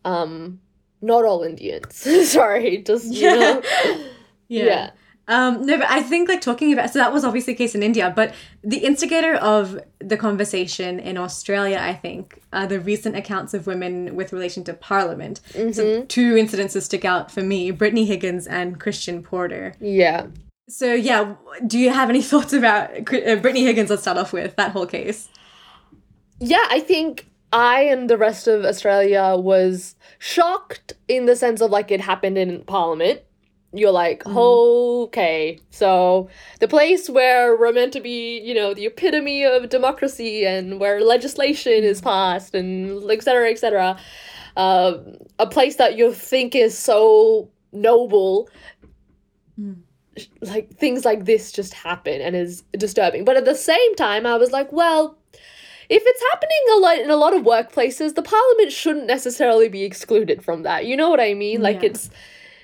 Um, 0.06 0.60
not 1.02 1.26
all 1.26 1.44
Indians. 1.44 1.96
Sorry, 2.32 2.80
just 2.80 3.14
you 3.14 3.30
know. 3.30 3.62
yeah. 4.48 4.92
Um, 5.28 5.66
no, 5.66 5.78
but 5.78 5.90
I 5.90 6.02
think 6.02 6.28
like 6.28 6.42
talking 6.42 6.74
about 6.74 6.90
so 6.90 7.00
that 7.00 7.14
was 7.14 7.24
obviously 7.24 7.54
the 7.54 7.58
case 7.58 7.76
in 7.76 7.82
India, 7.82 8.12
but 8.14 8.34
the 8.62 8.80
instigator 8.80 9.36
of 9.36 9.80
the 10.00 10.18
conversation 10.18 11.00
in 11.00 11.18
Australia, 11.18 11.80
I 11.80 11.94
think, 11.94 12.42
are 12.52 12.68
the 12.68 12.80
recent 12.80 13.16
accounts 13.16 13.54
of 13.54 13.66
women 13.66 14.16
with 14.16 14.34
relation 14.34 14.66
to 14.66 14.74
Parliament. 14.74 15.40
So 15.72 16.04
two 16.04 16.34
incidences 16.36 16.82
stick 16.82 17.06
out 17.06 17.32
for 17.32 17.42
me: 17.42 17.72
Brittany 17.72 18.06
Higgins 18.06 18.48
and 18.48 18.80
Christian 18.80 19.24
Porter. 19.24 19.76
Yeah. 19.80 20.28
So 20.68 20.94
yeah, 20.94 21.36
do 21.66 21.80
you 21.80 21.92
have 21.92 22.10
any 22.10 22.22
thoughts 22.32 22.52
about 22.52 22.92
uh, 22.92 23.36
Brittany 23.38 23.64
Higgins? 23.64 23.90
Let's 23.90 24.02
start 24.02 24.18
off 24.18 24.34
with 24.34 24.58
that 24.58 24.72
whole 24.72 24.88
case. 24.88 25.30
Yeah, 26.40 26.66
I 26.70 26.82
think 26.82 27.28
I 27.54 27.84
and 27.84 28.10
the 28.10 28.18
rest 28.18 28.48
of 28.48 28.66
Australia 28.66 29.36
was 29.38 29.96
shocked 30.20 30.94
in 31.08 31.28
the 31.28 31.36
sense 31.38 31.62
of 31.62 31.72
like 31.72 31.92
it 31.92 32.02
happened 32.02 32.38
in 32.38 32.64
Parliament. 32.66 33.22
You're 33.76 33.92
like, 33.92 34.24
mm-hmm. 34.24 34.38
okay, 35.08 35.60
so 35.72 36.30
the 36.60 36.68
place 36.68 37.10
where 37.10 37.58
we're 37.58 37.74
meant 37.74 37.92
to 37.94 38.02
be, 38.02 38.40
you 38.40 38.54
know, 38.54 38.74
the 38.74 38.86
epitome 38.86 39.44
of 39.44 39.70
democracy 39.70 40.46
and 40.46 40.80
where 40.80 41.02
legislation 41.02 41.84
is 41.84 42.00
mm-hmm. 42.00 42.10
passed 42.10 42.54
and 42.54 43.10
et 43.10 43.24
cetera, 43.24 43.50
et 43.50 43.58
cetera, 43.58 43.98
uh, 44.58 44.98
a 45.40 45.48
place 45.48 45.78
that 45.78 45.98
you 45.98 46.14
think 46.14 46.56
is 46.56 46.78
so 46.78 47.50
noble 47.72 48.48
mm. 49.60 49.76
like 50.42 50.70
things 50.76 51.04
like 51.04 51.26
this 51.26 51.52
just 51.52 51.74
happen 51.74 52.22
and 52.22 52.36
is 52.36 52.64
disturbing. 52.78 53.26
But 53.26 53.38
at 53.38 53.46
the 53.46 53.56
same 53.56 53.96
time, 53.96 54.28
I 54.28 54.38
was 54.38 54.52
like, 54.52 54.72
well, 54.72 55.18
if 55.90 56.04
it's 56.06 56.24
happening 56.32 56.64
a 56.74 56.78
lot 56.78 56.98
in 57.00 57.10
a 57.10 57.16
lot 57.16 57.36
of 57.36 57.44
workplaces, 57.44 58.16
the 58.16 58.22
parliament 58.22 58.72
shouldn't 58.72 59.08
necessarily 59.08 59.68
be 59.70 59.84
excluded 59.84 60.44
from 60.44 60.64
that. 60.64 60.86
You 60.86 60.96
know 60.96 61.10
what 61.10 61.20
I 61.20 61.34
mean? 61.34 61.62
Like 61.62 61.82
Yeah. 61.82 61.90
it's 61.90 62.10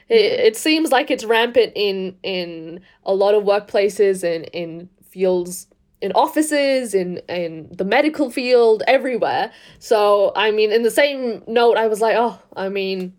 it, 0.10 0.40
it 0.40 0.58
seems 0.58 0.92
like 0.92 1.12
it's 1.12 1.24
rampant 1.24 1.74
in 1.76 2.18
in 2.24 2.82
a 3.04 3.14
lot 3.14 3.36
of 3.36 3.44
workplaces 3.44 4.24
and 4.24 4.46
in 4.46 4.90
fields 5.04 5.68
in 6.02 6.12
offices 6.14 6.94
in 6.94 7.18
in 7.30 7.68
the 7.72 7.86
medical 7.86 8.30
field 8.30 8.84
everywhere. 8.88 9.52
So 9.80 10.32
i 10.36 10.52
mean 10.52 10.72
in 10.72 10.84
the 10.84 10.92
same 10.92 11.44
note 11.48 11.78
i 11.78 11.88
was 11.88 12.02
like 12.02 12.16
oh 12.18 12.40
i 12.56 12.70
mean 12.70 13.14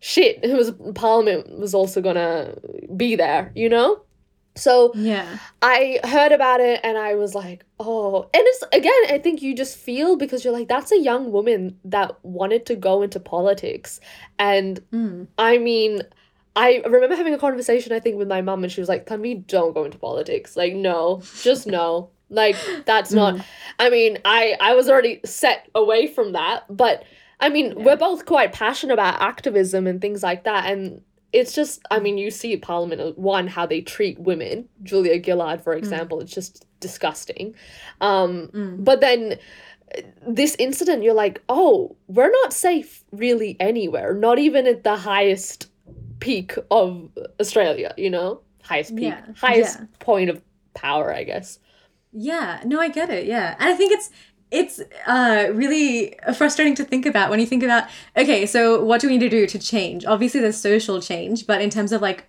shit 0.00 0.40
it 0.42 0.56
was 0.56 0.72
parliament 0.94 1.58
was 1.58 1.74
also 1.74 2.00
gonna 2.00 2.54
be 2.96 3.16
there 3.16 3.52
you 3.54 3.68
know 3.68 4.02
so 4.54 4.92
Yeah. 4.94 5.38
I 5.60 6.00
heard 6.04 6.32
about 6.32 6.60
it 6.60 6.80
and 6.84 6.98
I 6.98 7.14
was 7.14 7.34
like, 7.34 7.64
oh, 7.80 8.22
and 8.22 8.42
it's 8.46 8.62
again, 8.72 8.92
I 9.08 9.18
think 9.18 9.42
you 9.42 9.54
just 9.54 9.76
feel 9.76 10.16
because 10.16 10.44
you're 10.44 10.52
like, 10.52 10.68
that's 10.68 10.92
a 10.92 10.98
young 10.98 11.32
woman 11.32 11.78
that 11.84 12.16
wanted 12.24 12.66
to 12.66 12.76
go 12.76 13.02
into 13.02 13.20
politics. 13.20 14.00
And 14.38 14.80
Mm. 14.92 15.26
I 15.38 15.58
mean, 15.58 16.02
I 16.54 16.82
remember 16.84 17.16
having 17.16 17.32
a 17.32 17.38
conversation, 17.38 17.92
I 17.92 18.00
think, 18.00 18.18
with 18.18 18.28
my 18.28 18.42
mum, 18.42 18.62
and 18.62 18.70
she 18.70 18.80
was 18.82 18.88
like, 18.88 19.06
Tanvi, 19.06 19.46
don't 19.46 19.72
go 19.72 19.84
into 19.84 19.96
politics. 19.98 20.54
Like, 20.54 20.74
no, 20.74 21.22
just 21.42 21.66
no. 21.66 22.10
Like, 22.28 22.56
that's 22.86 23.12
not, 23.12 23.44
I 23.78 23.88
mean, 23.90 24.18
I, 24.24 24.56
I 24.60 24.74
was 24.74 24.88
already 24.88 25.20
set 25.24 25.68
away 25.74 26.06
from 26.06 26.32
that, 26.32 26.64
but 26.68 27.04
I 27.40 27.48
mean, 27.48 27.82
we're 27.82 27.96
both 27.96 28.24
quite 28.26 28.52
passionate 28.52 28.92
about 28.94 29.20
activism 29.20 29.86
and 29.86 30.00
things 30.00 30.22
like 30.22 30.44
that. 30.44 30.66
And 30.70 31.02
it's 31.32 31.54
just, 31.54 31.80
I 31.90 31.98
mean, 31.98 32.18
you 32.18 32.30
see 32.30 32.56
Parliament, 32.56 33.00
uh, 33.00 33.12
one, 33.12 33.46
how 33.46 33.66
they 33.66 33.80
treat 33.80 34.18
women. 34.18 34.68
Julia 34.82 35.22
Gillard, 35.22 35.62
for 35.62 35.72
example, 35.74 36.20
it's 36.20 36.32
just 36.32 36.66
disgusting. 36.80 37.54
Um, 38.00 38.50
But 38.78 39.00
then 39.00 39.38
uh, 39.96 40.02
this 40.26 40.54
incident, 40.58 41.02
you're 41.02 41.14
like, 41.14 41.42
oh, 41.48 41.96
we're 42.06 42.30
not 42.30 42.52
safe 42.52 43.04
really 43.12 43.56
anywhere, 43.60 44.14
not 44.14 44.38
even 44.38 44.66
at 44.66 44.84
the 44.84 44.96
highest 44.96 45.68
peak 46.20 46.54
of 46.70 47.08
Australia, 47.40 47.94
you 47.96 48.10
know? 48.10 48.40
Highest 48.62 48.94
peak, 48.94 49.04
Yeah, 49.04 49.24
highest 49.36 49.78
yeah. 49.80 49.86
point 49.98 50.30
of 50.30 50.42
power, 50.74 51.12
I 51.12 51.24
guess. 51.24 51.58
Yeah, 52.12 52.60
no, 52.64 52.78
I 52.78 52.88
get 52.88 53.08
it. 53.10 53.26
Yeah, 53.26 53.56
and 53.58 53.70
I 53.70 53.74
think 53.74 53.92
it's 53.92 54.10
it's 54.52 54.80
uh, 55.06 55.46
really 55.52 56.14
frustrating 56.36 56.74
to 56.76 56.84
think 56.84 57.06
about 57.06 57.30
when 57.30 57.40
you 57.40 57.46
think 57.46 57.62
about 57.62 57.84
okay, 58.16 58.46
so 58.46 58.84
what 58.84 59.00
do 59.00 59.08
we 59.08 59.14
need 59.14 59.24
to 59.24 59.30
do 59.30 59.46
to 59.46 59.58
change? 59.58 60.04
Obviously, 60.04 60.40
there's 60.40 60.58
social 60.58 61.00
change, 61.00 61.46
but 61.46 61.60
in 61.60 61.70
terms 61.70 61.90
of 61.90 62.02
like 62.02 62.26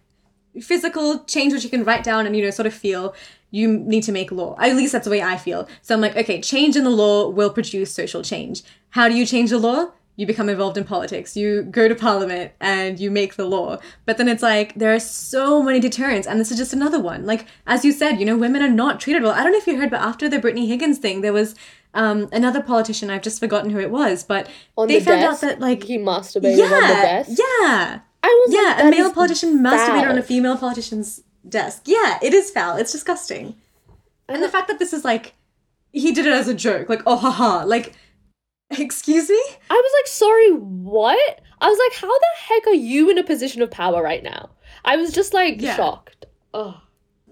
physical 0.62 1.24
change, 1.26 1.54
which 1.54 1.64
you 1.64 1.70
can 1.70 1.84
write 1.84 2.04
down 2.04 2.26
and 2.26 2.36
you 2.36 2.44
know 2.44 2.50
sort 2.50 2.66
of 2.66 2.74
feel, 2.74 3.14
you 3.52 3.68
need 3.68 4.04
to 4.04 4.12
make 4.12 4.32
law. 4.32 4.56
At 4.58 4.76
least 4.76 4.94
that's 4.94 5.06
the 5.06 5.12
way 5.12 5.22
I 5.22 5.38
feel. 5.38 5.68
So 5.82 5.94
I'm 5.94 6.02
like, 6.02 6.16
okay, 6.16 6.42
change 6.42 6.76
in 6.76 6.86
the 6.86 6.90
law 6.90 7.28
will 7.30 7.50
produce 7.50 7.94
social 7.94 8.24
change. 8.24 8.64
How 8.92 9.10
do 9.10 9.16
you 9.16 9.26
change 9.26 9.50
the 9.50 9.60
law? 9.60 9.92
You 10.16 10.28
become 10.28 10.48
involved 10.48 10.78
in 10.78 10.84
politics. 10.84 11.36
You 11.36 11.64
go 11.64 11.88
to 11.88 11.96
parliament 11.96 12.52
and 12.62 13.00
you 13.00 13.10
make 13.10 13.36
the 13.36 13.46
law. 13.46 13.80
But 14.06 14.18
then 14.18 14.30
it's 14.30 14.44
like 14.44 14.76
there 14.76 14.94
are 14.94 15.00
so 15.00 15.62
many 15.62 15.80
deterrents, 15.80 16.28
and 16.28 16.40
this 16.40 16.52
is 16.52 16.58
just 16.58 16.72
another 16.72 17.00
one. 17.00 17.26
Like 17.26 17.48
as 17.68 17.84
you 17.84 17.92
said, 17.92 18.20
you 18.20 18.26
know, 18.26 18.38
women 18.38 18.62
are 18.62 18.70
not 18.70 19.02
treated 19.02 19.24
well. 19.24 19.34
I 19.34 19.44
don't 19.44 19.52
know 19.52 19.58
if 19.58 19.68
you 19.68 19.78
heard, 19.78 19.90
but 19.92 20.02
after 20.02 20.30
the 20.30 20.40
Brittany 20.40 20.68
Higgins 20.68 21.00
thing, 21.00 21.22
there 21.22 21.34
was 21.34 21.56
um, 21.94 22.30
another 22.32 22.62
politician. 22.62 23.10
I've 23.10 23.22
just 23.22 23.40
forgotten 23.40 23.70
who 23.70 23.80
it 23.80 23.92
was, 23.92 24.24
but 24.24 24.50
On 24.78 24.88
they 24.88 25.00
the 25.00 25.06
found 25.06 25.22
desk, 25.22 25.44
out 25.44 25.50
that 25.50 25.60
like 25.60 25.84
he 25.84 25.98
masturbated 25.98 26.52
on 26.54 26.58
the 26.58 26.58
yeah, 26.58 27.02
desk. 27.24 27.30
yeah, 27.40 28.00
I 28.24 28.42
was 28.46 28.54
like, 28.54 28.64
yeah, 28.64 28.74
a 28.80 28.84
that 28.84 28.90
male 28.92 29.14
politician 29.14 29.60
masturbated 29.60 30.10
on 30.10 30.18
a 30.18 30.24
female 30.24 30.58
politician's 30.58 31.22
desk. 31.48 31.84
Yeah, 31.86 32.20
it 32.22 32.34
is 32.34 32.50
foul. 32.52 32.78
It's 32.78 32.92
disgusting. 32.92 33.56
And 34.30 34.42
the 34.42 34.50
fact 34.50 34.68
that 34.70 34.80
this 34.80 34.94
is 34.94 35.04
like, 35.04 35.34
he 35.92 36.12
did 36.14 36.26
it 36.26 36.34
as 36.34 36.48
a 36.48 36.54
joke, 36.54 36.88
like, 36.90 37.02
oh, 37.06 37.18
haha, 37.18 37.66
like, 37.66 37.94
excuse 38.72 39.30
me? 39.30 39.42
I 39.70 39.74
was 39.74 39.92
like, 40.02 40.08
sorry, 40.08 40.52
what? 40.52 41.42
I 41.62 41.68
was 41.70 41.78
like, 41.80 42.00
how 42.02 42.08
the 42.08 42.26
heck 42.48 42.68
are 42.68 42.74
you 42.74 43.10
in 43.10 43.18
a 43.18 43.24
position 43.24 43.62
of 43.62 43.70
power 43.72 44.02
right 44.02 44.24
now? 44.24 44.50
I 44.86 44.96
was 44.98 45.12
just 45.14 45.34
like 45.34 45.62
Yeah. 45.62 45.76
shocked. 45.76 46.26
Oh, 46.54 46.82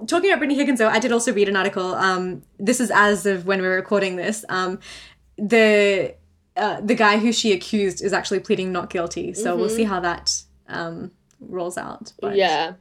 Talking 0.07 0.29
about 0.29 0.39
Brittany 0.39 0.55
Higgins, 0.55 0.79
though, 0.79 0.89
I 0.89 0.99
did 0.99 1.11
also 1.11 1.33
read 1.33 1.49
an 1.49 1.55
article. 1.55 1.95
Um, 1.95 2.43
this 2.59 2.79
is 2.79 2.91
as 2.91 3.25
of 3.25 3.45
when 3.45 3.61
we're 3.61 3.75
recording 3.75 4.15
this. 4.15 4.43
Um, 4.49 4.79
the 5.37 6.15
uh, 6.55 6.81
the 6.81 6.95
guy 6.95 7.17
who 7.17 7.31
she 7.31 7.53
accused 7.53 8.03
is 8.03 8.13
actually 8.13 8.39
pleading 8.39 8.71
not 8.71 8.89
guilty. 8.89 9.33
So 9.33 9.55
we'll 9.55 9.69
see 9.69 9.83
how 9.83 9.99
that 10.01 10.43
um, 10.67 11.11
rolls 11.39 11.77
out. 11.77 12.13
But 12.19 12.35
Yeah. 12.35 12.73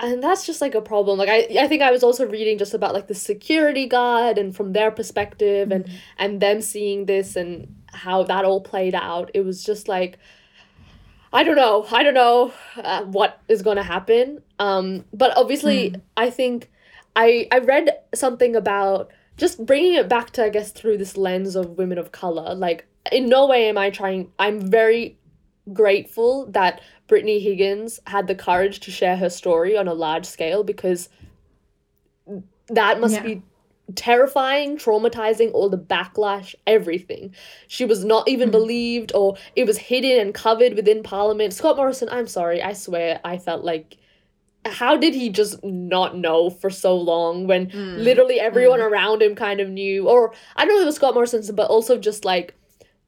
And 0.00 0.22
that's 0.22 0.46
just 0.46 0.60
like 0.60 0.76
a 0.76 0.80
problem. 0.80 1.18
Like 1.18 1.28
I 1.28 1.48
I 1.60 1.66
think 1.66 1.82
I 1.82 1.90
was 1.90 2.04
also 2.04 2.24
reading 2.24 2.56
just 2.56 2.72
about 2.72 2.94
like 2.94 3.08
the 3.08 3.14
security 3.16 3.86
guard 3.86 4.38
and 4.38 4.54
from 4.54 4.72
their 4.72 4.92
perspective 4.92 5.72
and 5.72 5.90
and 6.16 6.40
them 6.40 6.60
seeing 6.62 7.06
this 7.06 7.34
and 7.34 7.74
how 7.92 8.22
that 8.22 8.44
all 8.44 8.60
played 8.60 8.94
out. 8.94 9.30
It 9.34 9.40
was 9.40 9.64
just 9.64 9.88
like 9.88 10.18
I 11.32 11.42
don't 11.44 11.56
know. 11.56 11.86
I 11.92 12.02
don't 12.02 12.14
know 12.14 12.52
uh, 12.76 13.02
what 13.04 13.40
is 13.48 13.62
going 13.62 13.76
to 13.76 13.82
happen. 13.82 14.42
Um 14.58 15.04
but 15.12 15.36
obviously 15.36 15.94
I 16.16 16.30
think 16.30 16.70
I 17.14 17.46
I 17.52 17.58
read 17.58 17.90
something 18.14 18.56
about 18.56 19.10
just 19.36 19.64
bringing 19.64 19.94
it 19.94 20.08
back 20.08 20.30
to 20.32 20.44
I 20.44 20.48
guess 20.48 20.72
through 20.72 20.98
this 20.98 21.16
lens 21.16 21.54
of 21.56 21.76
women 21.78 21.98
of 21.98 22.12
color. 22.12 22.54
Like 22.54 22.86
in 23.12 23.28
no 23.28 23.46
way 23.46 23.68
am 23.68 23.78
I 23.78 23.90
trying 23.90 24.30
I'm 24.38 24.60
very 24.70 25.18
grateful 25.72 26.46
that 26.46 26.80
Brittany 27.06 27.40
Higgins 27.40 28.00
had 28.06 28.26
the 28.26 28.34
courage 28.34 28.80
to 28.80 28.90
share 28.90 29.16
her 29.16 29.30
story 29.30 29.76
on 29.76 29.86
a 29.88 29.94
large 29.94 30.26
scale 30.26 30.64
because 30.64 31.08
that 32.68 33.00
must 33.00 33.14
Yeah. 33.14 33.22
be 33.22 33.42
terrifying, 33.94 34.76
traumatizing, 34.76 35.52
all 35.52 35.68
the 35.68 35.78
backlash, 35.78 36.54
everything. 36.66 37.34
She 37.68 37.84
was 37.84 38.04
not 38.04 38.28
even 38.28 38.48
hmm. 38.48 38.52
believed 38.52 39.12
or 39.14 39.36
it 39.56 39.66
was 39.66 39.78
hidden 39.78 40.20
and 40.20 40.34
covered 40.34 40.74
within 40.74 41.02
Parliament. 41.02 41.52
Scott 41.52 41.76
Morrison, 41.76 42.08
I'm 42.10 42.26
sorry, 42.26 42.62
I 42.62 42.72
swear 42.72 43.20
I 43.24 43.38
felt 43.38 43.64
like 43.64 43.96
how 44.66 44.96
did 44.96 45.14
he 45.14 45.30
just 45.30 45.64
not 45.64 46.16
know 46.16 46.50
for 46.50 46.68
so 46.68 46.94
long 46.96 47.46
when 47.46 47.70
hmm. 47.70 47.96
literally 47.96 48.38
hmm. 48.38 48.46
everyone 48.46 48.80
around 48.80 49.22
him 49.22 49.34
kind 49.34 49.60
of 49.60 49.68
knew 49.70 50.08
or 50.08 50.34
I 50.56 50.64
don't 50.64 50.74
know 50.74 50.80
if 50.80 50.82
it 50.82 50.86
was 50.86 50.96
Scott 50.96 51.14
Morrison 51.14 51.42
but 51.54 51.70
also 51.70 51.98
just 51.98 52.24
like 52.24 52.54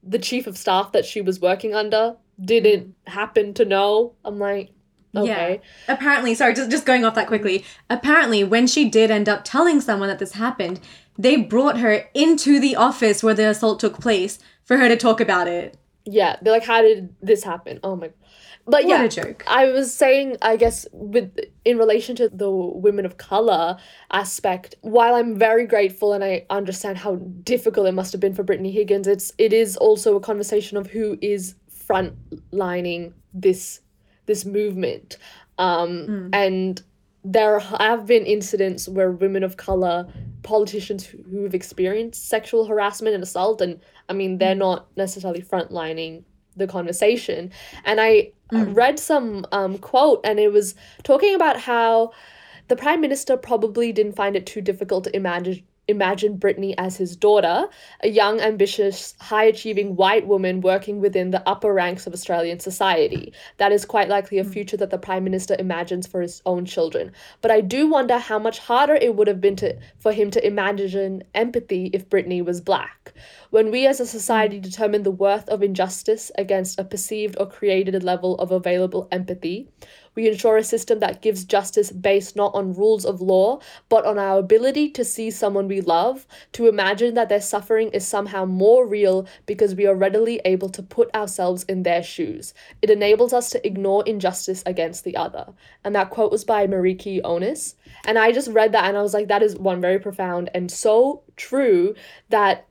the 0.03 0.19
chief 0.19 0.47
of 0.47 0.57
staff 0.57 0.93
that 0.93 1.05
she 1.05 1.21
was 1.21 1.41
working 1.41 1.75
under 1.75 2.17
didn't 2.43 2.95
happen 3.07 3.53
to 3.55 3.65
know. 3.65 4.15
I'm 4.25 4.39
like, 4.39 4.71
okay. 5.17 5.61
Yeah. 5.63 5.95
Apparently, 5.95 6.35
sorry, 6.35 6.55
just, 6.55 6.71
just 6.71 6.87
going 6.87 7.05
off 7.05 7.15
that 7.15 7.27
quickly. 7.27 7.65
Apparently, 7.89 8.45
when 8.45 8.67
she 8.67 8.89
did 8.89 9.11
end 9.11 9.29
up 9.29 9.43
telling 9.45 9.81
someone 9.81 10.09
that 10.09 10.19
this 10.19 10.33
happened, 10.33 10.81
they 11.19 11.37
brought 11.37 11.79
her 11.79 12.09
into 12.15 12.61
the 12.61 12.77
office 12.77 13.23
where 13.23 13.35
the 13.35 13.49
assault 13.49 13.81
took 13.81 14.01
place 14.01 14.39
for 14.65 14.77
her 14.77 14.89
to 14.89 14.97
talk 14.97 15.21
about 15.21 15.49
it. 15.49 15.77
Yeah. 16.05 16.37
They're 16.41 16.53
like, 16.53 16.65
how 16.65 16.83
did 16.83 17.15
this 17.21 17.45
happen? 17.45 17.81
Oh 17.83 17.97
my. 17.97 18.11
But 18.67 18.85
What 18.85 18.89
yeah, 18.89 19.03
a 19.05 19.09
joke. 19.09 19.43
I 19.49 19.67
was 19.67 19.93
saying, 19.93 20.37
I 20.43 20.57
guess, 20.57 20.87
with 20.93 21.37
in 21.65 21.79
relation 21.79 22.15
to 22.17 22.29
the 22.29 22.51
women 22.51 23.05
of 23.05 23.17
color 23.17 23.79
aspect, 24.13 24.77
while 24.83 25.15
I'm 25.15 25.37
very 25.37 25.67
grateful 25.67 26.13
and 26.13 26.23
I 26.23 26.47
understand 26.51 26.99
how 26.99 27.17
difficult 27.17 27.87
it 27.89 27.93
must 27.93 28.13
have 28.13 28.21
been 28.21 28.35
for 28.35 28.43
Brittany 28.45 28.71
Higgins, 28.71 29.09
it's 29.09 29.33
it 29.39 29.53
is 29.53 29.77
also 29.77 30.15
a 30.15 30.21
conversation 30.21 30.77
of 30.77 30.89
who 30.89 31.19
is 31.21 31.55
frontlining 31.89 33.15
this 33.35 33.81
this 34.31 34.45
movement, 34.59 35.09
um, 35.59 35.91
and 36.33 36.83
there 37.39 37.59
have 37.59 38.07
been 38.07 38.25
incidents 38.37 38.89
where 38.97 39.11
women 39.25 39.43
of 39.49 39.53
color 39.69 40.07
politicians 40.43 41.05
who- 41.05 41.23
who've 41.31 41.55
experienced 41.63 42.21
sexual 42.35 42.63
harassment 42.71 43.15
and 43.17 43.23
assault 43.29 43.61
and 43.61 43.73
i 44.09 44.13
mean 44.21 44.39
they're 44.39 44.63
not 44.69 44.81
necessarily 44.97 45.43
frontlining 45.51 46.13
the 46.61 46.67
conversation. 46.77 47.41
And 47.85 47.97
i 48.01 48.11
uh, 48.57 48.65
read 48.83 48.97
some 48.99 49.29
um, 49.59 49.73
quote 49.91 50.21
and 50.29 50.37
it 50.41 50.51
was 50.59 50.75
talking 51.11 51.35
about 51.41 51.57
how 51.71 52.11
the 52.69 52.77
prime 52.85 53.01
minister 53.07 53.37
probably 53.37 53.89
didn't 53.99 54.17
find 54.23 54.35
it 54.39 54.45
too 54.53 54.63
difficult 54.71 55.05
to 55.05 55.15
imagine 55.23 55.59
imagine 55.91 56.37
Brittany 56.37 56.77
as 56.79 56.97
his 56.97 57.17
daughter, 57.17 57.69
a 58.03 58.09
young, 58.09 58.41
ambitious, 58.41 59.15
high 59.21 59.45
achieving 59.45 59.97
white 59.97 60.27
woman 60.27 60.61
working 60.61 61.01
within 61.01 61.31
the 61.31 61.47
upper 61.49 61.73
ranks 61.73 62.07
of 62.07 62.13
Australian 62.13 62.61
society. 62.61 63.33
That 63.59 63.73
is 63.73 63.85
quite 63.85 64.09
likely 64.09 64.39
a 64.39 64.45
hmm. 64.45 64.51
future 64.51 64.77
that 64.79 64.91
the 64.91 64.99
Prime 64.99 65.25
Minister 65.25 65.57
imagines 65.59 66.07
for 66.07 66.21
his 66.21 66.41
own 66.47 66.65
children. 66.65 67.13
But 67.41 67.51
I 67.51 67.61
do 67.61 67.89
wonder 67.89 68.19
how 68.19 68.39
much 68.39 68.59
harder 68.59 68.95
it 68.95 69.15
would 69.17 69.29
have 69.29 69.41
been 69.41 69.57
to 69.57 69.77
for 69.99 70.13
him 70.13 70.31
to 70.31 70.47
imagine 70.47 71.25
empathy 71.35 71.91
if 71.93 72.09
Brittany 72.09 72.41
was 72.43 72.61
black. 72.61 73.13
When 73.51 73.71
we 73.71 73.87
as 73.87 74.01
a 74.01 74.07
society 74.07 74.57
hmm. 74.57 74.63
determine 74.63 75.03
the 75.03 75.11
worth 75.11 75.49
of 75.49 75.63
injustice 75.63 76.31
against 76.39 76.79
a 76.79 76.85
perceived 76.85 77.37
or 77.39 77.47
created 77.47 78.03
level 78.03 78.37
of 78.37 78.51
available 78.51 79.09
empathy, 79.11 79.69
we 80.15 80.29
ensure 80.29 80.57
a 80.57 80.65
system 80.65 80.99
that 81.01 81.23
gives 81.23 81.45
justice 81.45 81.91
based 81.91 82.37
not 82.37 82.55
on 82.55 82.75
rules 82.75 83.05
of 83.05 83.21
law, 83.21 83.61
but 83.89 84.05
on 84.05 84.19
our 84.19 84.39
ability 84.39 84.91
to 84.91 85.05
see 85.05 85.31
someone 85.31 85.69
we 85.69 85.81
love, 85.81 86.27
to 86.53 86.69
imagine 86.69 87.15
that 87.15 87.29
their 87.29 87.41
suffering 87.41 87.91
is 87.91 88.07
somehow 88.07 88.45
more 88.45 88.87
real 88.87 89.27
because 89.47 89.75
we 89.75 89.87
are 89.87 89.95
readily 89.95 90.41
able 90.45 90.69
to 90.69 90.83
put 90.83 91.15
ourselves 91.15 91.65
in 91.65 91.83
their 91.83 92.03
shoes. 92.03 92.55
It 92.83 92.91
enables 92.91 93.33
us 93.33 93.51
to 93.51 93.67
ignore 93.67 94.05
injustice 94.07 94.63
against 94.67 95.05
the 95.05 95.17
other. 95.17 95.47
And 95.85 95.95
that 95.95 96.11
quote 96.11 96.33
was 96.33 96.45
by 96.45 96.67
Mariki 96.67 97.21
Onis. 97.25 97.77
And 98.05 98.19
I 98.19 98.33
just 98.33 98.51
read 98.51 98.73
that 98.73 98.85
and 98.85 98.97
I 98.97 99.03
was 99.03 99.15
like, 99.15 99.29
that 99.29 99.43
is 99.43 99.57
one 99.57 99.81
very 99.81 99.99
profound 99.99 100.51
and 100.55 100.71
so 100.71 101.23
true 101.37 101.95
that 102.29 102.67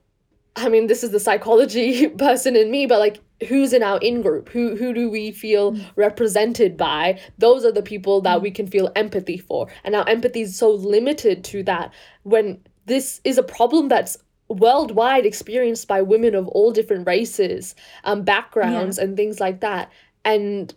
I 0.56 0.68
mean, 0.68 0.88
this 0.88 1.04
is 1.04 1.10
the 1.10 1.20
psychology 1.20 2.08
person 2.18 2.56
in 2.56 2.70
me, 2.70 2.86
but 2.86 2.98
like, 2.98 3.20
who's 3.48 3.72
in 3.72 3.82
our 3.82 3.98
in 3.98 4.22
group? 4.22 4.48
Who 4.50 4.76
who 4.76 4.92
do 4.92 5.10
we 5.10 5.30
feel 5.30 5.72
mm. 5.72 5.84
represented 5.96 6.76
by? 6.76 7.20
Those 7.38 7.64
are 7.64 7.72
the 7.72 7.82
people 7.82 8.20
that 8.22 8.38
mm. 8.38 8.42
we 8.42 8.50
can 8.50 8.66
feel 8.66 8.90
empathy 8.96 9.38
for, 9.38 9.68
and 9.84 9.94
our 9.94 10.08
empathy 10.08 10.42
is 10.42 10.56
so 10.56 10.70
limited 10.70 11.44
to 11.44 11.62
that. 11.64 11.92
When 12.22 12.60
this 12.86 13.20
is 13.24 13.38
a 13.38 13.42
problem 13.42 13.88
that's 13.88 14.16
worldwide 14.48 15.24
experienced 15.24 15.86
by 15.86 16.02
women 16.02 16.34
of 16.34 16.48
all 16.48 16.72
different 16.72 17.06
races, 17.06 17.74
um, 18.04 18.22
backgrounds, 18.22 18.98
and 18.98 19.16
things 19.16 19.38
like 19.40 19.60
that, 19.60 19.90
and 20.24 20.74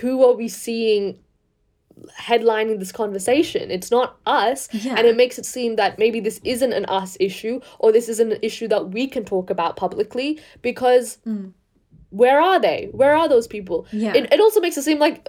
who 0.00 0.24
are 0.24 0.34
we 0.34 0.48
seeing 0.48 1.18
headlining 2.18 2.78
this 2.78 2.92
conversation. 2.92 3.70
It's 3.70 3.90
not 3.90 4.18
us. 4.26 4.68
Yeah. 4.72 4.94
And 4.96 5.06
it 5.06 5.16
makes 5.16 5.38
it 5.38 5.44
seem 5.46 5.76
that 5.76 5.98
maybe 5.98 6.20
this 6.20 6.40
isn't 6.44 6.72
an 6.72 6.86
us 6.86 7.16
issue 7.20 7.60
or 7.78 7.92
this 7.92 8.08
isn't 8.08 8.32
an 8.32 8.38
issue 8.42 8.68
that 8.68 8.90
we 8.90 9.06
can 9.06 9.24
talk 9.24 9.50
about 9.50 9.76
publicly 9.76 10.40
because 10.62 11.18
mm. 11.26 11.52
Where 12.10 12.40
are 12.40 12.60
they? 12.60 12.88
Where 12.92 13.16
are 13.16 13.28
those 13.28 13.46
people? 13.46 13.86
Yeah. 13.92 14.14
It, 14.14 14.32
it 14.32 14.40
also 14.40 14.60
makes 14.60 14.76
it 14.76 14.82
seem 14.82 14.98
like, 14.98 15.28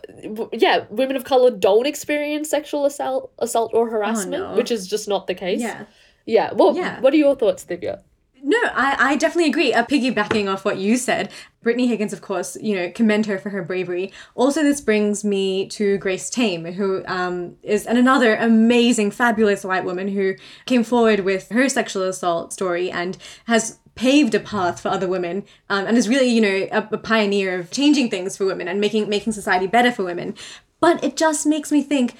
yeah, 0.52 0.86
women 0.90 1.16
of 1.16 1.24
color 1.24 1.52
don't 1.52 1.86
experience 1.86 2.50
sexual 2.50 2.86
assault, 2.86 3.32
assault 3.40 3.72
or 3.74 3.90
harassment, 3.90 4.44
no. 4.44 4.56
which 4.56 4.72
is 4.72 4.88
just 4.88 5.08
not 5.08 5.28
the 5.28 5.36
case. 5.36 5.62
Yeah. 5.62 5.86
Yeah. 6.26 6.54
Well, 6.54 6.76
Yeah. 6.76 7.00
what 7.00 7.14
are 7.14 7.18
your 7.18 7.36
thoughts, 7.36 7.66
Divya? 7.66 8.02
No, 8.44 8.58
I, 8.74 9.12
I 9.12 9.16
definitely 9.18 9.52
agree. 9.52 9.72
Uh, 9.72 9.86
piggybacking 9.86 10.52
off 10.52 10.66
what 10.66 10.78
you 10.78 10.98
said, 10.98 11.32
Brittany 11.62 11.86
Higgins, 11.86 12.12
of 12.12 12.22
course, 12.22 12.58
you 12.60 12.76
know, 12.76 12.90
commend 12.90 13.28
her 13.28 13.38
for 13.38 13.50
her 13.50 13.62
bravery. 13.62 14.12
Also, 14.34 14.64
this 14.64 14.82
brings 14.82 15.24
me 15.24 15.68
to 15.68 16.00
Grace 16.00 16.28
Tame, 16.28 16.66
who 16.66 17.04
um, 17.06 17.58
is 17.62 17.86
another 17.86 18.34
amazing, 18.36 19.12
fabulous 19.12 19.64
white 19.64 19.86
woman 19.86 20.08
who 20.08 20.34
came 20.66 20.84
forward 20.84 21.20
with 21.20 21.50
her 21.50 21.70
sexual 21.70 22.02
assault 22.02 22.52
story 22.52 22.90
and 22.90 23.16
has 23.46 23.78
paved 23.96 24.34
a 24.36 24.40
path 24.40 24.80
for 24.80 24.90
other 24.90 25.08
women 25.08 25.44
um, 25.70 25.86
and 25.86 25.98
is 25.98 26.10
really, 26.10 26.28
you 26.28 26.42
know, 26.42 26.68
a, 26.72 26.88
a 26.92 26.98
pioneer 26.98 27.60
of 27.60 27.72
changing 27.72 28.10
things 28.10 28.38
for 28.38 28.46
women 28.46 28.68
and 28.68 28.80
making 28.80 29.10
making 29.10 29.34
society 29.34 29.68
better 29.68 29.92
for 29.92 30.04
women. 30.04 30.36
But 30.80 31.04
it 31.04 31.16
just 31.16 31.46
makes 31.46 31.72
me 31.72 31.84
think 31.84 32.16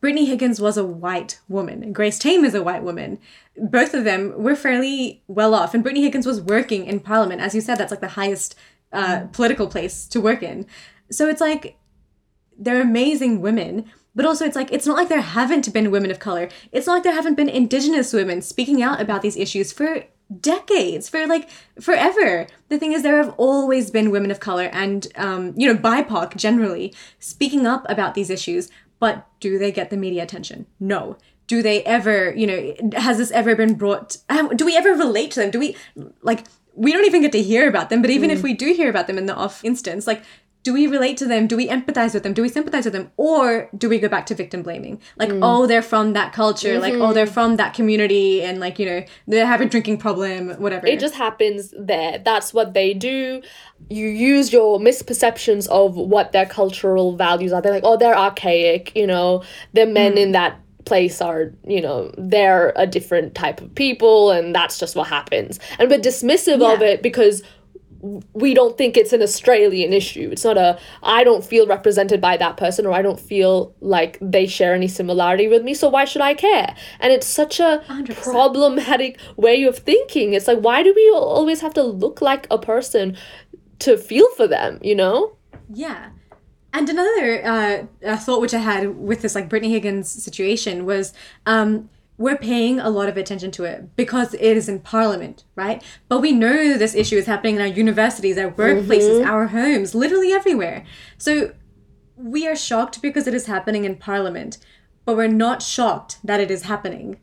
Brittany 0.00 0.26
Higgins 0.26 0.60
was 0.60 0.76
a 0.76 0.84
white 0.84 1.40
woman, 1.48 1.92
Grace 1.92 2.18
Tame 2.18 2.44
is 2.44 2.54
a 2.54 2.62
white 2.62 2.82
woman. 2.82 3.18
Both 3.56 3.94
of 3.94 4.04
them 4.04 4.34
were 4.36 4.54
fairly 4.54 5.22
well 5.26 5.54
off, 5.54 5.74
and 5.74 5.82
Brittany 5.82 6.04
Higgins 6.04 6.26
was 6.26 6.40
working 6.40 6.84
in 6.86 7.00
Parliament. 7.00 7.40
As 7.40 7.54
you 7.54 7.60
said, 7.60 7.76
that's 7.76 7.90
like 7.90 8.00
the 8.00 8.08
highest 8.08 8.54
uh, 8.92 9.26
political 9.32 9.66
place 9.66 10.06
to 10.08 10.20
work 10.20 10.42
in. 10.42 10.66
So 11.10 11.28
it's 11.28 11.40
like 11.40 11.78
they're 12.58 12.80
amazing 12.80 13.40
women, 13.40 13.90
but 14.14 14.26
also 14.26 14.44
it's 14.44 14.56
like 14.56 14.72
it's 14.72 14.86
not 14.86 14.96
like 14.96 15.08
there 15.08 15.20
haven't 15.20 15.72
been 15.72 15.90
women 15.90 16.10
of 16.10 16.18
color. 16.18 16.48
It's 16.72 16.86
not 16.86 16.94
like 16.94 17.02
there 17.02 17.14
haven't 17.14 17.34
been 17.34 17.48
Indigenous 17.48 18.12
women 18.12 18.42
speaking 18.42 18.82
out 18.82 19.00
about 19.00 19.22
these 19.22 19.36
issues 19.36 19.72
for 19.72 20.04
decades, 20.40 21.08
for 21.08 21.26
like 21.26 21.48
forever. 21.80 22.46
The 22.68 22.78
thing 22.78 22.92
is, 22.92 23.02
there 23.02 23.22
have 23.22 23.34
always 23.36 23.90
been 23.90 24.10
women 24.10 24.30
of 24.30 24.40
color 24.40 24.68
and 24.72 25.06
um, 25.16 25.54
you 25.56 25.72
know 25.72 25.78
BIPOC 25.78 26.36
generally 26.36 26.94
speaking 27.18 27.66
up 27.66 27.86
about 27.88 28.14
these 28.14 28.30
issues. 28.30 28.70
But 28.98 29.26
do 29.40 29.58
they 29.58 29.72
get 29.72 29.90
the 29.90 29.96
media 29.96 30.22
attention? 30.22 30.66
No. 30.80 31.18
Do 31.46 31.62
they 31.62 31.84
ever, 31.84 32.34
you 32.34 32.46
know, 32.46 32.74
has 32.98 33.18
this 33.18 33.30
ever 33.30 33.54
been 33.54 33.74
brought? 33.74 34.16
um, 34.28 34.48
Do 34.56 34.64
we 34.64 34.76
ever 34.76 34.94
relate 34.94 35.30
to 35.32 35.40
them? 35.40 35.50
Do 35.50 35.60
we 35.60 35.76
like? 36.22 36.46
We 36.74 36.92
don't 36.92 37.04
even 37.04 37.22
get 37.22 37.32
to 37.32 37.42
hear 37.42 37.68
about 37.68 37.88
them. 37.88 38.02
But 38.02 38.10
even 38.10 38.30
if 38.30 38.42
we 38.42 38.52
do 38.52 38.72
hear 38.72 38.90
about 38.90 39.06
them 39.06 39.16
in 39.16 39.26
the 39.26 39.34
off 39.34 39.64
instance, 39.64 40.06
like 40.06 40.22
do 40.66 40.72
we 40.72 40.88
relate 40.88 41.16
to 41.16 41.26
them? 41.26 41.46
Do 41.46 41.56
we 41.56 41.68
empathize 41.68 42.12
with 42.12 42.24
them? 42.24 42.32
Do 42.32 42.42
we 42.42 42.48
sympathize 42.48 42.86
with 42.86 42.92
them? 42.92 43.12
Or 43.16 43.68
do 43.78 43.88
we 43.88 44.00
go 44.00 44.08
back 44.08 44.26
to 44.26 44.34
victim 44.34 44.64
blaming? 44.64 45.00
Like, 45.16 45.28
mm. 45.28 45.38
oh, 45.40 45.68
they're 45.68 45.80
from 45.80 46.14
that 46.14 46.32
culture. 46.32 46.80
Like, 46.80 46.94
oh, 46.94 47.12
they're 47.12 47.24
mm-hmm. 47.24 47.34
from 47.34 47.56
that 47.58 47.72
community. 47.72 48.42
And, 48.42 48.58
like, 48.58 48.80
you 48.80 48.86
know, 48.86 49.04
they 49.28 49.38
have 49.38 49.60
a 49.60 49.66
drinking 49.66 49.98
problem, 49.98 50.60
whatever. 50.60 50.88
It 50.88 50.98
just 50.98 51.14
happens 51.14 51.72
there. 51.78 52.18
That's 52.18 52.52
what 52.52 52.74
they 52.74 52.94
do. 52.94 53.42
You 53.90 54.08
use 54.08 54.52
your 54.52 54.80
misperceptions 54.80 55.68
of 55.68 55.94
what 55.94 56.32
their 56.32 56.46
cultural 56.46 57.14
values 57.14 57.52
are. 57.52 57.62
They're 57.62 57.70
like, 57.70 57.84
oh, 57.84 57.96
they're 57.96 58.18
archaic, 58.18 58.90
you 58.96 59.06
know, 59.06 59.44
the 59.72 59.86
men 59.86 60.14
mm. 60.14 60.18
in 60.18 60.32
that 60.32 60.60
place 60.84 61.20
are, 61.20 61.52
you 61.64 61.80
know, 61.80 62.10
they're 62.18 62.72
a 62.74 62.86
different 62.86 63.34
type 63.34 63.60
of 63.60 63.74
people 63.74 64.30
and 64.30 64.54
that's 64.54 64.78
just 64.78 64.96
what 64.96 65.06
happens. 65.06 65.60
And 65.78 65.90
we're 65.90 65.98
dismissive 65.98 66.62
of 66.74 66.80
it 66.80 67.02
because 67.02 67.42
we 68.32 68.54
don't 68.54 68.76
think 68.78 68.96
it's 68.96 69.12
an 69.12 69.22
Australian 69.22 69.92
issue. 69.92 70.30
It's 70.32 70.44
not 70.44 70.56
a 70.56 70.78
I 71.02 71.24
don't 71.24 71.44
feel 71.44 71.66
represented 71.66 72.20
by 72.20 72.36
that 72.36 72.56
person 72.56 72.86
or 72.86 72.92
I 72.92 73.02
don't 73.02 73.20
feel 73.20 73.74
like 73.80 74.18
they 74.20 74.46
share 74.46 74.74
any 74.74 74.88
similarity 74.88 75.48
with 75.48 75.62
me, 75.62 75.74
so 75.74 75.88
why 75.88 76.04
should 76.04 76.22
I 76.22 76.34
care? 76.34 76.74
And 77.00 77.12
it's 77.12 77.26
such 77.26 77.60
a 77.60 77.82
100%. 77.88 78.22
problematic 78.22 79.18
way 79.36 79.64
of 79.64 79.78
thinking. 79.78 80.34
It's 80.34 80.46
like 80.46 80.58
why 80.58 80.82
do 80.82 80.92
we 80.94 81.10
always 81.10 81.60
have 81.60 81.74
to 81.74 81.82
look 81.82 82.20
like 82.20 82.46
a 82.50 82.58
person 82.58 83.16
to 83.80 83.96
feel 83.96 84.28
for 84.36 84.46
them, 84.46 84.78
you 84.82 84.94
know? 84.94 85.36
Yeah. 85.72 86.10
And 86.72 86.88
another 86.90 87.86
uh, 88.04 88.16
thought 88.18 88.40
which 88.40 88.52
I 88.52 88.58
had 88.58 88.98
with 88.98 89.22
this 89.22 89.34
like 89.34 89.48
Brittany 89.48 89.72
Higgins 89.72 90.10
situation 90.10 90.84
was 90.84 91.14
um, 91.46 91.88
we're 92.18 92.36
paying 92.36 92.80
a 92.80 92.88
lot 92.88 93.08
of 93.08 93.16
attention 93.16 93.50
to 93.52 93.64
it 93.64 93.94
because 93.94 94.34
it 94.34 94.40
is 94.40 94.68
in 94.68 94.80
parliament, 94.80 95.44
right? 95.54 95.82
But 96.08 96.20
we 96.20 96.32
know 96.32 96.78
this 96.78 96.94
issue 96.94 97.16
is 97.16 97.26
happening 97.26 97.56
in 97.56 97.60
our 97.60 97.66
universities, 97.66 98.38
our 98.38 98.50
workplaces, 98.50 99.20
mm-hmm. 99.20 99.30
our 99.30 99.48
homes, 99.48 99.94
literally 99.94 100.32
everywhere. 100.32 100.84
So 101.18 101.52
we 102.16 102.48
are 102.48 102.56
shocked 102.56 103.02
because 103.02 103.26
it 103.26 103.34
is 103.34 103.46
happening 103.46 103.84
in 103.84 103.96
parliament, 103.96 104.58
but 105.04 105.16
we're 105.16 105.28
not 105.28 105.62
shocked 105.62 106.18
that 106.24 106.40
it 106.40 106.50
is 106.50 106.62
happening. 106.62 107.20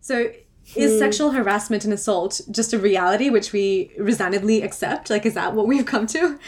So 0.00 0.30
is 0.76 0.92
hmm. 0.92 0.98
sexual 0.98 1.32
harassment 1.32 1.84
and 1.84 1.92
assault 1.92 2.40
just 2.50 2.72
a 2.72 2.78
reality 2.78 3.28
which 3.28 3.52
we 3.52 3.90
resignedly 3.98 4.62
accept? 4.62 5.10
Like, 5.10 5.26
is 5.26 5.34
that 5.34 5.54
what 5.54 5.66
we've 5.66 5.84
come 5.84 6.06
to? 6.08 6.38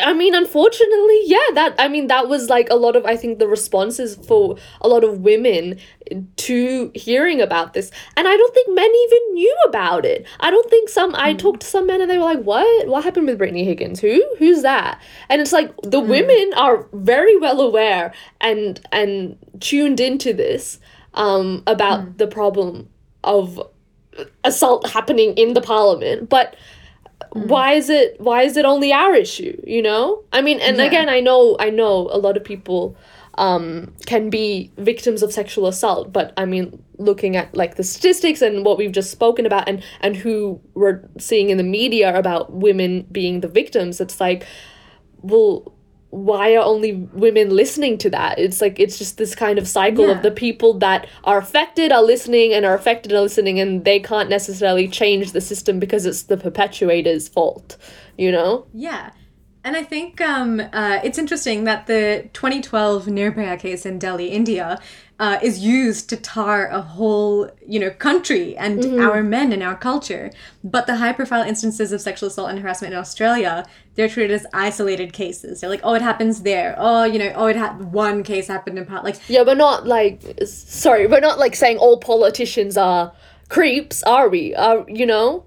I 0.00 0.12
mean, 0.12 0.34
unfortunately, 0.34 1.20
yeah, 1.24 1.38
that 1.54 1.74
I 1.78 1.88
mean 1.88 2.06
that 2.06 2.28
was 2.28 2.48
like 2.48 2.68
a 2.70 2.76
lot 2.76 2.96
of 2.96 3.04
I 3.04 3.16
think 3.16 3.38
the 3.38 3.48
responses 3.48 4.16
for 4.16 4.56
a 4.80 4.88
lot 4.88 5.04
of 5.04 5.20
women 5.20 5.78
to 6.36 6.90
hearing 6.94 7.40
about 7.40 7.72
this. 7.72 7.90
And 8.16 8.28
I 8.28 8.36
don't 8.36 8.54
think 8.54 8.74
men 8.74 8.90
even 8.90 9.34
knew 9.34 9.56
about 9.66 10.04
it. 10.04 10.26
I 10.40 10.50
don't 10.50 10.68
think 10.68 10.88
some 10.88 11.14
I 11.14 11.32
hmm. 11.32 11.38
talked 11.38 11.60
to 11.60 11.66
some 11.66 11.86
men 11.86 12.00
and 12.00 12.10
they 12.10 12.18
were 12.18 12.24
like, 12.24 12.42
What? 12.42 12.88
What 12.88 13.04
happened 13.04 13.26
with 13.26 13.38
Brittany 13.38 13.64
Higgins? 13.64 14.00
Who? 14.00 14.22
Who's 14.38 14.62
that? 14.62 15.00
And 15.28 15.40
it's 15.40 15.52
like 15.52 15.74
the 15.82 16.00
hmm. 16.00 16.08
women 16.08 16.52
are 16.56 16.86
very 16.92 17.36
well 17.38 17.60
aware 17.60 18.12
and 18.40 18.80
and 18.92 19.36
tuned 19.60 20.00
into 20.00 20.32
this 20.32 20.78
um 21.14 21.62
about 21.66 22.02
hmm. 22.02 22.16
the 22.16 22.26
problem 22.26 22.88
of 23.24 23.60
assault 24.44 24.88
happening 24.90 25.34
in 25.34 25.54
the 25.54 25.60
parliament. 25.60 26.28
But 26.28 26.56
why 27.32 27.72
is 27.72 27.88
it 27.90 28.20
why 28.20 28.42
is 28.42 28.56
it 28.56 28.64
only 28.64 28.92
our 28.92 29.14
issue 29.14 29.60
you 29.66 29.82
know 29.82 30.22
i 30.32 30.40
mean 30.42 30.60
and 30.60 30.76
Yeah. 30.76 30.84
again 30.84 31.08
i 31.08 31.20
know 31.20 31.56
i 31.58 31.70
know 31.70 32.08
a 32.12 32.18
lot 32.18 32.36
of 32.36 32.44
people 32.44 32.96
um 33.38 33.92
can 34.06 34.28
be 34.30 34.70
victims 34.76 35.22
of 35.22 35.32
sexual 35.32 35.66
assault 35.66 36.12
but 36.12 36.32
i 36.36 36.44
mean 36.44 36.82
looking 36.98 37.34
at 37.36 37.54
like 37.56 37.76
the 37.76 37.84
statistics 37.84 38.42
and 38.42 38.64
what 38.64 38.76
we've 38.78 38.92
just 38.92 39.10
spoken 39.10 39.46
about 39.46 39.68
and 39.68 39.82
and 40.00 40.16
who 40.16 40.60
we're 40.74 41.00
seeing 41.18 41.50
in 41.50 41.56
the 41.56 41.64
media 41.64 42.16
about 42.16 42.52
women 42.52 43.06
being 43.10 43.40
the 43.40 43.48
victims 43.48 44.00
it's 44.00 44.20
like 44.20 44.46
well 45.22 45.72
why 46.12 46.54
are 46.54 46.62
only 46.62 46.92
women 47.14 47.48
listening 47.48 47.96
to 47.96 48.10
that 48.10 48.38
it's 48.38 48.60
like 48.60 48.78
it's 48.78 48.98
just 48.98 49.16
this 49.16 49.34
kind 49.34 49.58
of 49.58 49.66
cycle 49.66 50.04
Yeah. 50.08 50.12
of 50.16 50.22
the 50.22 50.30
people 50.30 50.74
that 50.74 51.06
are 51.24 51.38
affected 51.38 51.90
are 51.90 52.02
listening 52.02 52.52
and 52.52 52.66
are 52.66 52.74
affected 52.74 53.12
are 53.14 53.22
listening 53.22 53.58
and 53.58 53.86
they 53.86 53.98
can't 53.98 54.28
necessarily 54.28 54.88
change 54.88 55.32
the 55.32 55.40
system 55.40 55.78
because 55.78 56.04
it's 56.04 56.24
the 56.24 56.36
perpetuator's 56.36 57.28
fault 57.28 57.78
you 58.18 58.30
know 58.30 58.66
Yeah. 58.74 59.10
And 59.64 59.76
I 59.76 59.84
think 59.84 60.20
um, 60.20 60.60
uh, 60.72 60.98
it's 61.04 61.18
interesting 61.18 61.62
that 61.64 61.86
the 61.86 62.28
2012 62.32 63.06
Nirbhaya 63.06 63.56
case 63.60 63.86
in 63.86 63.96
Delhi, 64.00 64.26
India, 64.26 64.80
uh, 65.22 65.38
is 65.40 65.60
used 65.60 66.08
to 66.08 66.16
tar 66.16 66.66
a 66.66 66.82
whole, 66.82 67.48
you 67.64 67.78
know, 67.78 67.90
country 67.90 68.56
and 68.56 69.00
our 69.00 69.22
men 69.22 69.52
and 69.52 69.62
our 69.62 69.76
culture. 69.76 70.32
But 70.64 70.88
the 70.88 70.96
high-profile 70.96 71.44
instances 71.44 71.92
of 71.92 72.00
sexual 72.00 72.26
assault 72.26 72.50
and 72.50 72.58
harassment 72.58 72.92
in 72.92 72.98
Australia, 72.98 73.64
they're 73.94 74.08
treated 74.08 74.32
as 74.32 74.44
isolated 74.52 75.12
cases. 75.12 75.60
They're 75.60 75.70
like, 75.70 75.84
oh, 75.84 75.94
it 75.94 76.02
happens 76.02 76.42
there. 76.42 76.74
Oh, 76.76 77.04
you 77.04 77.20
know, 77.20 77.32
oh, 77.36 77.46
it 77.46 77.54
had 77.54 77.92
one 77.92 78.24
case 78.24 78.48
happened 78.48 78.78
in 78.78 78.84
part. 78.84 79.04
Like, 79.04 79.16
yeah 79.28 79.44
but 79.44 79.56
not 79.56 79.86
like 79.86 80.20
sorry 80.44 81.06
we're 81.06 81.20
not 81.20 81.38
like 81.38 81.54
saying 81.54 81.78
all 81.78 81.98
politicians 81.98 82.76
are 82.76 83.12
creeps 83.48 84.02
are 84.02 84.28
we 84.28 84.54
are 84.54 84.84
you 84.88 85.06
know 85.06 85.44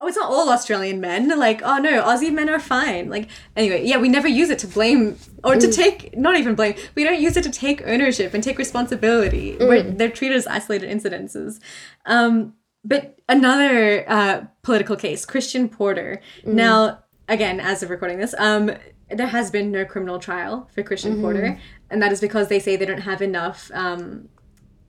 oh, 0.00 0.06
it's 0.06 0.16
not 0.16 0.30
all 0.30 0.48
Australian 0.48 1.00
men. 1.00 1.38
Like, 1.38 1.60
oh 1.62 1.78
no, 1.78 2.02
Aussie 2.02 2.32
men 2.32 2.48
are 2.48 2.58
fine. 2.58 3.10
Like, 3.10 3.28
anyway, 3.56 3.84
yeah, 3.84 3.98
we 3.98 4.08
never 4.08 4.28
use 4.28 4.50
it 4.50 4.58
to 4.60 4.66
blame 4.66 5.18
or 5.44 5.56
to 5.56 5.70
take, 5.70 6.16
not 6.16 6.36
even 6.36 6.54
blame. 6.54 6.74
We 6.94 7.04
don't 7.04 7.20
use 7.20 7.36
it 7.36 7.44
to 7.44 7.50
take 7.50 7.82
ownership 7.86 8.32
and 8.32 8.42
take 8.42 8.58
responsibility. 8.58 9.56
We're, 9.58 9.82
they're 9.82 10.10
treated 10.10 10.36
as 10.36 10.46
isolated 10.46 10.90
incidences. 10.90 11.60
Um, 12.06 12.54
but 12.82 13.18
another 13.28 14.08
uh, 14.08 14.44
political 14.62 14.96
case, 14.96 15.26
Christian 15.26 15.68
Porter. 15.68 16.20
Now, 16.46 17.04
again, 17.28 17.60
as 17.60 17.82
of 17.82 17.90
recording 17.90 18.18
this, 18.18 18.34
um, 18.38 18.70
there 19.10 19.26
has 19.26 19.50
been 19.50 19.70
no 19.70 19.84
criminal 19.84 20.18
trial 20.18 20.68
for 20.74 20.82
Christian 20.82 21.20
Porter, 21.20 21.58
and 21.90 22.00
that 22.00 22.12
is 22.12 22.20
because 22.20 22.48
they 22.48 22.58
say 22.58 22.76
they 22.76 22.86
don't 22.86 23.00
have 23.00 23.20
enough 23.20 23.70
um, 23.74 24.28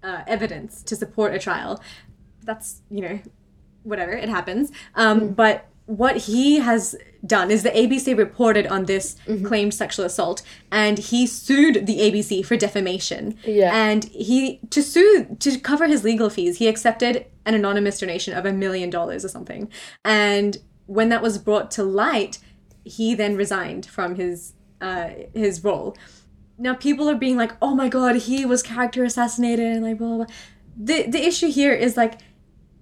uh, 0.04 0.22
evidence 0.28 0.84
to 0.84 0.96
support 0.96 1.34
a 1.34 1.40
trial. 1.40 1.82
That's 2.44 2.82
you 2.90 3.02
know 3.02 3.20
whatever 3.84 4.12
it 4.12 4.30
happens 4.30 4.72
um, 4.96 5.30
but 5.34 5.68
what 5.86 6.16
he 6.18 6.60
has 6.60 6.96
done 7.26 7.52
is 7.52 7.64
the 7.64 7.70
abc 7.72 8.18
reported 8.18 8.66
on 8.68 8.86
this 8.86 9.16
claimed 9.46 9.74
sexual 9.74 10.06
assault 10.06 10.42
and 10.72 10.98
he 10.98 11.28
sued 11.28 11.86
the 11.86 11.98
abc 12.00 12.46
for 12.46 12.56
defamation 12.56 13.36
Yeah. 13.46 13.72
and 13.76 14.04
he 14.06 14.60
to 14.70 14.82
sue 14.82 15.36
to 15.40 15.60
cover 15.60 15.88
his 15.88 16.04
legal 16.04 16.30
fees 16.30 16.58
he 16.58 16.68
accepted 16.68 17.26
an 17.46 17.54
anonymous 17.56 18.00
donation 18.00 18.36
of 18.38 18.46
a 18.46 18.54
million 18.54 18.90
dollars 18.90 19.26
or 19.26 19.30
something 19.30 19.70
and 20.06 20.58
when 20.86 21.10
that 21.10 21.22
was 21.22 21.38
brought 21.38 21.72
to 21.72 21.84
light 21.84 22.38
he 22.84 23.14
then 23.16 23.36
resigned 23.36 23.86
from 23.86 24.16
his 24.16 24.54
uh, 24.82 25.10
his 25.34 25.64
role 25.64 25.96
now 26.58 26.76
people 26.76 27.10
are 27.10 27.16
being 27.16 27.38
like, 27.38 27.54
"Oh 27.60 27.74
my 27.74 27.90
god, 27.90 28.16
he 28.18 28.46
was 28.46 28.62
character 28.62 29.04
assassinated," 29.04 29.66
and 29.66 29.84
like 29.84 29.98
blah 29.98 30.08
blah. 30.10 30.18
blah. 30.18 30.26
The 30.78 31.08
the 31.10 31.26
issue 31.26 31.50
here 31.50 31.74
is 31.74 31.98
like 31.98 32.20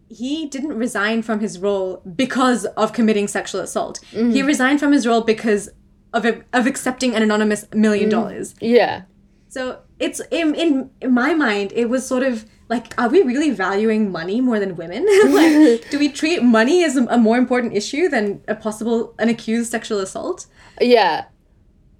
he 0.09 0.47
didn't 0.47 0.77
resign 0.77 1.21
from 1.21 1.39
his 1.39 1.59
role 1.59 2.01
because 2.15 2.65
of 2.65 2.93
committing 2.93 3.27
sexual 3.27 3.61
assault. 3.61 3.99
He 4.09 4.17
mm. 4.17 4.45
resigned 4.45 4.79
from 4.79 4.91
his 4.91 5.05
role 5.07 5.21
because 5.21 5.69
of 6.13 6.25
of 6.25 6.65
accepting 6.65 7.15
an 7.15 7.21
anonymous 7.21 7.65
million 7.73 8.07
mm. 8.07 8.11
dollars. 8.11 8.55
yeah 8.59 9.03
So 9.49 9.79
it's 9.99 10.19
in, 10.31 10.55
in 10.55 10.89
in 11.01 11.13
my 11.13 11.33
mind, 11.33 11.71
it 11.75 11.89
was 11.89 12.05
sort 12.05 12.23
of 12.23 12.45
like, 12.69 12.93
are 12.99 13.09
we 13.09 13.21
really 13.23 13.51
valuing 13.51 14.11
money 14.11 14.41
more 14.41 14.59
than 14.59 14.75
women? 14.75 15.05
like, 15.33 15.89
do 15.91 15.97
we 15.99 16.09
treat 16.09 16.43
money 16.43 16.83
as 16.83 16.95
a, 16.97 17.05
a 17.05 17.17
more 17.17 17.37
important 17.37 17.75
issue 17.75 18.09
than 18.09 18.41
a 18.47 18.55
possible 18.55 19.13
an 19.19 19.29
accused 19.29 19.69
sexual 19.71 19.99
assault? 19.99 20.47
yeah 20.81 21.25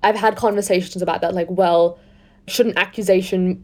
i've 0.03 0.15
had 0.15 0.35
conversations 0.35 1.01
about 1.01 1.21
that 1.21 1.33
like 1.33 1.47
well 1.49 1.99
should 2.47 2.65
an 2.65 2.77
accusation 2.77 3.63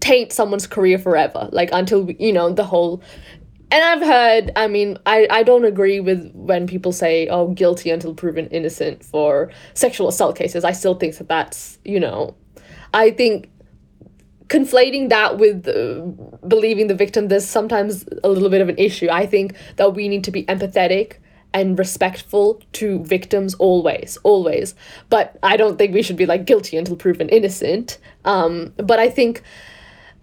taint 0.00 0.32
someone's 0.32 0.66
career 0.66 0.98
forever 0.98 1.48
like 1.52 1.70
until 1.72 2.10
you 2.12 2.32
know 2.32 2.52
the 2.52 2.64
whole 2.64 3.02
and 3.72 3.82
i've 3.82 4.06
heard 4.06 4.52
i 4.54 4.68
mean 4.68 4.98
i 5.06 5.26
i 5.30 5.42
don't 5.42 5.64
agree 5.64 5.98
with 5.98 6.30
when 6.34 6.66
people 6.66 6.92
say 6.92 7.26
oh 7.28 7.48
guilty 7.48 7.90
until 7.90 8.14
proven 8.14 8.46
innocent 8.48 9.04
for 9.04 9.50
sexual 9.74 10.08
assault 10.08 10.36
cases. 10.36 10.64
I 10.64 10.72
still 10.72 10.94
think 10.94 11.16
that 11.16 11.28
that's 11.28 11.78
you 11.84 11.98
know 11.98 12.36
i 12.94 13.10
think 13.10 13.48
conflating 14.48 15.08
that 15.08 15.38
with 15.38 15.66
uh, 15.66 16.02
believing 16.46 16.86
the 16.86 16.94
victim 16.94 17.28
there's 17.28 17.46
sometimes 17.46 18.04
a 18.22 18.28
little 18.28 18.50
bit 18.50 18.60
of 18.60 18.68
an 18.68 18.76
issue. 18.76 19.08
I 19.10 19.24
think 19.24 19.56
that 19.76 19.94
we 19.94 20.08
need 20.08 20.24
to 20.24 20.30
be 20.30 20.44
empathetic 20.44 21.14
and 21.54 21.78
respectful 21.78 22.60
to 22.72 23.02
victims 23.04 23.54
always 23.54 24.18
always. 24.22 24.74
But 25.08 25.38
i 25.42 25.56
don't 25.56 25.78
think 25.78 25.94
we 25.94 26.02
should 26.02 26.16
be 26.16 26.26
like 26.26 26.44
guilty 26.44 26.76
until 26.76 26.96
proven 26.96 27.30
innocent. 27.30 27.98
Um 28.26 28.74
but 28.76 28.98
i 28.98 29.08
think 29.08 29.42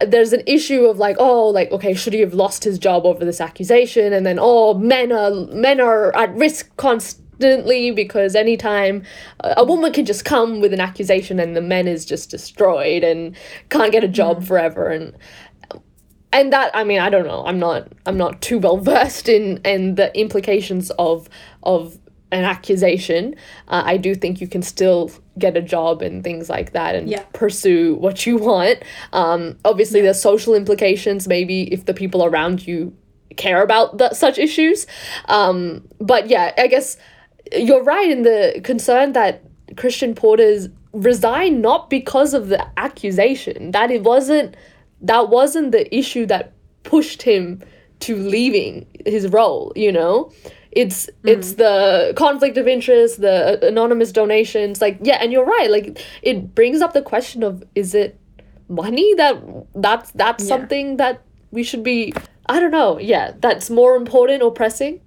there's 0.06 0.34
an 0.34 0.44
issue 0.46 0.86
of 0.86 0.98
like 0.98 1.18
oh 1.20 1.48
like 1.48 1.72
okay 1.72 1.94
should 1.94 2.14
he 2.14 2.20
have 2.22 2.34
lost 2.34 2.64
his 2.64 2.80
job 2.80 3.06
over 3.06 3.26
this 3.26 3.42
accusation? 3.42 4.14
And 4.14 4.26
then 4.26 4.38
oh 4.40 4.74
men 4.74 5.12
are 5.12 5.32
men 5.32 5.80
are 5.80 6.16
at 6.16 6.34
risk 6.36 6.76
constantly 6.78 7.92
because 7.92 8.36
anytime 8.36 9.04
a 9.42 9.64
woman 9.64 9.92
can 9.94 10.06
just 10.06 10.26
come 10.26 10.60
with 10.60 10.74
an 10.74 10.80
accusation 10.80 11.40
and 11.40 11.56
the 11.56 11.62
men 11.62 11.88
is 11.88 12.06
just 12.06 12.30
destroyed 12.30 13.04
and 13.04 13.36
can't 13.70 13.92
get 13.92 14.04
a 14.04 14.08
job 14.08 14.42
mm. 14.42 14.48
forever. 14.48 14.90
And 14.90 15.16
and 16.32 16.54
that 16.54 16.70
i 16.76 16.84
mean 16.84 17.00
i 17.00 17.10
don't 17.10 17.26
know. 17.26 17.44
I'm 17.46 17.60
not 17.60 17.92
i'm 18.06 18.18
not 18.18 18.42
too 18.42 18.60
well 18.60 18.78
versed 18.92 19.30
in 19.30 19.58
in 19.66 19.96
the 19.96 20.18
implications 20.18 20.92
of 20.92 21.30
of 21.64 21.98
an 22.32 22.44
accusation 22.44 23.36
uh, 23.70 23.82
i 23.86 23.98
do 23.98 24.14
think 24.16 24.40
you 24.42 24.48
can 24.48 24.62
still 24.62 25.10
get 25.38 25.56
a 25.58 25.62
job 25.62 26.02
and 26.02 26.24
things 26.24 26.50
like 26.50 26.74
that 26.74 26.96
and 26.96 27.10
Yeah. 27.10 27.24
pursue 27.34 27.96
what 27.96 28.26
you 28.26 28.38
want. 28.38 28.80
Um 29.14 29.58
obviously 29.64 30.02
there's 30.02 30.22
social 30.22 30.54
implications. 30.54 31.28
Maybe 31.28 31.64
if 31.74 31.86
the 31.86 31.94
people 31.94 32.26
around 32.26 32.68
you 32.68 32.94
care 33.38 33.64
about 33.64 33.98
the, 34.00 34.14
such 34.14 34.38
issues. 34.38 34.86
Um 35.30 35.88
but 36.02 36.28
yeah 36.28 36.54
i 36.58 36.68
guess 36.68 36.98
you're 37.58 37.84
right 37.84 38.10
in 38.12 38.24
the 38.24 38.60
concern 38.64 39.14
that 39.14 39.44
christian 39.78 40.14
porter's 40.14 40.68
resigned 40.94 41.62
not 41.62 41.90
because 41.90 42.34
of 42.34 42.50
the 42.50 42.62
accusation. 42.78 43.72
That 43.72 43.92
it 43.92 44.04
wasn't 44.04 44.56
that 45.02 45.30
wasn't 45.30 45.72
the 45.72 45.86
issue 45.96 46.26
that 46.26 46.52
pushed 46.84 47.22
him 47.22 47.62
to 48.02 48.16
leaving 48.16 48.86
his 49.06 49.28
role 49.30 49.72
you 49.76 49.92
know 49.92 50.32
it's 50.72 51.06
hmm. 51.24 51.28
it's 51.28 51.54
the 51.54 52.14
conflict 52.16 52.58
of 52.58 52.68
interest 52.68 53.22
the 53.22 53.64
uh, 53.64 53.68
anonymous 53.68 54.12
donations 54.12 54.82
like 54.82 54.98
yeah 55.02 55.18
and 55.22 55.32
you're 55.32 55.46
right 55.46 55.70
like 55.72 56.00
it 56.22 56.54
brings 56.56 56.82
up 56.82 56.94
the 56.94 57.02
question 57.02 57.44
of 57.44 57.64
is 57.76 57.96
it 57.96 58.20
money 58.68 59.14
that 59.16 59.36
that's 59.76 60.12
that's 60.12 60.44
Yeah. 60.44 60.50
something 60.50 60.98
that 60.98 61.22
we 61.52 61.64
should 61.64 61.84
be 61.84 62.14
i 62.48 62.60
don't 62.60 62.72
know 62.72 63.00
yeah 63.00 63.32
that's 63.40 63.70
more 63.70 63.96
important 63.96 64.44
or 64.44 64.52
pressing 64.52 65.02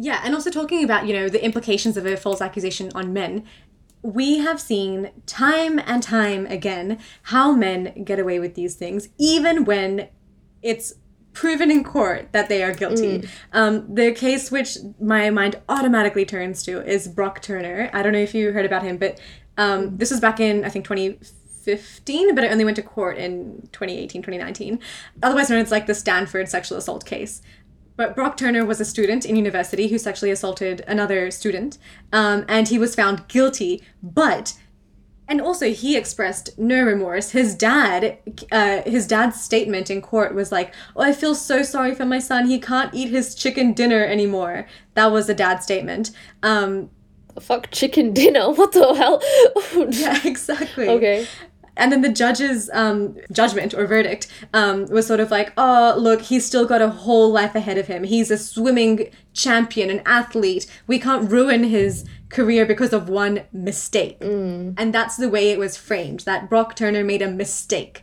Yeah, 0.00 0.20
and 0.24 0.32
also 0.34 0.50
talking 0.50 0.84
about, 0.84 1.08
you 1.08 1.12
know, 1.16 1.28
the 1.28 1.42
implications 1.42 1.96
of 1.96 2.06
a 2.06 2.16
false 2.16 2.40
accusation 2.40 2.86
on 2.94 3.12
men. 3.12 3.42
We 4.00 4.38
have 4.46 4.60
seen 4.60 5.10
time 5.26 5.80
and 5.90 6.00
time 6.00 6.46
again 6.46 6.98
how 7.34 7.46
men 7.66 8.04
get 8.04 8.18
away 8.20 8.38
with 8.38 8.54
these 8.54 8.76
things, 8.76 9.08
even 9.18 9.64
when 9.64 10.06
it's 10.62 10.94
proven 11.38 11.70
in 11.70 11.84
court 11.84 12.32
that 12.32 12.48
they 12.48 12.64
are 12.64 12.74
guilty. 12.74 13.22
Um, 13.52 13.94
the 13.94 14.10
case 14.10 14.50
which 14.50 14.76
my 15.00 15.30
mind 15.30 15.54
automatically 15.68 16.24
turns 16.24 16.64
to 16.64 16.84
is 16.84 17.06
Brock 17.06 17.40
Turner. 17.40 17.88
I 17.92 18.02
don't 18.02 18.12
know 18.12 18.18
if 18.18 18.34
you 18.34 18.50
heard 18.50 18.66
about 18.66 18.82
him, 18.82 18.96
but 18.96 19.20
um, 19.56 19.96
this 19.96 20.10
was 20.10 20.18
back 20.18 20.40
in, 20.40 20.64
I 20.64 20.68
think, 20.68 20.84
2015, 20.84 22.34
but 22.34 22.42
it 22.42 22.50
only 22.50 22.64
went 22.64 22.74
to 22.74 22.82
court 22.82 23.18
in 23.18 23.68
2018, 23.70 24.20
2019. 24.20 24.80
Otherwise 25.22 25.48
known 25.48 25.60
as 25.60 25.70
like 25.70 25.86
the 25.86 25.94
Stanford 25.94 26.48
sexual 26.48 26.76
assault 26.76 27.04
case. 27.06 27.40
But 27.94 28.16
Brock 28.16 28.36
Turner 28.36 28.64
was 28.64 28.80
a 28.80 28.84
student 28.84 29.24
in 29.24 29.36
university 29.36 29.86
who 29.86 29.98
sexually 29.98 30.32
assaulted 30.32 30.82
another 30.88 31.30
student, 31.30 31.78
um, 32.12 32.44
and 32.48 32.66
he 32.66 32.80
was 32.80 32.96
found 32.96 33.28
guilty. 33.28 33.80
But, 34.02 34.54
and 35.28 35.40
also 35.40 35.70
he 35.70 35.96
expressed 35.96 36.58
no 36.58 36.82
remorse. 36.82 37.30
His 37.30 37.54
dad, 37.54 38.18
uh, 38.50 38.82
his 38.82 39.06
dad's 39.06 39.40
statement 39.40 39.90
in 39.90 40.00
court 40.00 40.34
was 40.34 40.50
like, 40.50 40.74
"Oh, 40.96 41.02
I 41.02 41.12
feel 41.12 41.34
so 41.34 41.62
sorry 41.62 41.94
for 41.94 42.06
my 42.06 42.18
son. 42.18 42.46
He 42.46 42.58
can't 42.58 42.94
eat 42.94 43.10
his 43.10 43.34
chicken 43.34 43.74
dinner 43.74 44.04
anymore." 44.04 44.66
That 44.94 45.12
was 45.12 45.26
the 45.26 45.34
dad's 45.34 45.64
statement. 45.64 46.10
Um, 46.42 46.90
fuck 47.40 47.70
chicken 47.70 48.12
dinner 48.12 48.50
what 48.52 48.72
the 48.72 48.94
hell 48.94 49.22
yeah, 49.92 50.18
exactly. 50.24 50.88
okay 50.88 51.26
and 51.78 51.92
then 51.92 52.02
the 52.02 52.08
judge's 52.10 52.68
um, 52.72 53.16
judgment 53.32 53.72
or 53.72 53.86
verdict 53.86 54.26
um, 54.52 54.86
was 54.86 55.06
sort 55.06 55.20
of 55.20 55.30
like, 55.30 55.52
oh, 55.56 55.94
look, 55.96 56.22
he's 56.22 56.44
still 56.44 56.66
got 56.66 56.82
a 56.82 56.88
whole 56.88 57.30
life 57.30 57.54
ahead 57.54 57.78
of 57.78 57.86
him. 57.86 58.04
He's 58.04 58.30
a 58.30 58.36
swimming 58.36 59.10
champion, 59.32 59.88
an 59.88 60.02
athlete. 60.04 60.66
We 60.86 60.98
can't 60.98 61.30
ruin 61.30 61.64
his 61.64 62.04
career 62.28 62.66
because 62.66 62.92
of 62.92 63.08
one 63.08 63.44
mistake. 63.52 64.18
And 64.76 64.92
that's 64.92 65.16
the 65.16 65.28
way 65.28 65.50
it 65.50 65.58
was 65.58 65.76
framed 65.76 66.20
that 66.20 66.50
Brock 66.50 66.76
Turner 66.76 67.04
made 67.04 67.22
a 67.22 67.30
mistake. 67.30 68.02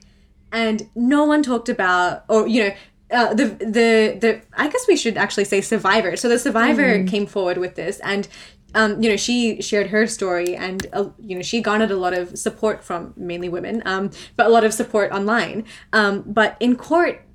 And 0.52 0.90
no 0.96 1.26
one 1.26 1.44
talked 1.44 1.68
about, 1.68 2.24
or, 2.30 2.48
you 2.48 2.64
know, 2.64 2.76
uh, 3.12 3.34
the 3.36 3.46
the 3.46 4.18
the 4.20 4.42
I 4.54 4.68
guess 4.68 4.88
we 4.88 4.98
should 4.98 5.16
actually 5.16 5.46
say 5.46 5.62
survivor. 5.62 6.16
So 6.16 6.28
the 6.28 6.40
survivor 6.40 7.04
came 7.04 7.28
forward 7.28 7.58
with 7.58 7.76
this, 7.76 8.00
and 8.00 8.28
um, 8.76 9.02
you 9.02 9.10
know 9.10 9.18
she 9.18 9.62
shared 9.62 9.88
her 9.88 10.06
story, 10.06 10.56
and 10.56 10.86
uh, 10.94 11.10
you 11.20 11.36
know 11.36 11.42
she 11.42 11.62
garnered 11.62 11.92
a 11.92 11.98
lot 11.98 12.14
of 12.14 12.38
support 12.38 12.84
from 12.84 13.14
mainly 13.18 13.50
women, 13.50 13.82
um, 13.86 14.12
but 14.36 14.46
a 14.46 14.50
lot 14.50 14.64
of 14.64 14.74
support 14.74 15.12
online. 15.12 15.66
Um, 15.94 16.24
but 16.28 16.58
in 16.60 16.76
court, 16.76 17.26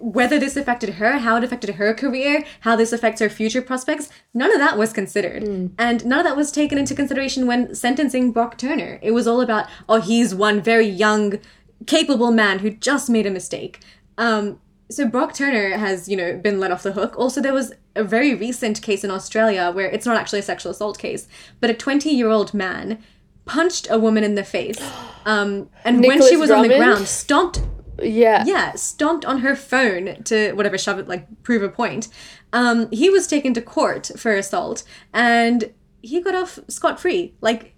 whether 0.00 0.38
this 0.38 0.56
affected 0.56 0.94
her, 0.94 1.18
how 1.18 1.36
it 1.36 1.44
affected 1.44 1.74
her 1.74 1.92
career, 1.92 2.44
how 2.60 2.74
this 2.74 2.92
affects 2.92 3.20
her 3.20 3.28
future 3.28 3.60
prospects, 3.60 4.08
none 4.32 4.50
of 4.52 4.58
that 4.58 4.78
was 4.78 4.92
considered. 4.92 5.42
And 5.78 6.04
none 6.06 6.20
of 6.20 6.24
that 6.24 6.36
was 6.36 6.50
taken 6.50 6.78
into 6.78 6.94
consideration 6.94 7.46
when 7.46 7.74
sentencing 7.74 8.32
Brock 8.32 8.56
Turner. 8.56 8.98
It 9.02 9.10
was 9.10 9.26
all 9.26 9.42
about, 9.42 9.66
oh, 9.88 10.00
he's 10.00 10.34
one 10.34 10.62
very 10.62 10.86
young, 10.86 11.38
capable 11.86 12.30
man 12.30 12.60
who 12.60 12.70
just 12.70 13.10
made 13.10 13.26
a 13.26 13.30
mistake. 13.30 13.80
Um, 14.16 14.58
so 14.90 15.06
Brock 15.06 15.34
Turner 15.34 15.76
has, 15.76 16.08
you 16.08 16.16
know, 16.16 16.36
been 16.36 16.58
let 16.60 16.72
off 16.72 16.82
the 16.82 16.92
hook. 16.92 17.14
Also, 17.16 17.40
there 17.40 17.54
was 17.54 17.72
a 17.94 18.04
very 18.04 18.34
recent 18.34 18.82
case 18.82 19.04
in 19.04 19.10
Australia 19.10 19.70
where 19.70 19.88
it's 19.88 20.04
not 20.04 20.16
actually 20.16 20.40
a 20.40 20.42
sexual 20.42 20.72
assault 20.72 20.98
case, 20.98 21.28
but 21.60 21.70
a 21.70 21.74
20-year-old 21.74 22.52
man 22.52 23.02
punched 23.44 23.88
a 23.90 23.98
woman 23.98 24.24
in 24.24 24.34
the 24.34 24.44
face. 24.44 24.78
Um, 25.26 25.68
and 25.84 26.02
when 26.02 26.26
she 26.26 26.38
was 26.38 26.50
on 26.50 26.66
the 26.66 26.74
ground, 26.74 27.06
stomped 27.06 27.60
yeah 28.02 28.42
yeah, 28.46 28.72
stomped 28.72 29.26
on 29.26 29.40
her 29.40 29.54
phone 29.54 30.22
to 30.24 30.52
whatever 30.52 30.78
shove 30.78 30.98
it 30.98 31.08
like 31.08 31.26
prove 31.42 31.62
a 31.62 31.68
point. 31.68 32.08
Um, 32.54 32.90
he 32.90 33.10
was 33.10 33.26
taken 33.26 33.52
to 33.52 33.60
court 33.60 34.10
for 34.16 34.34
assault, 34.34 34.82
and 35.12 35.74
he 36.00 36.22
got 36.22 36.34
off 36.34 36.58
scot 36.68 36.98
free. 36.98 37.34
Like, 37.42 37.74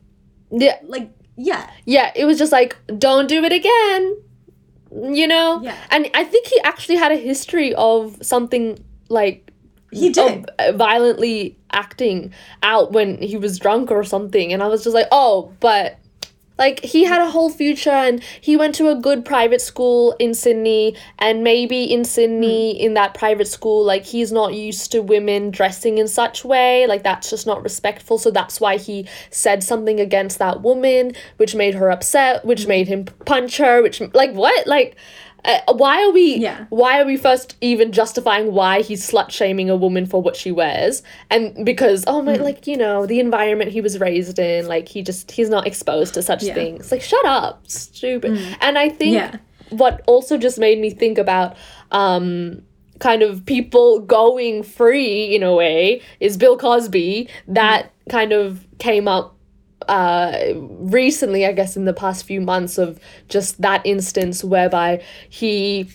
yeah 0.53 0.79
like 0.85 1.11
yeah, 1.37 1.69
yeah 1.85 2.13
it 2.15 2.27
was 2.27 2.39
just 2.39 2.53
like 2.53 2.77
don't 2.97 3.27
do 3.27 3.43
it 3.43 3.53
again 3.53 4.23
you 4.95 5.27
know 5.27 5.61
Yeah. 5.63 5.77
and 5.91 6.11
i 6.15 6.25
think 6.25 6.47
he 6.47 6.61
actually 6.65 6.97
had 6.97 7.13
a 7.13 7.17
history 7.17 7.75
of 7.75 8.17
something 8.23 8.79
like 9.09 9.51
he 9.91 10.11
did. 10.11 10.49
uh, 10.59 10.73
violently 10.73 11.59
acting 11.73 12.33
out 12.63 12.93
when 12.93 13.21
he 13.21 13.37
was 13.37 13.59
drunk 13.59 13.91
or 13.91 14.05
something 14.05 14.53
and 14.53 14.63
i 14.63 14.67
was 14.67 14.83
just 14.85 14.95
like 14.95 15.07
oh 15.13 15.53
but 15.61 15.99
like 16.59 16.81
he 16.81 17.05
had 17.05 17.21
a 17.21 17.31
whole 17.31 17.51
future 17.51 17.91
and 17.91 18.23
he 18.41 18.57
went 18.57 18.75
to 18.75 18.89
a 18.89 18.95
good 18.95 19.25
private 19.25 19.61
school 19.61 20.15
in 20.19 20.35
sydney 20.35 20.95
and 21.19 21.43
maybe 21.43 21.85
in 21.85 22.05
sydney 22.05 22.77
hmm. 22.77 22.85
in 22.85 22.95
that 22.95 23.15
private 23.15 23.49
school 23.49 23.85
like 23.85 24.05
he's 24.05 24.31
not 24.33 24.55
used 24.55 24.93
to 24.93 25.01
women 25.01 25.51
dressing 25.51 25.99
in 25.99 26.07
such 26.09 26.45
way 26.45 26.87
like 26.87 27.03
that's 27.03 27.31
just 27.31 27.47
not 27.47 27.63
respectful. 27.63 28.19
So 28.19 28.31
that's 28.31 28.61
why 28.61 28.77
he 28.77 29.09
said 29.31 29.63
something 29.65 30.01
against 30.01 30.39
that 30.39 30.63
woman 30.63 31.15
which 31.37 31.55
made 31.55 31.75
her 31.75 31.91
upset 31.91 32.45
which 32.45 32.63
hmm. 32.65 32.69
made 32.69 32.89
him 32.89 33.05
punch 33.25 33.57
her 33.59 33.83
which 33.83 34.01
like 34.13 34.33
what? 34.33 34.67
Like 34.67 34.97
uh, 35.45 35.59
why 35.75 36.03
are 36.05 36.13
we 36.13 36.37
Yeah. 36.37 36.67
why 36.69 37.01
are 37.01 37.05
we 37.05 37.17
first 37.17 37.57
even 37.61 37.91
justifying 37.93 38.53
why 38.53 38.83
he's 38.83 39.09
slut 39.11 39.31
shaming 39.31 39.69
a 39.71 39.77
woman 39.77 40.07
for 40.07 40.23
what 40.23 40.37
she 40.37 40.53
wears 40.53 41.03
and 41.31 41.65
because 41.65 42.05
oh 42.07 42.21
Hmm. 42.21 42.27
my 42.27 42.35
like 42.37 42.67
you 42.67 42.77
know 42.77 43.07
the 43.07 43.19
environment 43.21 43.71
he 43.73 43.81
was 43.81 43.99
raised 43.99 44.39
in 44.39 44.67
like 44.69 44.89
he 44.89 45.03
just 45.03 45.31
he's 45.33 45.49
not 45.51 45.67
exposed 45.67 46.15
to 46.15 46.23
such 46.23 46.45
Yeah. 46.45 46.55
things 46.55 46.93
like 46.93 47.03
shut 47.03 47.25
up 47.25 47.69
stupid 47.69 48.39
and 48.61 48.79
i 48.79 48.89
think 48.89 49.15
Yeah. 49.15 49.37
what 49.71 50.03
also 50.07 50.39
just 50.39 50.59
made 50.59 50.79
me 50.79 50.91
think 50.91 51.19
about 51.19 51.57
um 51.91 52.63
kind 53.01 53.23
of 53.23 53.45
people 53.45 53.99
going 53.99 54.63
free 54.63 55.35
in 55.35 55.43
a 55.43 55.53
way 55.53 56.01
is 56.21 56.37
bill 56.37 56.57
cosby 56.57 57.29
that 57.49 57.91
kind 58.09 58.33
of 58.33 58.65
came 58.79 59.09
up 59.09 59.37
uh 59.89 60.53
recently 60.57 61.45
i 61.47 61.53
guess 61.53 61.77
in 61.77 61.85
the 61.85 61.93
past 61.93 62.25
few 62.25 62.41
months 62.41 62.79
of 62.79 62.99
just 63.29 63.61
that 63.61 63.81
instance 63.85 64.43
whereby 64.45 65.03
he 65.29 65.89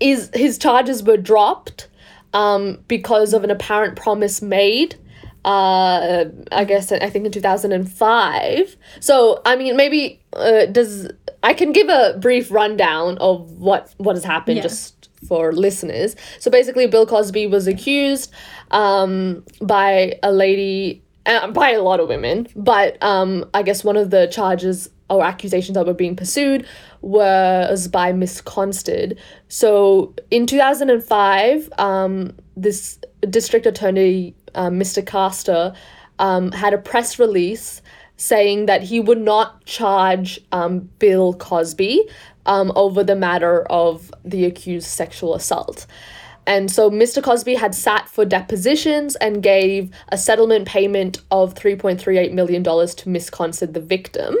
is 0.00 0.30
his 0.34 0.58
charges 0.58 1.02
were 1.02 1.16
dropped 1.16 1.88
um 2.34 2.78
because 2.88 3.32
of 3.32 3.44
an 3.44 3.50
apparent 3.50 3.96
promise 3.96 4.40
made 4.42 4.94
uh 5.44 6.24
i 6.52 6.64
guess 6.64 6.90
i 6.92 7.08
think 7.10 7.24
in 7.24 7.32
2005 7.32 8.76
so 9.00 9.40
i 9.44 9.56
mean 9.56 9.76
maybe 9.76 10.20
uh, 10.34 10.66
does 10.66 11.08
i 11.42 11.54
can 11.54 11.72
give 11.72 11.88
a 11.88 12.16
brief 12.20 12.50
rundown 12.50 13.16
of 13.18 13.52
what 13.58 13.92
what 13.98 14.14
has 14.16 14.24
happened 14.24 14.56
Yeah. 14.56 14.62
just 14.62 15.08
for 15.26 15.52
listeners 15.52 16.14
so 16.38 16.50
basically 16.50 16.86
bill 16.86 17.06
cosby 17.06 17.46
was 17.46 17.66
accused 17.66 18.32
um 18.70 19.44
by 19.60 20.18
a 20.22 20.30
lady 20.32 21.02
uh, 21.28 21.46
by 21.52 21.70
a 21.70 21.82
lot 21.82 22.00
of 22.00 22.08
women 22.08 22.46
but 22.56 23.00
um 23.02 23.44
i 23.54 23.62
guess 23.62 23.84
one 23.84 23.96
of 23.96 24.10
the 24.10 24.26
charges 24.26 24.90
or 25.10 25.24
accusations 25.24 25.74
that 25.74 25.86
were 25.86 25.94
being 25.94 26.16
pursued 26.16 26.66
was 27.00 27.88
by 27.88 28.12
Miss 28.12 28.40
Constand. 28.40 29.16
So 29.48 30.14
in 30.30 30.46
2005, 30.46 31.72
um, 31.78 32.34
this 32.56 32.98
district 33.30 33.66
attorney, 33.66 34.34
um, 34.54 34.78
Mr. 34.78 35.04
Castor, 35.04 35.72
um, 36.18 36.52
had 36.52 36.74
a 36.74 36.78
press 36.78 37.18
release 37.18 37.80
saying 38.16 38.66
that 38.66 38.82
he 38.82 38.98
would 39.00 39.20
not 39.20 39.64
charge 39.64 40.40
um, 40.50 40.80
Bill 40.98 41.34
Cosby 41.34 42.08
um, 42.46 42.72
over 42.74 43.04
the 43.04 43.14
matter 43.14 43.62
of 43.70 44.12
the 44.24 44.44
accused 44.44 44.88
sexual 44.88 45.34
assault. 45.34 45.86
And 46.48 46.70
so 46.70 46.90
Mr. 46.90 47.22
Cosby 47.22 47.56
had 47.56 47.74
sat 47.74 48.08
for 48.08 48.24
depositions 48.24 49.16
and 49.16 49.42
gave 49.42 49.90
a 50.08 50.16
settlement 50.16 50.66
payment 50.66 51.20
of 51.30 51.54
$3.38 51.54 52.32
million 52.32 52.64
to 52.64 53.08
Miss 53.08 53.28
Constand, 53.28 53.74
the 53.74 53.80
victim. 53.80 54.34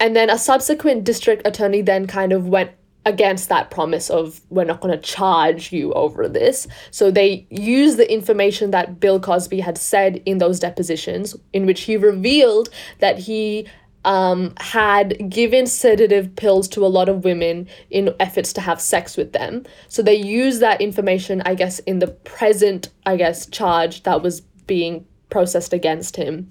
And 0.00 0.16
then 0.16 0.30
a 0.30 0.38
subsequent 0.38 1.04
district 1.04 1.46
attorney 1.46 1.82
then 1.82 2.06
kind 2.06 2.32
of 2.32 2.48
went 2.48 2.70
against 3.04 3.50
that 3.50 3.70
promise 3.70 4.08
of 4.08 4.40
we're 4.48 4.64
not 4.64 4.80
going 4.80 4.94
to 4.94 5.02
charge 5.02 5.72
you 5.72 5.92
over 5.92 6.26
this. 6.26 6.66
So 6.90 7.10
they 7.10 7.46
used 7.50 7.98
the 7.98 8.10
information 8.10 8.70
that 8.70 8.98
Bill 8.98 9.20
Cosby 9.20 9.60
had 9.60 9.76
said 9.76 10.22
in 10.24 10.38
those 10.38 10.58
depositions, 10.58 11.36
in 11.52 11.66
which 11.66 11.82
he 11.82 11.98
revealed 11.98 12.70
that 13.00 13.18
he 13.18 13.68
um, 14.04 14.54
had 14.58 15.30
given 15.30 15.66
sedative 15.66 16.34
pills 16.36 16.68
to 16.68 16.84
a 16.84 16.88
lot 16.88 17.08
of 17.08 17.24
women 17.24 17.68
in 17.90 18.14
efforts 18.18 18.52
to 18.54 18.60
have 18.60 18.80
sex 18.80 19.16
with 19.16 19.32
them. 19.32 19.64
So 19.88 20.02
they 20.02 20.14
used 20.14 20.60
that 20.60 20.80
information, 20.80 21.42
I 21.44 21.54
guess, 21.54 21.80
in 21.80 21.98
the 21.98 22.08
present, 22.08 22.88
I 23.06 23.16
guess, 23.16 23.46
charge 23.46 24.02
that 24.04 24.22
was 24.22 24.40
being 24.66 25.06
processed 25.28 25.72
against 25.72 26.16
him. 26.16 26.50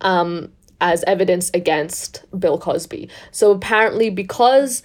Um, 0.00 0.52
as 0.80 1.04
evidence 1.04 1.50
against 1.52 2.24
Bill 2.38 2.58
Cosby. 2.58 3.08
So 3.32 3.50
apparently, 3.50 4.08
because 4.08 4.82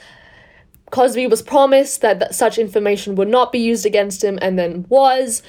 Cosby 0.91 1.27
was 1.27 1.41
promised 1.41 2.01
that, 2.01 2.19
that 2.19 2.35
such 2.35 2.57
information 2.57 3.15
would 3.15 3.29
not 3.29 3.51
be 3.51 3.59
used 3.59 3.85
against 3.85 4.23
him 4.23 4.37
and 4.41 4.59
then 4.59 4.85
was, 4.89 5.41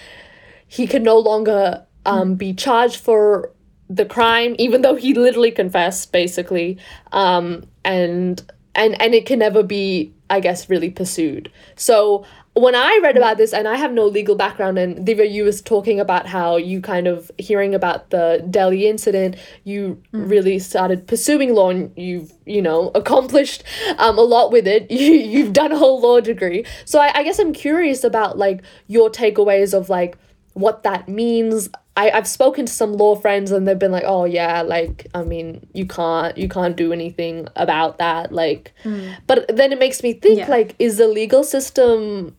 he 0.68 0.86
can 0.86 1.02
no 1.02 1.18
longer 1.18 1.84
um, 2.04 2.36
be 2.36 2.52
charged 2.52 3.00
for 3.00 3.52
the 3.88 4.04
crime, 4.04 4.56
even 4.58 4.82
though 4.82 4.96
he 4.96 5.14
literally 5.14 5.50
confessed, 5.50 6.12
basically, 6.12 6.78
um, 7.12 7.64
and 7.84 8.42
and 8.74 9.00
and 9.00 9.14
it 9.14 9.26
can 9.26 9.38
never 9.38 9.62
be, 9.62 10.12
I 10.30 10.40
guess, 10.40 10.68
really 10.68 10.90
pursued. 10.90 11.50
So 11.76 12.24
when 12.56 12.74
I 12.74 13.00
read 13.02 13.18
about 13.18 13.36
this, 13.36 13.52
and 13.52 13.68
I 13.68 13.76
have 13.76 13.92
no 13.92 14.06
legal 14.06 14.34
background, 14.34 14.78
and 14.78 15.06
Divya, 15.06 15.30
you 15.30 15.44
was 15.44 15.60
talking 15.60 16.00
about 16.00 16.26
how 16.26 16.56
you 16.56 16.80
kind 16.80 17.06
of 17.06 17.30
hearing 17.36 17.74
about 17.74 18.08
the 18.08 18.44
Delhi 18.50 18.88
incident, 18.88 19.36
you 19.64 20.02
mm. 20.12 20.30
really 20.30 20.58
started 20.58 21.06
pursuing 21.06 21.54
law, 21.54 21.68
and 21.68 21.92
you've 21.96 22.32
you 22.46 22.62
know 22.62 22.90
accomplished 22.94 23.62
um, 23.98 24.18
a 24.18 24.22
lot 24.22 24.50
with 24.52 24.66
it. 24.66 24.90
You 24.96 25.12
you've 25.12 25.52
done 25.52 25.72
a 25.72 25.78
whole 25.78 26.00
law 26.00 26.20
degree, 26.20 26.64
so 26.86 26.98
I, 26.98 27.18
I 27.18 27.22
guess 27.22 27.38
I'm 27.38 27.52
curious 27.52 28.02
about 28.02 28.38
like 28.38 28.62
your 28.88 29.10
takeaways 29.10 29.74
of 29.74 29.90
like 29.90 30.16
what 30.54 30.82
that 30.82 31.08
means. 31.08 31.68
I, 31.96 32.10
I've 32.10 32.28
spoken 32.28 32.66
to 32.66 32.72
some 32.72 32.92
law 32.92 33.16
friends 33.16 33.50
and 33.50 33.66
they've 33.66 33.78
been 33.78 33.92
like, 33.92 34.04
oh 34.06 34.24
yeah, 34.24 34.62
like 34.62 35.06
I 35.14 35.24
mean, 35.24 35.66
you 35.72 35.86
can't 35.86 36.36
you 36.36 36.48
can't 36.48 36.76
do 36.76 36.92
anything 36.92 37.48
about 37.56 37.98
that. 37.98 38.32
Like 38.32 38.72
mm. 38.84 39.16
but 39.26 39.46
then 39.54 39.72
it 39.72 39.78
makes 39.78 40.02
me 40.02 40.12
think 40.12 40.40
yeah. 40.40 40.48
like, 40.48 40.74
is 40.78 40.98
the 40.98 41.08
legal 41.08 41.42
system 41.42 42.36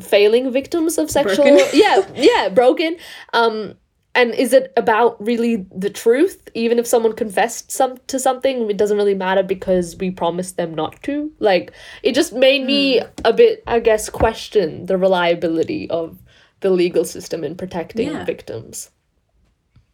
failing 0.00 0.52
victims 0.52 0.98
of 0.98 1.10
sexual 1.10 1.58
yeah 1.72 2.06
yeah 2.14 2.48
broken 2.48 2.96
um 3.32 3.74
and 4.14 4.32
is 4.34 4.52
it 4.52 4.72
about 4.76 5.20
really 5.24 5.66
the 5.74 5.90
truth 5.90 6.48
even 6.54 6.78
if 6.78 6.86
someone 6.86 7.12
confessed 7.12 7.70
some 7.70 7.98
to 8.06 8.18
something 8.18 8.70
it 8.70 8.76
doesn't 8.76 8.96
really 8.96 9.14
matter 9.14 9.42
because 9.42 9.96
we 9.96 10.10
promised 10.10 10.56
them 10.56 10.74
not 10.74 11.02
to 11.02 11.30
like 11.40 11.72
it 12.02 12.14
just 12.14 12.32
made 12.32 12.64
me 12.64 13.00
mm. 13.00 13.10
a 13.24 13.32
bit 13.32 13.62
i 13.66 13.80
guess 13.80 14.08
question 14.08 14.86
the 14.86 14.96
reliability 14.96 15.90
of 15.90 16.18
the 16.60 16.70
legal 16.70 17.04
system 17.04 17.44
in 17.44 17.56
protecting 17.56 18.08
yeah. 18.08 18.24
victims. 18.24 18.90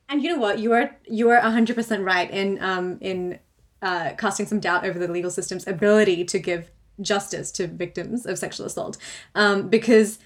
And 0.08 0.22
you 0.22 0.30
know 0.30 0.38
what? 0.38 0.58
You 0.58 0.72
are 0.72 0.96
you 1.06 1.30
are 1.30 1.40
100% 1.40 2.04
right 2.04 2.30
in 2.30 2.62
um 2.62 2.98
in 3.00 3.38
uh, 3.82 4.14
casting 4.16 4.46
some 4.46 4.60
doubt 4.60 4.86
over 4.86 4.98
the 4.98 5.08
legal 5.08 5.30
system's 5.30 5.66
ability 5.66 6.24
to 6.24 6.38
give 6.38 6.70
justice 7.00 7.50
to 7.52 7.66
victims 7.66 8.24
of 8.24 8.38
sexual 8.38 8.66
assault. 8.66 8.96
Um, 9.34 9.68
because 9.68 10.18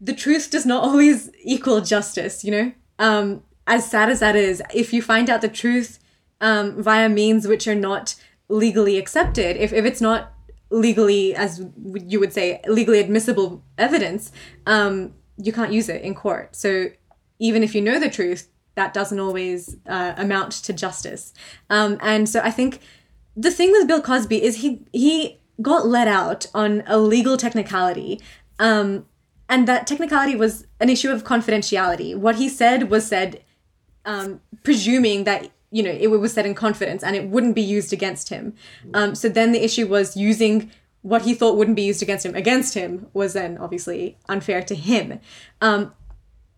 the 0.00 0.14
truth 0.14 0.50
does 0.50 0.66
not 0.66 0.82
always 0.88 1.30
equal 1.42 1.80
justice 1.80 2.44
you 2.44 2.50
know? 2.50 2.72
Um, 2.98 3.42
as 3.66 3.88
sad 3.88 4.08
as 4.08 4.20
that 4.20 4.34
is 4.34 4.62
if 4.74 4.92
you 4.92 5.02
find 5.02 5.30
out 5.30 5.42
the 5.42 5.48
truth 5.48 5.98
um, 6.40 6.82
via 6.82 7.08
means 7.08 7.46
which 7.46 7.68
are 7.68 7.74
not 7.74 8.14
legally 8.48 8.96
accepted 8.96 9.56
if, 9.56 9.72
if 9.72 9.84
it's 9.84 10.00
not 10.00 10.32
legally 10.70 11.34
as 11.34 11.62
you 11.84 12.18
would 12.18 12.32
say 12.32 12.60
legally 12.66 12.98
admissible 12.98 13.62
evidence 13.76 14.32
um, 14.66 15.14
you 15.38 15.52
can't 15.52 15.72
use 15.72 15.88
it 15.88 16.02
in 16.02 16.14
court 16.14 16.54
so 16.54 16.86
even 17.38 17.62
if 17.62 17.74
you 17.74 17.80
know 17.80 17.98
the 17.98 18.10
truth 18.10 18.48
that 18.74 18.92
doesn't 18.92 19.18
always 19.18 19.76
uh, 19.88 20.12
amount 20.16 20.52
to 20.52 20.72
justice 20.72 21.32
um, 21.70 21.98
and 22.00 22.28
so 22.28 22.40
i 22.44 22.50
think 22.50 22.80
the 23.36 23.50
thing 23.50 23.70
with 23.72 23.86
bill 23.86 24.02
cosby 24.02 24.42
is 24.42 24.56
he 24.56 24.84
he 24.92 25.38
got 25.60 25.86
let 25.86 26.08
out 26.08 26.46
on 26.54 26.82
a 26.86 26.98
legal 26.98 27.36
technicality. 27.36 28.20
Um, 28.58 29.06
and 29.48 29.66
that 29.66 29.86
technicality 29.86 30.36
was 30.36 30.66
an 30.80 30.88
issue 30.90 31.10
of 31.10 31.24
confidentiality. 31.24 32.16
What 32.16 32.36
he 32.36 32.48
said 32.48 32.90
was 32.90 33.06
said, 33.06 33.42
um, 34.04 34.40
presuming 34.62 35.24
that 35.24 35.50
you 35.70 35.82
know 35.82 35.90
it 35.90 36.08
was 36.08 36.32
said 36.32 36.46
in 36.46 36.54
confidence 36.54 37.02
and 37.02 37.14
it 37.14 37.28
wouldn't 37.28 37.54
be 37.54 37.62
used 37.62 37.92
against 37.92 38.28
him. 38.28 38.54
Um, 38.94 39.14
so 39.14 39.28
then 39.28 39.52
the 39.52 39.64
issue 39.64 39.86
was 39.86 40.16
using 40.16 40.70
what 41.02 41.22
he 41.22 41.34
thought 41.34 41.56
wouldn't 41.56 41.76
be 41.76 41.82
used 41.82 42.02
against 42.02 42.26
him 42.26 42.34
against 42.34 42.74
him 42.74 43.06
was 43.12 43.32
then 43.32 43.58
obviously 43.58 44.18
unfair 44.28 44.62
to 44.62 44.74
him. 44.74 45.20
Um, 45.60 45.92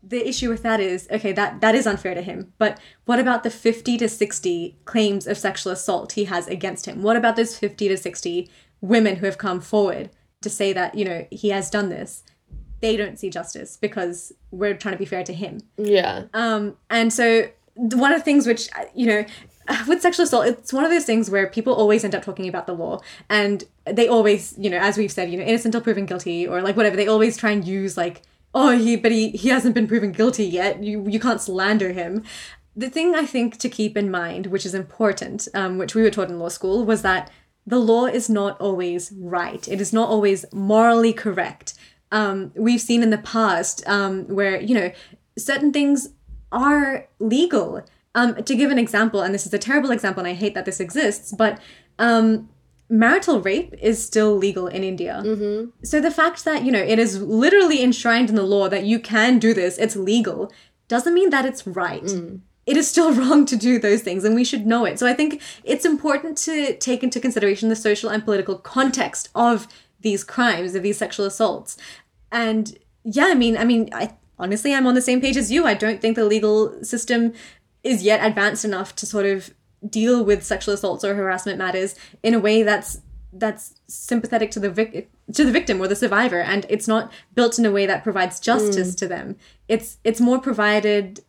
the 0.02 0.26
issue 0.26 0.48
with 0.48 0.62
that 0.62 0.80
is 0.80 1.06
okay 1.10 1.32
that 1.32 1.60
that 1.60 1.74
is 1.74 1.86
unfair 1.86 2.14
to 2.14 2.22
him 2.22 2.52
but 2.56 2.78
what 3.04 3.18
about 3.18 3.42
the 3.42 3.50
50 3.50 3.98
to 3.98 4.08
60 4.08 4.78
claims 4.86 5.26
of 5.26 5.36
sexual 5.36 5.72
assault 5.72 6.12
he 6.12 6.24
has 6.24 6.46
against 6.48 6.86
him? 6.86 7.02
What 7.02 7.16
about 7.16 7.36
those 7.36 7.56
50 7.58 7.88
to 7.88 7.96
60 7.96 8.48
women 8.80 9.16
who 9.16 9.26
have 9.26 9.36
come 9.38 9.60
forward 9.60 10.10
to 10.40 10.48
say 10.48 10.72
that 10.72 10.94
you 10.94 11.04
know 11.04 11.26
he 11.30 11.50
has 11.50 11.70
done 11.70 11.90
this? 11.90 12.22
They 12.80 12.96
don't 12.96 13.18
see 13.18 13.28
justice 13.28 13.76
because 13.76 14.32
we're 14.50 14.74
trying 14.74 14.94
to 14.94 14.98
be 14.98 15.04
fair 15.04 15.24
to 15.24 15.34
him. 15.34 15.60
Yeah. 15.76 16.24
Um 16.32 16.76
and 16.88 17.12
so 17.12 17.50
one 17.74 18.12
of 18.12 18.20
the 18.20 18.24
things 18.24 18.46
which 18.46 18.68
you 18.94 19.06
know 19.06 19.24
with 19.88 20.00
sexual 20.00 20.24
assault 20.24 20.46
it's 20.46 20.72
one 20.72 20.84
of 20.84 20.90
those 20.90 21.04
things 21.04 21.30
where 21.30 21.46
people 21.46 21.72
always 21.72 22.04
end 22.04 22.14
up 22.14 22.24
talking 22.24 22.48
about 22.48 22.66
the 22.66 22.74
law 22.74 23.00
and 23.28 23.64
they 23.84 24.08
always 24.08 24.54
you 24.58 24.70
know 24.70 24.78
as 24.78 24.96
we've 24.96 25.12
said 25.12 25.30
you 25.30 25.36
know 25.36 25.44
innocent 25.44 25.74
until 25.74 25.84
proven 25.84 26.06
guilty 26.06 26.46
or 26.46 26.60
like 26.62 26.76
whatever 26.76 26.96
they 26.96 27.06
always 27.06 27.36
try 27.36 27.50
and 27.50 27.66
use 27.66 27.96
like 27.96 28.22
oh 28.54 28.76
he 28.76 28.96
but 28.96 29.12
he 29.12 29.30
he 29.30 29.48
hasn't 29.48 29.74
been 29.74 29.86
proven 29.86 30.12
guilty 30.12 30.44
yet 30.44 30.82
you 30.82 31.06
you 31.08 31.20
can't 31.20 31.40
slander 31.40 31.92
him 31.92 32.24
the 32.74 32.90
thing 32.90 33.14
i 33.14 33.24
think 33.24 33.56
to 33.58 33.68
keep 33.68 33.96
in 33.96 34.10
mind 34.10 34.46
which 34.46 34.66
is 34.66 34.74
important 34.74 35.46
um, 35.54 35.78
which 35.78 35.94
we 35.94 36.02
were 36.02 36.10
taught 36.10 36.28
in 36.28 36.38
law 36.38 36.48
school 36.48 36.84
was 36.84 37.02
that 37.02 37.30
the 37.66 37.78
law 37.78 38.06
is 38.06 38.28
not 38.28 38.60
always 38.60 39.12
right. 39.16 39.66
It 39.68 39.80
is 39.80 39.92
not 39.92 40.08
always 40.08 40.44
morally 40.52 41.12
correct. 41.12 41.74
Um, 42.12 42.52
we've 42.56 42.80
seen 42.80 43.02
in 43.02 43.10
the 43.10 43.18
past 43.18 43.86
um, 43.86 44.24
where, 44.26 44.60
you 44.60 44.74
know, 44.74 44.90
certain 45.38 45.72
things 45.72 46.08
are 46.50 47.06
legal. 47.18 47.84
Um, 48.14 48.42
to 48.42 48.56
give 48.56 48.70
an 48.70 48.78
example, 48.78 49.22
and 49.22 49.32
this 49.32 49.46
is 49.46 49.54
a 49.54 49.58
terrible 49.58 49.92
example, 49.92 50.20
and 50.20 50.28
I 50.28 50.34
hate 50.34 50.54
that 50.54 50.64
this 50.64 50.80
exists, 50.80 51.32
but 51.32 51.60
um, 51.98 52.48
marital 52.88 53.40
rape 53.40 53.72
is 53.80 54.04
still 54.04 54.36
legal 54.36 54.66
in 54.66 54.82
India. 54.82 55.22
Mm-hmm. 55.24 55.70
So 55.84 56.00
the 56.00 56.10
fact 56.10 56.44
that, 56.44 56.64
you 56.64 56.72
know, 56.72 56.82
it 56.82 56.98
is 56.98 57.22
literally 57.22 57.82
enshrined 57.82 58.28
in 58.28 58.34
the 58.34 58.42
law 58.42 58.68
that 58.68 58.84
you 58.84 58.98
can 58.98 59.38
do 59.38 59.54
this, 59.54 59.78
it's 59.78 59.94
legal, 59.94 60.52
doesn't 60.88 61.14
mean 61.14 61.30
that 61.30 61.44
it's 61.44 61.66
right. 61.66 62.02
Mm 62.02 62.40
it 62.70 62.76
is 62.76 62.88
still 62.88 63.12
wrong 63.20 63.44
to 63.46 63.56
do 63.56 63.78
those 63.78 64.02
things 64.02 64.24
and 64.24 64.34
we 64.34 64.44
should 64.44 64.66
know 64.66 64.84
it. 64.84 64.98
So 64.98 65.06
I 65.06 65.12
think 65.12 65.42
it's 65.64 65.84
important 65.84 66.38
to 66.38 66.76
take 66.76 67.02
into 67.02 67.20
consideration 67.20 67.68
the 67.68 67.76
social 67.76 68.10
and 68.10 68.24
political 68.24 68.56
context 68.56 69.28
of 69.34 69.66
these 70.00 70.24
crimes, 70.24 70.74
of 70.74 70.82
these 70.82 70.96
sexual 70.96 71.26
assaults. 71.26 71.76
And 72.32 72.78
yeah, 73.04 73.26
I 73.26 73.34
mean, 73.34 73.56
I 73.56 73.64
mean, 73.64 73.90
I 73.92 74.16
honestly 74.38 74.72
I'm 74.72 74.86
on 74.86 74.94
the 74.94 75.02
same 75.02 75.20
page 75.20 75.36
as 75.36 75.50
you. 75.50 75.66
I 75.66 75.74
don't 75.74 76.00
think 76.00 76.16
the 76.16 76.24
legal 76.24 76.82
system 76.84 77.32
is 77.82 78.02
yet 78.02 78.24
advanced 78.24 78.64
enough 78.64 78.94
to 78.96 79.06
sort 79.06 79.26
of 79.26 79.54
deal 79.88 80.24
with 80.24 80.44
sexual 80.44 80.74
assaults 80.74 81.04
or 81.04 81.14
harassment 81.14 81.58
matters 81.58 81.94
in 82.22 82.34
a 82.34 82.40
way 82.40 82.62
that's 82.62 83.00
that's 83.32 83.80
sympathetic 83.86 84.50
to 84.50 84.58
the 84.58 84.70
vic- 84.70 85.08
to 85.32 85.44
the 85.44 85.52
victim 85.52 85.80
or 85.80 85.86
the 85.86 85.94
survivor. 85.94 86.40
And 86.40 86.66
it's 86.68 86.88
not 86.88 87.12
built 87.34 87.58
in 87.58 87.64
a 87.64 87.70
way 87.70 87.86
that 87.86 88.02
provides 88.02 88.40
justice 88.40 88.94
mm. 88.94 88.98
to 88.98 89.08
them. 89.08 89.36
It's 89.68 89.98
it's 90.04 90.20
more 90.20 90.40
provided 90.40 91.20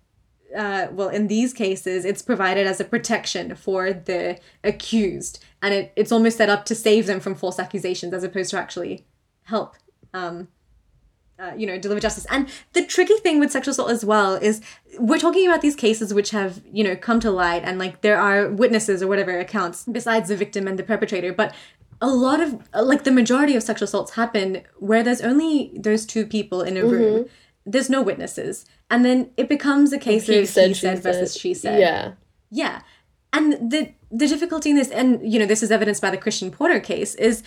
uh, 0.55 0.87
well, 0.91 1.09
in 1.09 1.27
these 1.27 1.53
cases, 1.53 2.05
it's 2.05 2.21
provided 2.21 2.67
as 2.67 2.79
a 2.79 2.85
protection 2.85 3.55
for 3.55 3.93
the 3.93 4.39
accused, 4.63 5.43
and 5.61 5.73
it, 5.73 5.93
it's 5.95 6.11
almost 6.11 6.37
set 6.37 6.49
up 6.49 6.65
to 6.65 6.75
save 6.75 7.07
them 7.07 7.19
from 7.19 7.35
false 7.35 7.59
accusations 7.59 8.13
as 8.13 8.23
opposed 8.23 8.51
to 8.51 8.57
actually 8.57 9.05
help, 9.43 9.75
um, 10.13 10.47
uh, 11.41 11.53
you 11.55 11.65
know, 11.65 11.77
deliver 11.79 11.99
justice. 11.99 12.25
And 12.29 12.47
the 12.73 12.85
tricky 12.85 13.15
thing 13.15 13.39
with 13.39 13.51
sexual 13.51 13.71
assault 13.71 13.89
as 13.89 14.05
well 14.05 14.35
is 14.35 14.61
we're 14.99 15.19
talking 15.19 15.47
about 15.47 15.61
these 15.61 15.75
cases 15.75 16.13
which 16.13 16.31
have, 16.31 16.61
you 16.71 16.83
know, 16.83 16.95
come 16.95 17.19
to 17.21 17.31
light, 17.31 17.63
and 17.65 17.79
like 17.79 18.01
there 18.01 18.19
are 18.19 18.49
witnesses 18.49 19.01
or 19.01 19.07
whatever 19.07 19.37
accounts 19.39 19.85
besides 19.85 20.29
the 20.29 20.35
victim 20.35 20.67
and 20.67 20.77
the 20.77 20.83
perpetrator, 20.83 21.33
but 21.33 21.53
a 21.99 22.09
lot 22.09 22.41
of 22.41 22.67
like 22.73 23.03
the 23.03 23.11
majority 23.11 23.55
of 23.55 23.63
sexual 23.63 23.85
assaults 23.85 24.13
happen 24.13 24.61
where 24.77 25.03
there's 25.03 25.21
only 25.21 25.71
those 25.75 26.05
two 26.05 26.25
people 26.25 26.61
in 26.61 26.77
a 26.77 26.85
room. 26.85 27.23
Mm-hmm 27.23 27.33
there's 27.65 27.89
no 27.89 28.01
witnesses. 28.01 28.65
And 28.89 29.05
then 29.05 29.31
it 29.37 29.47
becomes 29.47 29.93
a 29.93 29.99
case 29.99 30.27
he 30.27 30.39
of 30.39 30.47
said, 30.47 30.69
he 30.69 30.73
said 30.73 31.01
versus 31.01 31.37
she 31.37 31.53
said. 31.53 31.79
Yeah. 31.79 32.13
Yeah. 32.49 32.81
And 33.33 33.71
the 33.71 33.93
the 34.11 34.27
difficulty 34.27 34.71
in 34.71 34.75
this, 34.75 34.89
and 34.89 35.31
you 35.31 35.39
know, 35.39 35.45
this 35.45 35.63
is 35.63 35.71
evidenced 35.71 36.01
by 36.01 36.09
the 36.09 36.17
Christian 36.17 36.51
Porter 36.51 36.79
case, 36.79 37.15
is 37.15 37.43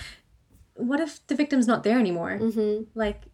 what 0.75 1.01
if 1.01 1.25
the 1.27 1.35
victim's 1.35 1.67
not 1.67 1.85
there 1.85 1.99
anymore? 1.99 2.39
Mm-hmm. 2.41 2.85
Like, 2.95 3.25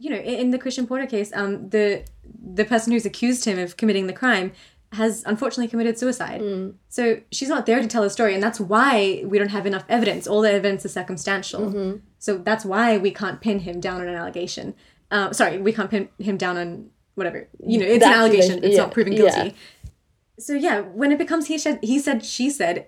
you 0.00 0.08
know, 0.08 0.16
in 0.16 0.50
the 0.50 0.58
Christian 0.58 0.86
Porter 0.86 1.06
case, 1.06 1.30
um, 1.34 1.68
the 1.68 2.04
the 2.42 2.64
person 2.64 2.92
who's 2.92 3.04
accused 3.04 3.44
him 3.44 3.58
of 3.58 3.76
committing 3.76 4.06
the 4.06 4.14
crime 4.14 4.52
has 4.92 5.22
unfortunately 5.26 5.68
committed 5.68 5.98
suicide. 5.98 6.40
Mm. 6.40 6.74
So 6.88 7.20
she's 7.30 7.50
not 7.50 7.66
there 7.66 7.80
to 7.80 7.86
tell 7.86 8.02
the 8.02 8.10
story, 8.10 8.34
and 8.34 8.42
that's 8.42 8.58
why 8.58 9.22
we 9.26 9.38
don't 9.38 9.50
have 9.50 9.66
enough 9.66 9.84
evidence. 9.88 10.26
All 10.26 10.40
the 10.40 10.50
evidence 10.50 10.84
is 10.84 10.94
circumstantial. 10.94 11.60
Mm-hmm. 11.60 11.98
So 12.18 12.38
that's 12.38 12.64
why 12.64 12.96
we 12.96 13.10
can't 13.12 13.40
pin 13.40 13.60
him 13.60 13.78
down 13.78 14.00
on 14.00 14.08
an 14.08 14.16
allegation. 14.16 14.74
Uh, 15.10 15.32
sorry, 15.32 15.58
we 15.58 15.72
can't 15.72 15.90
pin 15.90 16.08
him 16.18 16.38
down 16.38 16.56
on 16.56 16.90
whatever. 17.14 17.46
You 17.64 17.78
know, 17.78 17.86
it's 17.86 18.02
that 18.02 18.14
an 18.14 18.20
allegation. 18.20 18.64
It's 18.64 18.74
yeah. 18.74 18.82
not 18.82 18.92
proven 18.92 19.14
guilty. 19.14 19.48
Yeah. 19.48 19.90
So 20.38 20.54
yeah, 20.54 20.80
when 20.80 21.12
it 21.12 21.18
becomes 21.18 21.46
he 21.46 21.58
said, 21.58 21.78
he 21.82 21.98
said, 21.98 22.24
she 22.24 22.48
said, 22.48 22.86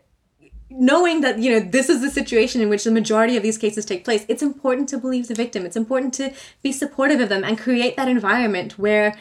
knowing 0.79 1.21
that 1.21 1.39
you 1.39 1.51
know 1.51 1.61
this 1.61 1.89
is 1.89 2.01
the 2.01 2.11
situation 2.11 2.61
in 2.61 2.69
which 2.69 2.85
the 2.85 2.91
majority 2.91 3.37
of 3.37 3.43
these 3.43 3.59
cases 3.59 3.85
take 3.85 4.05
place, 4.05 4.25
it's 4.29 4.43
important 4.43 4.89
to 4.91 4.99
believe 4.99 5.29
the 5.29 5.35
victim. 5.35 5.65
It's 5.65 5.77
important 5.77 6.15
to 6.15 6.33
be 6.63 6.73
supportive 6.73 7.21
of 7.21 7.29
them 7.29 7.45
and 7.45 7.59
create 7.59 7.97
that 7.97 8.09
environment 8.09 8.79
where 8.79 9.17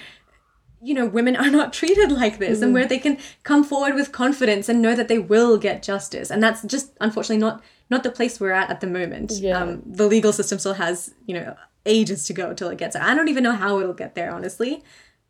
you 0.82 0.94
know 0.94 1.06
women 1.06 1.36
are 1.36 1.50
not 1.50 1.74
treated 1.80 2.12
like 2.12 2.40
this 2.40 2.58
mm-hmm. 2.58 2.64
and 2.64 2.74
where 2.74 2.86
they 2.86 3.00
can 3.00 3.18
come 3.44 3.64
forward 3.64 3.96
with 3.96 4.12
confidence 4.12 4.68
and 4.70 4.82
know 4.82 4.96
that 4.96 5.08
they 5.08 5.20
will 5.20 5.58
get 5.58 5.84
justice 5.84 6.32
and 6.32 6.42
that's 6.42 6.64
just 6.64 6.92
unfortunately 7.00 7.38
not 7.38 7.62
not 7.92 8.02
the 8.04 8.10
place 8.10 8.40
we're 8.40 8.52
at 8.52 8.70
at 8.72 8.82
the 8.82 8.88
moment 8.88 9.32
yeah. 9.34 9.60
um, 9.60 9.84
the 9.86 10.08
legal 10.08 10.34
system 10.34 10.58
still 10.58 10.74
has 10.74 11.14
you 11.28 11.36
know 11.36 11.56
ages 11.86 12.26
to 12.26 12.34
go 12.34 12.54
till 12.54 12.70
it 12.70 12.78
gets 12.78 12.96
there. 12.96 13.04
I 13.04 13.16
don't 13.16 13.28
even 13.28 13.44
know 13.44 13.54
how 13.54 13.80
it'll 13.80 13.94
get 13.94 14.16
there, 14.16 14.34
honestly. 14.34 14.84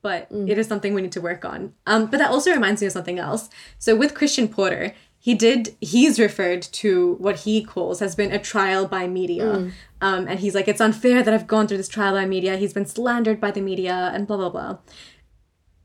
but 0.04 0.28
it 0.32 0.58
is 0.58 0.68
something 0.68 0.96
we 0.96 1.02
need 1.04 1.12
to 1.12 1.22
work 1.22 1.46
on. 1.46 1.74
Um, 1.86 2.08
but 2.08 2.18
that 2.18 2.32
also 2.32 2.52
reminds 2.52 2.82
me 2.82 2.88
of 2.88 2.94
something 2.94 3.20
else. 3.20 3.50
So 3.78 3.96
with 3.96 4.16
Christian 4.16 4.48
Porter, 4.48 4.96
he 5.24 5.36
did 5.36 5.76
he's 5.80 6.20
referred 6.20 6.64
to 6.64 7.14
what 7.20 7.42
he 7.42 7.64
calls 7.64 8.00
has 8.00 8.16
been 8.16 8.32
a 8.32 8.40
trial 8.40 8.88
by 8.88 9.08
media. 9.08 9.72
Um, 10.02 10.28
and 10.28 10.40
he's 10.40 10.56
like, 10.56 10.68
it's 10.68 10.82
unfair 10.82 11.22
that 11.22 11.32
I've 11.32 11.46
gone 11.46 11.68
through 11.68 11.78
this 11.78 11.88
trial 11.88 12.16
by 12.16 12.26
media. 12.26 12.58
He's 12.58 12.74
been 12.74 12.88
slandered 12.88 13.40
by 13.40 13.52
the 13.52 13.62
media 13.62 14.10
and 14.16 14.26
blah 14.26 14.38
blah 14.38 14.50
blah. 14.50 14.78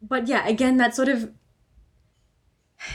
But 0.00 0.26
yeah, 0.26 0.48
again, 0.48 0.78
that 0.78 0.96
sort 0.96 1.10
of 1.10 1.34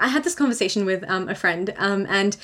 I 0.00 0.08
had 0.08 0.24
this 0.24 0.34
conversation 0.34 0.86
with 0.86 1.04
um, 1.06 1.28
a 1.28 1.34
friend, 1.34 1.74
um, 1.76 2.06
and 2.08 2.36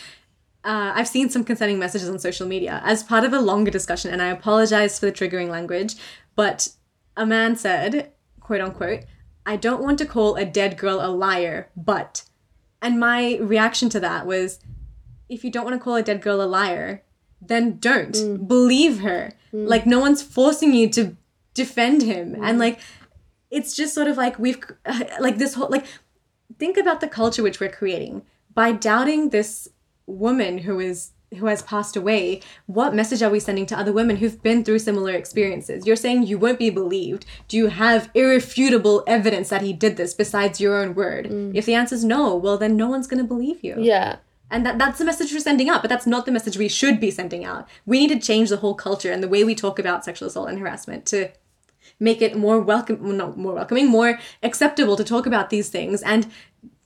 uh, 0.63 0.93
I've 0.95 1.09
seen 1.09 1.31
some 1.31 1.45
concerning 1.45 1.79
messages 1.79 2.11
on 2.11 2.19
social 2.19 2.47
media 2.47 2.83
as 2.85 3.03
part 3.03 3.25
of 3.25 3.33
a 3.33 3.41
longer 3.41 3.71
discussion, 3.71 4.13
and 4.13 4.21
I 4.21 4.29
apologize 4.29 4.99
for 4.99 5.07
the 5.07 5.13
triggering 5.13 5.49
language, 5.49 5.95
but 6.37 6.69
a 7.17 7.25
man 7.25 7.57
said, 7.57 8.13
quote 8.41 8.61
unquote, 8.61 9.05
I 9.47 9.57
don't 9.57 9.83
want 9.83 9.99
to 9.99 10.07
call 10.07 10.37
a 10.37 10.45
dead 10.45 10.77
girl 10.77 11.01
a 11.01 11.09
liar, 11.09 11.71
but. 11.75 12.25
And 12.83 12.99
my 12.99 13.37
reaction 13.37 13.89
to 13.91 14.01
that 14.01 14.27
was, 14.27 14.61
if 15.29 15.45
you 15.45 15.51
don't 15.51 15.65
want 15.65 15.75
to 15.77 15.83
call 15.83 15.97
a 15.97 16.03
dead 16.03 16.23
girl 16.23 16.43
a 16.43 16.45
liar, 16.45 17.03
then 17.41 17.79
don't. 17.79 18.15
Mm. 18.15 18.49
Believe 18.49 19.01
her. 19.01 19.33
Mm. 19.53 19.69
Like, 19.69 19.87
no 19.87 20.01
one's 20.01 20.23
forcing 20.23 20.73
you 20.73 20.89
to 20.91 21.17
defend 21.55 22.03
him. 22.03 22.35
Mm. 22.35 22.41
And, 22.43 22.59
like, 22.59 22.81
it's 23.51 23.75
just 23.75 23.95
sort 23.95 24.09
of 24.09 24.17
like 24.17 24.39
we've, 24.39 24.61
like, 25.21 25.39
this 25.39 25.55
whole, 25.55 25.69
like, 25.71 25.87
think 26.59 26.77
about 26.77 27.01
the 27.01 27.09
culture 27.09 27.43
which 27.43 27.61
we're 27.61 27.71
creating. 27.71 28.23
By 28.55 28.73
doubting 28.73 29.31
this 29.31 29.69
woman 30.07 30.59
who 30.59 30.81
is 30.81 31.13
who 31.39 31.47
has 31.47 31.63
passed 31.63 31.97
away 31.97 32.41
what 32.67 32.95
message 32.95 33.23
are 33.23 33.31
we 33.31 33.41
sending 33.41 33.67
to 33.67 33.79
other 33.79 33.93
women 33.93 34.17
who've 34.17 34.43
been 34.43 34.65
through 34.65 34.81
similar 34.81 35.13
experiences? 35.13 35.87
You're 35.87 35.97
saying 35.97 36.25
you 36.25 36.39
won't 36.39 36.59
be 36.59 36.71
believed. 36.71 37.25
Do 37.49 37.57
you 37.57 37.69
have 37.69 38.11
irrefutable 38.15 39.05
evidence 39.07 39.49
that 39.51 39.63
he 39.63 39.73
did 39.73 39.97
this 39.97 40.15
besides 40.15 40.61
your 40.61 40.77
own 40.77 40.95
word? 40.95 41.27
Mm. 41.27 41.55
If 41.55 41.67
the 41.67 41.75
answer 41.75 41.95
is 41.95 42.05
no 42.05 42.37
well 42.37 42.59
then 42.59 42.77
no 42.77 42.89
one's 42.89 43.07
going 43.07 43.23
to 43.23 43.29
believe 43.29 43.63
you. 43.63 43.77
Yeah. 43.79 44.17
and 44.51 44.67
that, 44.67 44.79
that's 44.79 44.99
the 44.99 45.05
message 45.05 45.33
we're 45.33 45.39
sending 45.39 45.69
out, 45.69 45.83
but 45.83 45.89
that's 45.89 46.07
not 46.07 46.27
the 46.27 46.33
message 46.33 46.57
we 46.57 46.69
should 46.69 46.99
be 46.99 47.11
sending 47.11 47.45
out. 47.45 47.69
We 47.87 48.01
need 48.01 48.21
to 48.21 48.27
change 48.27 48.49
the 48.49 48.57
whole 48.57 48.75
culture 48.75 49.13
and 49.13 49.23
the 49.23 49.29
way 49.29 49.45
we 49.45 49.55
talk 49.55 49.79
about 49.79 50.05
sexual 50.05 50.29
assault 50.29 50.49
and 50.49 50.59
harassment 50.59 51.07
to 51.07 51.31
make 52.01 52.23
it 52.23 52.37
more 52.37 52.59
welcome, 52.61 53.17
not 53.17 53.37
more 53.37 53.55
welcoming, 53.55 53.87
more 53.87 54.19
acceptable 54.43 54.97
to 54.97 55.05
talk 55.05 55.27
about 55.27 55.51
these 55.51 55.69
things 55.69 56.03
and 56.03 56.27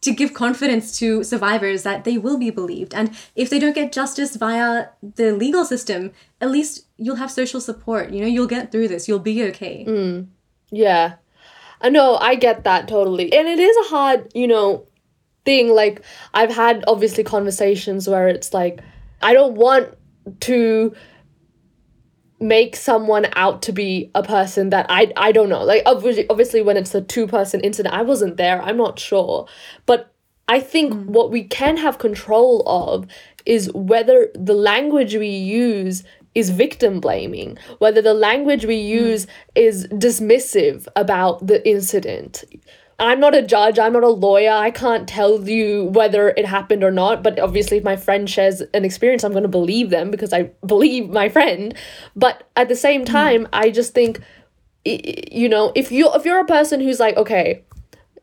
to 0.04 0.12
give 0.12 0.34
confidence 0.34 0.98
to 0.98 1.24
survivors 1.24 1.82
that 1.82 2.04
they 2.04 2.18
will 2.18 2.38
be 2.38 2.50
believed. 2.50 2.94
And 2.94 3.16
if 3.34 3.50
they 3.50 3.58
don't 3.58 3.74
get 3.74 3.92
justice 3.92 4.36
via 4.36 4.88
the 5.02 5.32
legal 5.32 5.64
system, 5.64 6.12
at 6.40 6.50
least 6.50 6.86
you'll 6.96 7.16
have 7.16 7.30
social 7.30 7.60
support. 7.60 8.10
You 8.10 8.20
know, 8.20 8.26
you'll 8.26 8.46
get 8.46 8.70
through 8.70 8.88
this. 8.88 9.08
You'll 9.08 9.18
be 9.18 9.42
okay. 9.44 9.84
Mm. 9.86 10.28
Yeah. 10.70 11.14
I 11.80 11.88
know, 11.88 12.16
I 12.16 12.34
get 12.34 12.64
that 12.64 12.86
totally. 12.86 13.32
And 13.32 13.48
it 13.48 13.58
is 13.58 13.76
a 13.86 13.88
hard, 13.88 14.30
you 14.34 14.46
know, 14.46 14.86
thing. 15.44 15.74
Like, 15.74 16.02
I've 16.32 16.54
had 16.54 16.84
obviously 16.86 17.24
conversations 17.24 18.08
where 18.08 18.28
it's 18.28 18.54
like, 18.54 18.80
I 19.22 19.32
don't 19.32 19.54
want 19.54 19.88
to 20.40 20.94
make 22.40 22.76
someone 22.76 23.26
out 23.34 23.62
to 23.62 23.72
be 23.72 24.10
a 24.14 24.22
person 24.22 24.70
that 24.70 24.86
I 24.88 25.12
I 25.16 25.32
don't 25.32 25.48
know. 25.48 25.62
Like 25.64 25.82
obviously 25.86 26.28
obviously 26.28 26.62
when 26.62 26.76
it's 26.76 26.94
a 26.94 27.00
two 27.00 27.26
person 27.26 27.60
incident, 27.60 27.94
I 27.94 28.02
wasn't 28.02 28.36
there. 28.36 28.60
I'm 28.62 28.76
not 28.76 28.98
sure. 28.98 29.46
But 29.86 30.12
I 30.48 30.60
think 30.60 30.92
mm. 30.92 31.06
what 31.06 31.30
we 31.30 31.44
can 31.44 31.76
have 31.76 31.98
control 31.98 32.62
of 32.66 33.06
is 33.46 33.70
whether 33.72 34.28
the 34.34 34.54
language 34.54 35.14
we 35.14 35.28
use 35.28 36.04
is 36.34 36.50
victim 36.50 37.00
blaming, 37.00 37.56
whether 37.78 38.02
the 38.02 38.14
language 38.14 38.64
we 38.64 38.78
mm. 38.78 38.88
use 38.88 39.26
is 39.54 39.86
dismissive 39.88 40.86
about 40.96 41.46
the 41.46 41.66
incident. 41.68 42.44
I'm 42.98 43.18
not 43.18 43.34
a 43.34 43.42
judge, 43.42 43.78
I'm 43.78 43.92
not 43.92 44.04
a 44.04 44.08
lawyer, 44.08 44.52
I 44.52 44.70
can't 44.70 45.08
tell 45.08 45.48
you 45.48 45.84
whether 45.84 46.28
it 46.28 46.46
happened 46.46 46.84
or 46.84 46.92
not, 46.92 47.22
but 47.22 47.38
obviously, 47.40 47.78
if 47.78 47.84
my 47.84 47.96
friend 47.96 48.30
shares 48.30 48.60
an 48.72 48.84
experience, 48.84 49.24
I'm 49.24 49.32
going 49.32 49.42
to 49.42 49.48
believe 49.48 49.90
them 49.90 50.10
because 50.10 50.32
I 50.32 50.42
believe 50.66 51.10
my 51.10 51.28
friend. 51.28 51.74
But 52.14 52.48
at 52.56 52.68
the 52.68 52.76
same 52.76 53.00
hmm. 53.00 53.12
time, 53.12 53.48
I 53.52 53.70
just 53.70 53.94
think, 53.94 54.20
you 54.84 55.48
know, 55.48 55.72
if 55.74 55.90
you 55.90 56.10
if 56.14 56.24
you're 56.24 56.40
a 56.40 56.46
person 56.46 56.80
who's 56.80 57.00
like, 57.00 57.16
okay, 57.16 57.64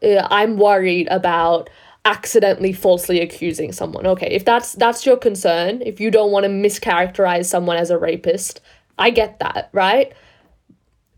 uh, 0.03 0.27
I'm 0.29 0.57
worried 0.57 1.07
about 1.09 1.69
accidentally 2.05 2.73
falsely 2.73 3.19
accusing 3.21 3.71
someone. 3.71 4.07
Okay, 4.07 4.27
if 4.27 4.45
that's 4.45 4.73
that's 4.73 5.05
your 5.05 5.17
concern, 5.17 5.81
if 5.81 5.99
you 5.99 6.11
don't 6.11 6.31
want 6.31 6.45
to 6.45 6.49
mischaracterize 6.49 7.45
someone 7.45 7.77
as 7.77 7.89
a 7.89 7.97
rapist, 7.97 8.61
I 8.97 9.09
get 9.09 9.39
that, 9.39 9.69
right? 9.73 10.13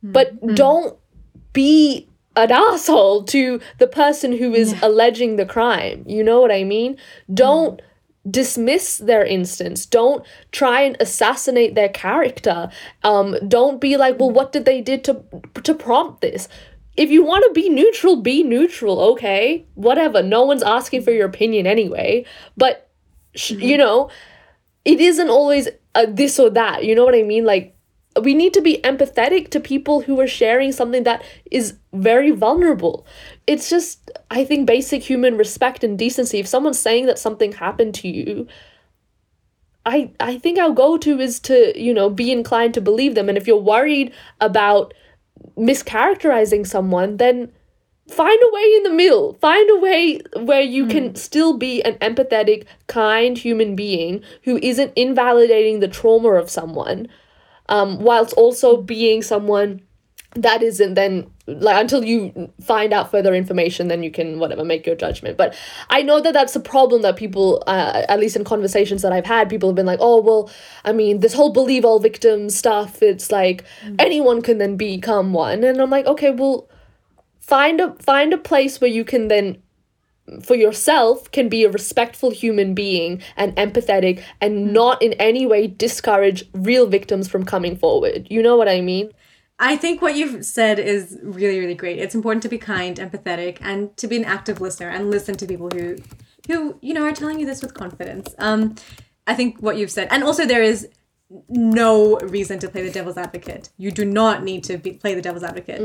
Hmm. 0.01 0.11
But 0.11 0.31
hmm. 0.31 0.55
don't 0.55 0.97
be 1.53 2.09
an 2.35 2.51
asshole 2.51 3.23
to 3.25 3.59
the 3.77 3.87
person 3.87 4.37
who 4.37 4.53
is 4.53 4.75
alleging 4.81 5.35
the 5.35 5.45
crime. 5.45 6.03
You 6.07 6.23
know 6.23 6.41
what 6.41 6.51
I 6.51 6.63
mean? 6.63 6.97
Don't 7.33 7.81
dismiss 8.29 8.97
their 8.97 9.25
instance. 9.25 9.85
Don't 9.85 10.25
try 10.51 10.81
and 10.81 10.97
assassinate 10.99 11.75
their 11.75 11.89
character. 11.89 12.69
Um, 13.03 13.35
don't 13.47 13.81
be 13.81 13.97
like, 13.97 14.19
well, 14.19 14.31
what 14.31 14.51
did 14.51 14.65
they 14.65 14.81
did 14.81 15.03
to 15.05 15.23
to 15.63 15.73
prompt 15.73 16.21
this? 16.21 16.47
If 16.95 17.09
you 17.09 17.23
want 17.23 17.43
to 17.47 17.51
be 17.53 17.69
neutral, 17.69 18.17
be 18.17 18.43
neutral. 18.43 18.99
Okay, 19.13 19.65
whatever. 19.75 20.21
No 20.21 20.43
one's 20.43 20.63
asking 20.63 21.01
for 21.03 21.11
your 21.11 21.25
opinion 21.27 21.67
anyway. 21.67 22.25
But 22.55 22.89
sh- 23.35 23.51
you 23.51 23.77
know, 23.77 24.09
it 24.85 25.01
isn't 25.01 25.29
always 25.29 25.67
a 25.95 26.07
this 26.07 26.39
or 26.39 26.49
that. 26.51 26.85
You 26.85 26.95
know 26.95 27.03
what 27.03 27.15
I 27.15 27.23
mean? 27.23 27.45
Like 27.45 27.72
we 28.21 28.33
need 28.33 28.53
to 28.53 28.61
be 28.61 28.79
empathetic 28.83 29.49
to 29.49 29.59
people 29.59 30.01
who 30.01 30.19
are 30.19 30.27
sharing 30.27 30.71
something 30.71 31.03
that 31.03 31.23
is 31.49 31.77
very 31.93 32.31
vulnerable. 32.31 33.05
It's 33.47 33.69
just 33.69 34.11
I 34.29 34.45
think 34.45 34.67
basic 34.67 35.03
human 35.03 35.37
respect 35.37 35.83
and 35.83 35.97
decency. 35.97 36.39
If 36.39 36.47
someone's 36.47 36.79
saying 36.79 37.07
that 37.07 37.19
something 37.19 37.53
happened 37.53 37.95
to 37.95 38.07
you, 38.07 38.47
I 39.85 40.11
I 40.19 40.37
think 40.37 40.59
our 40.59 40.71
go-to 40.71 41.19
is 41.19 41.39
to, 41.41 41.79
you 41.79 41.93
know, 41.93 42.09
be 42.09 42.31
inclined 42.31 42.73
to 42.75 42.81
believe 42.81 43.15
them 43.15 43.29
and 43.29 43.37
if 43.37 43.47
you're 43.47 43.57
worried 43.57 44.13
about 44.39 44.93
mischaracterizing 45.57 46.65
someone, 46.65 47.17
then 47.17 47.51
find 48.09 48.39
a 48.41 48.53
way 48.53 48.73
in 48.77 48.83
the 48.83 48.89
middle. 48.93 49.33
Find 49.35 49.69
a 49.69 49.79
way 49.79 50.19
where 50.37 50.61
you 50.61 50.87
can 50.87 51.09
hmm. 51.09 51.15
still 51.15 51.57
be 51.57 51.81
an 51.83 51.95
empathetic, 51.95 52.65
kind 52.87 53.37
human 53.37 53.75
being 53.75 54.21
who 54.43 54.57
isn't 54.57 54.93
invalidating 54.95 55.79
the 55.79 55.87
trauma 55.87 56.29
of 56.33 56.49
someone, 56.49 57.07
um, 57.73 57.99
whilst 57.99 58.33
also 58.33 58.77
being 58.77 59.23
someone 59.23 59.81
that 60.35 60.63
isn't 60.63 60.93
then 60.95 61.29
like 61.47 61.79
until 61.79 62.03
you 62.03 62.51
find 62.61 62.93
out 62.93 63.11
further 63.11 63.33
information 63.33 63.87
then 63.87 64.01
you 64.01 64.09
can 64.09 64.39
whatever 64.39 64.63
make 64.63 64.85
your 64.85 64.95
judgment. 64.95 65.37
But 65.37 65.55
i 65.89 66.01
know 66.01 66.21
that 66.21 66.33
that's 66.33 66.55
a 66.55 66.59
problem 66.59 67.01
that 67.01 67.15
people 67.15 67.63
uh, 67.67 68.03
at 68.07 68.19
least 68.19 68.35
in 68.35 68.43
conversations 68.43 69.01
that 69.01 69.11
i've 69.11 69.25
had 69.25 69.49
people 69.49 69.69
have 69.69 69.75
been 69.75 69.85
like 69.85 69.99
oh 70.01 70.21
well 70.21 70.49
i 70.85 70.91
mean 70.91 71.19
this 71.19 71.33
whole 71.33 71.51
believe 71.51 71.83
all 71.85 71.99
victims 71.99 72.55
stuff 72.55 73.01
it's 73.01 73.31
like 73.31 73.63
anyone 73.99 74.41
can 74.41 74.57
then 74.59 74.77
become 74.77 75.33
one. 75.33 75.63
And 75.63 75.81
i'm 75.81 75.89
like 75.89 76.05
okay 76.05 76.29
well 76.31 76.69
find 77.41 77.81
a 77.81 77.93
find 77.95 78.33
a 78.33 78.37
place 78.37 78.79
where 78.79 78.89
you 78.89 79.03
can 79.03 79.27
then 79.27 79.62
for 80.41 80.55
yourself 80.55 81.29
can 81.31 81.49
be 81.49 81.63
a 81.63 81.69
respectful 81.69 82.31
human 82.31 82.73
being 82.73 83.21
and 83.35 83.55
empathetic 83.57 84.23
and 84.39 84.73
not 84.73 85.01
in 85.01 85.13
any 85.13 85.45
way 85.45 85.67
discourage 85.67 86.45
real 86.53 86.87
victims 86.87 87.27
from 87.27 87.43
coming 87.43 87.75
forward 87.75 88.25
you 88.29 88.41
know 88.41 88.55
what 88.55 88.69
i 88.69 88.79
mean 88.79 89.11
I 89.59 89.75
think 89.75 90.01
what 90.01 90.15
you've 90.15 90.43
said 90.43 90.79
is 90.79 91.19
really, 91.21 91.59
really 91.59 91.75
great. 91.75 91.99
It's 91.99 92.15
important 92.15 92.43
to 92.43 92.49
be 92.49 92.57
kind, 92.57 92.97
empathetic, 92.97 93.59
and 93.61 93.95
to 93.97 94.07
be 94.07 94.17
an 94.17 94.25
active 94.25 94.59
listener 94.59 94.89
and 94.89 95.11
listen 95.11 95.35
to 95.35 95.45
people 95.45 95.69
who, 95.69 95.95
who 96.47 96.77
you 96.81 96.93
know, 96.93 97.03
are 97.03 97.13
telling 97.13 97.39
you 97.39 97.45
this 97.45 97.61
with 97.61 97.73
confidence. 97.73 98.33
Um, 98.39 98.75
I 99.27 99.35
think 99.35 99.59
what 99.59 99.77
you've 99.77 99.91
said, 99.91 100.07
and 100.11 100.23
also 100.23 100.45
there 100.45 100.63
is 100.63 100.87
no 101.47 102.17
reason 102.19 102.59
to 102.59 102.67
play 102.67 102.83
the 102.83 102.91
devil's 102.91 103.17
advocate. 103.17 103.69
You 103.77 103.91
do 103.91 104.05
not 104.05 104.43
need 104.43 104.63
to 104.65 104.77
be, 104.77 104.93
play 104.93 105.15
the 105.15 105.21
devil's 105.21 105.43
advocate. 105.43 105.79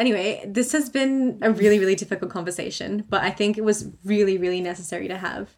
Anyway, 0.00 0.42
this 0.48 0.72
has 0.72 0.88
been 0.88 1.38
a 1.42 1.52
really, 1.52 1.78
really 1.78 1.94
difficult 1.94 2.30
conversation, 2.30 3.04
but 3.10 3.22
I 3.22 3.30
think 3.30 3.58
it 3.58 3.64
was 3.64 3.90
really, 4.02 4.38
really 4.38 4.62
necessary 4.62 5.06
to 5.08 5.18
have. 5.18 5.50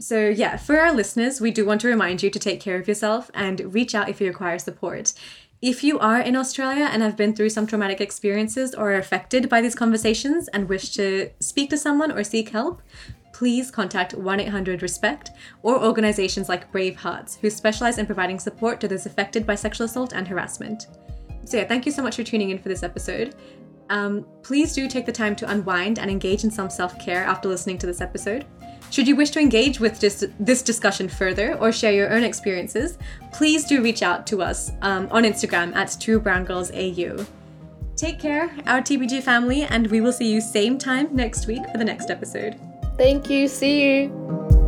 So, 0.00 0.28
yeah, 0.28 0.56
for 0.56 0.80
our 0.80 0.92
listeners, 0.92 1.40
we 1.40 1.52
do 1.52 1.64
want 1.64 1.80
to 1.82 1.88
remind 1.88 2.20
you 2.20 2.30
to 2.30 2.38
take 2.40 2.60
care 2.60 2.80
of 2.80 2.88
yourself 2.88 3.30
and 3.32 3.72
reach 3.72 3.94
out 3.94 4.08
if 4.08 4.20
you 4.20 4.26
require 4.26 4.58
support. 4.58 5.12
If 5.62 5.84
you 5.84 6.00
are 6.00 6.20
in 6.20 6.34
Australia 6.34 6.88
and 6.90 7.00
have 7.00 7.16
been 7.16 7.32
through 7.32 7.50
some 7.50 7.68
traumatic 7.68 8.00
experiences 8.00 8.74
or 8.74 8.90
are 8.90 8.96
affected 8.96 9.48
by 9.48 9.60
these 9.60 9.76
conversations 9.76 10.48
and 10.48 10.68
wish 10.68 10.90
to 10.94 11.30
speak 11.38 11.70
to 11.70 11.78
someone 11.78 12.10
or 12.10 12.24
seek 12.24 12.48
help, 12.48 12.82
please 13.32 13.70
contact 13.70 14.14
1 14.14 14.40
800 14.40 14.82
RESPECT 14.82 15.30
or 15.62 15.80
organizations 15.80 16.48
like 16.48 16.72
Bravehearts, 16.72 17.38
who 17.38 17.50
specialize 17.50 17.98
in 17.98 18.06
providing 18.06 18.40
support 18.40 18.80
to 18.80 18.88
those 18.88 19.06
affected 19.06 19.46
by 19.46 19.54
sexual 19.54 19.84
assault 19.84 20.12
and 20.12 20.26
harassment. 20.26 20.88
So, 21.44 21.56
yeah, 21.56 21.66
thank 21.66 21.84
you 21.84 21.92
so 21.92 22.02
much 22.02 22.16
for 22.16 22.22
tuning 22.22 22.50
in 22.50 22.58
for 22.58 22.68
this 22.68 22.82
episode. 22.82 23.34
Um, 23.90 24.24
please 24.42 24.72
do 24.72 24.88
take 24.88 25.04
the 25.04 25.12
time 25.12 25.36
to 25.36 25.50
unwind 25.50 25.98
and 25.98 26.10
engage 26.10 26.44
in 26.44 26.50
some 26.50 26.70
self 26.70 26.98
care 26.98 27.24
after 27.24 27.48
listening 27.48 27.76
to 27.78 27.86
this 27.86 28.00
episode. 28.00 28.46
Should 28.90 29.06
you 29.06 29.14
wish 29.14 29.30
to 29.30 29.40
engage 29.40 29.78
with 29.78 30.00
this 30.00 30.62
discussion 30.62 31.08
further 31.08 31.56
or 31.58 31.70
share 31.70 31.92
your 31.92 32.12
own 32.12 32.24
experiences, 32.24 32.98
please 33.32 33.64
do 33.64 33.82
reach 33.82 34.02
out 34.02 34.26
to 34.28 34.42
us 34.42 34.72
um, 34.82 35.06
on 35.12 35.22
Instagram 35.22 35.74
at 35.76 35.88
2brown 35.88 36.44
girls 36.44 36.72
au. 36.72 37.24
Take 37.94 38.18
care, 38.18 38.50
our 38.66 38.80
TBG 38.80 39.22
family, 39.22 39.62
and 39.62 39.86
we 39.88 40.00
will 40.00 40.12
see 40.12 40.32
you 40.32 40.40
same 40.40 40.78
time 40.78 41.14
next 41.14 41.46
week 41.46 41.62
for 41.70 41.78
the 41.78 41.84
next 41.84 42.10
episode. 42.10 42.58
Thank 42.96 43.30
you. 43.30 43.46
See 43.46 43.82
you. 43.82 44.59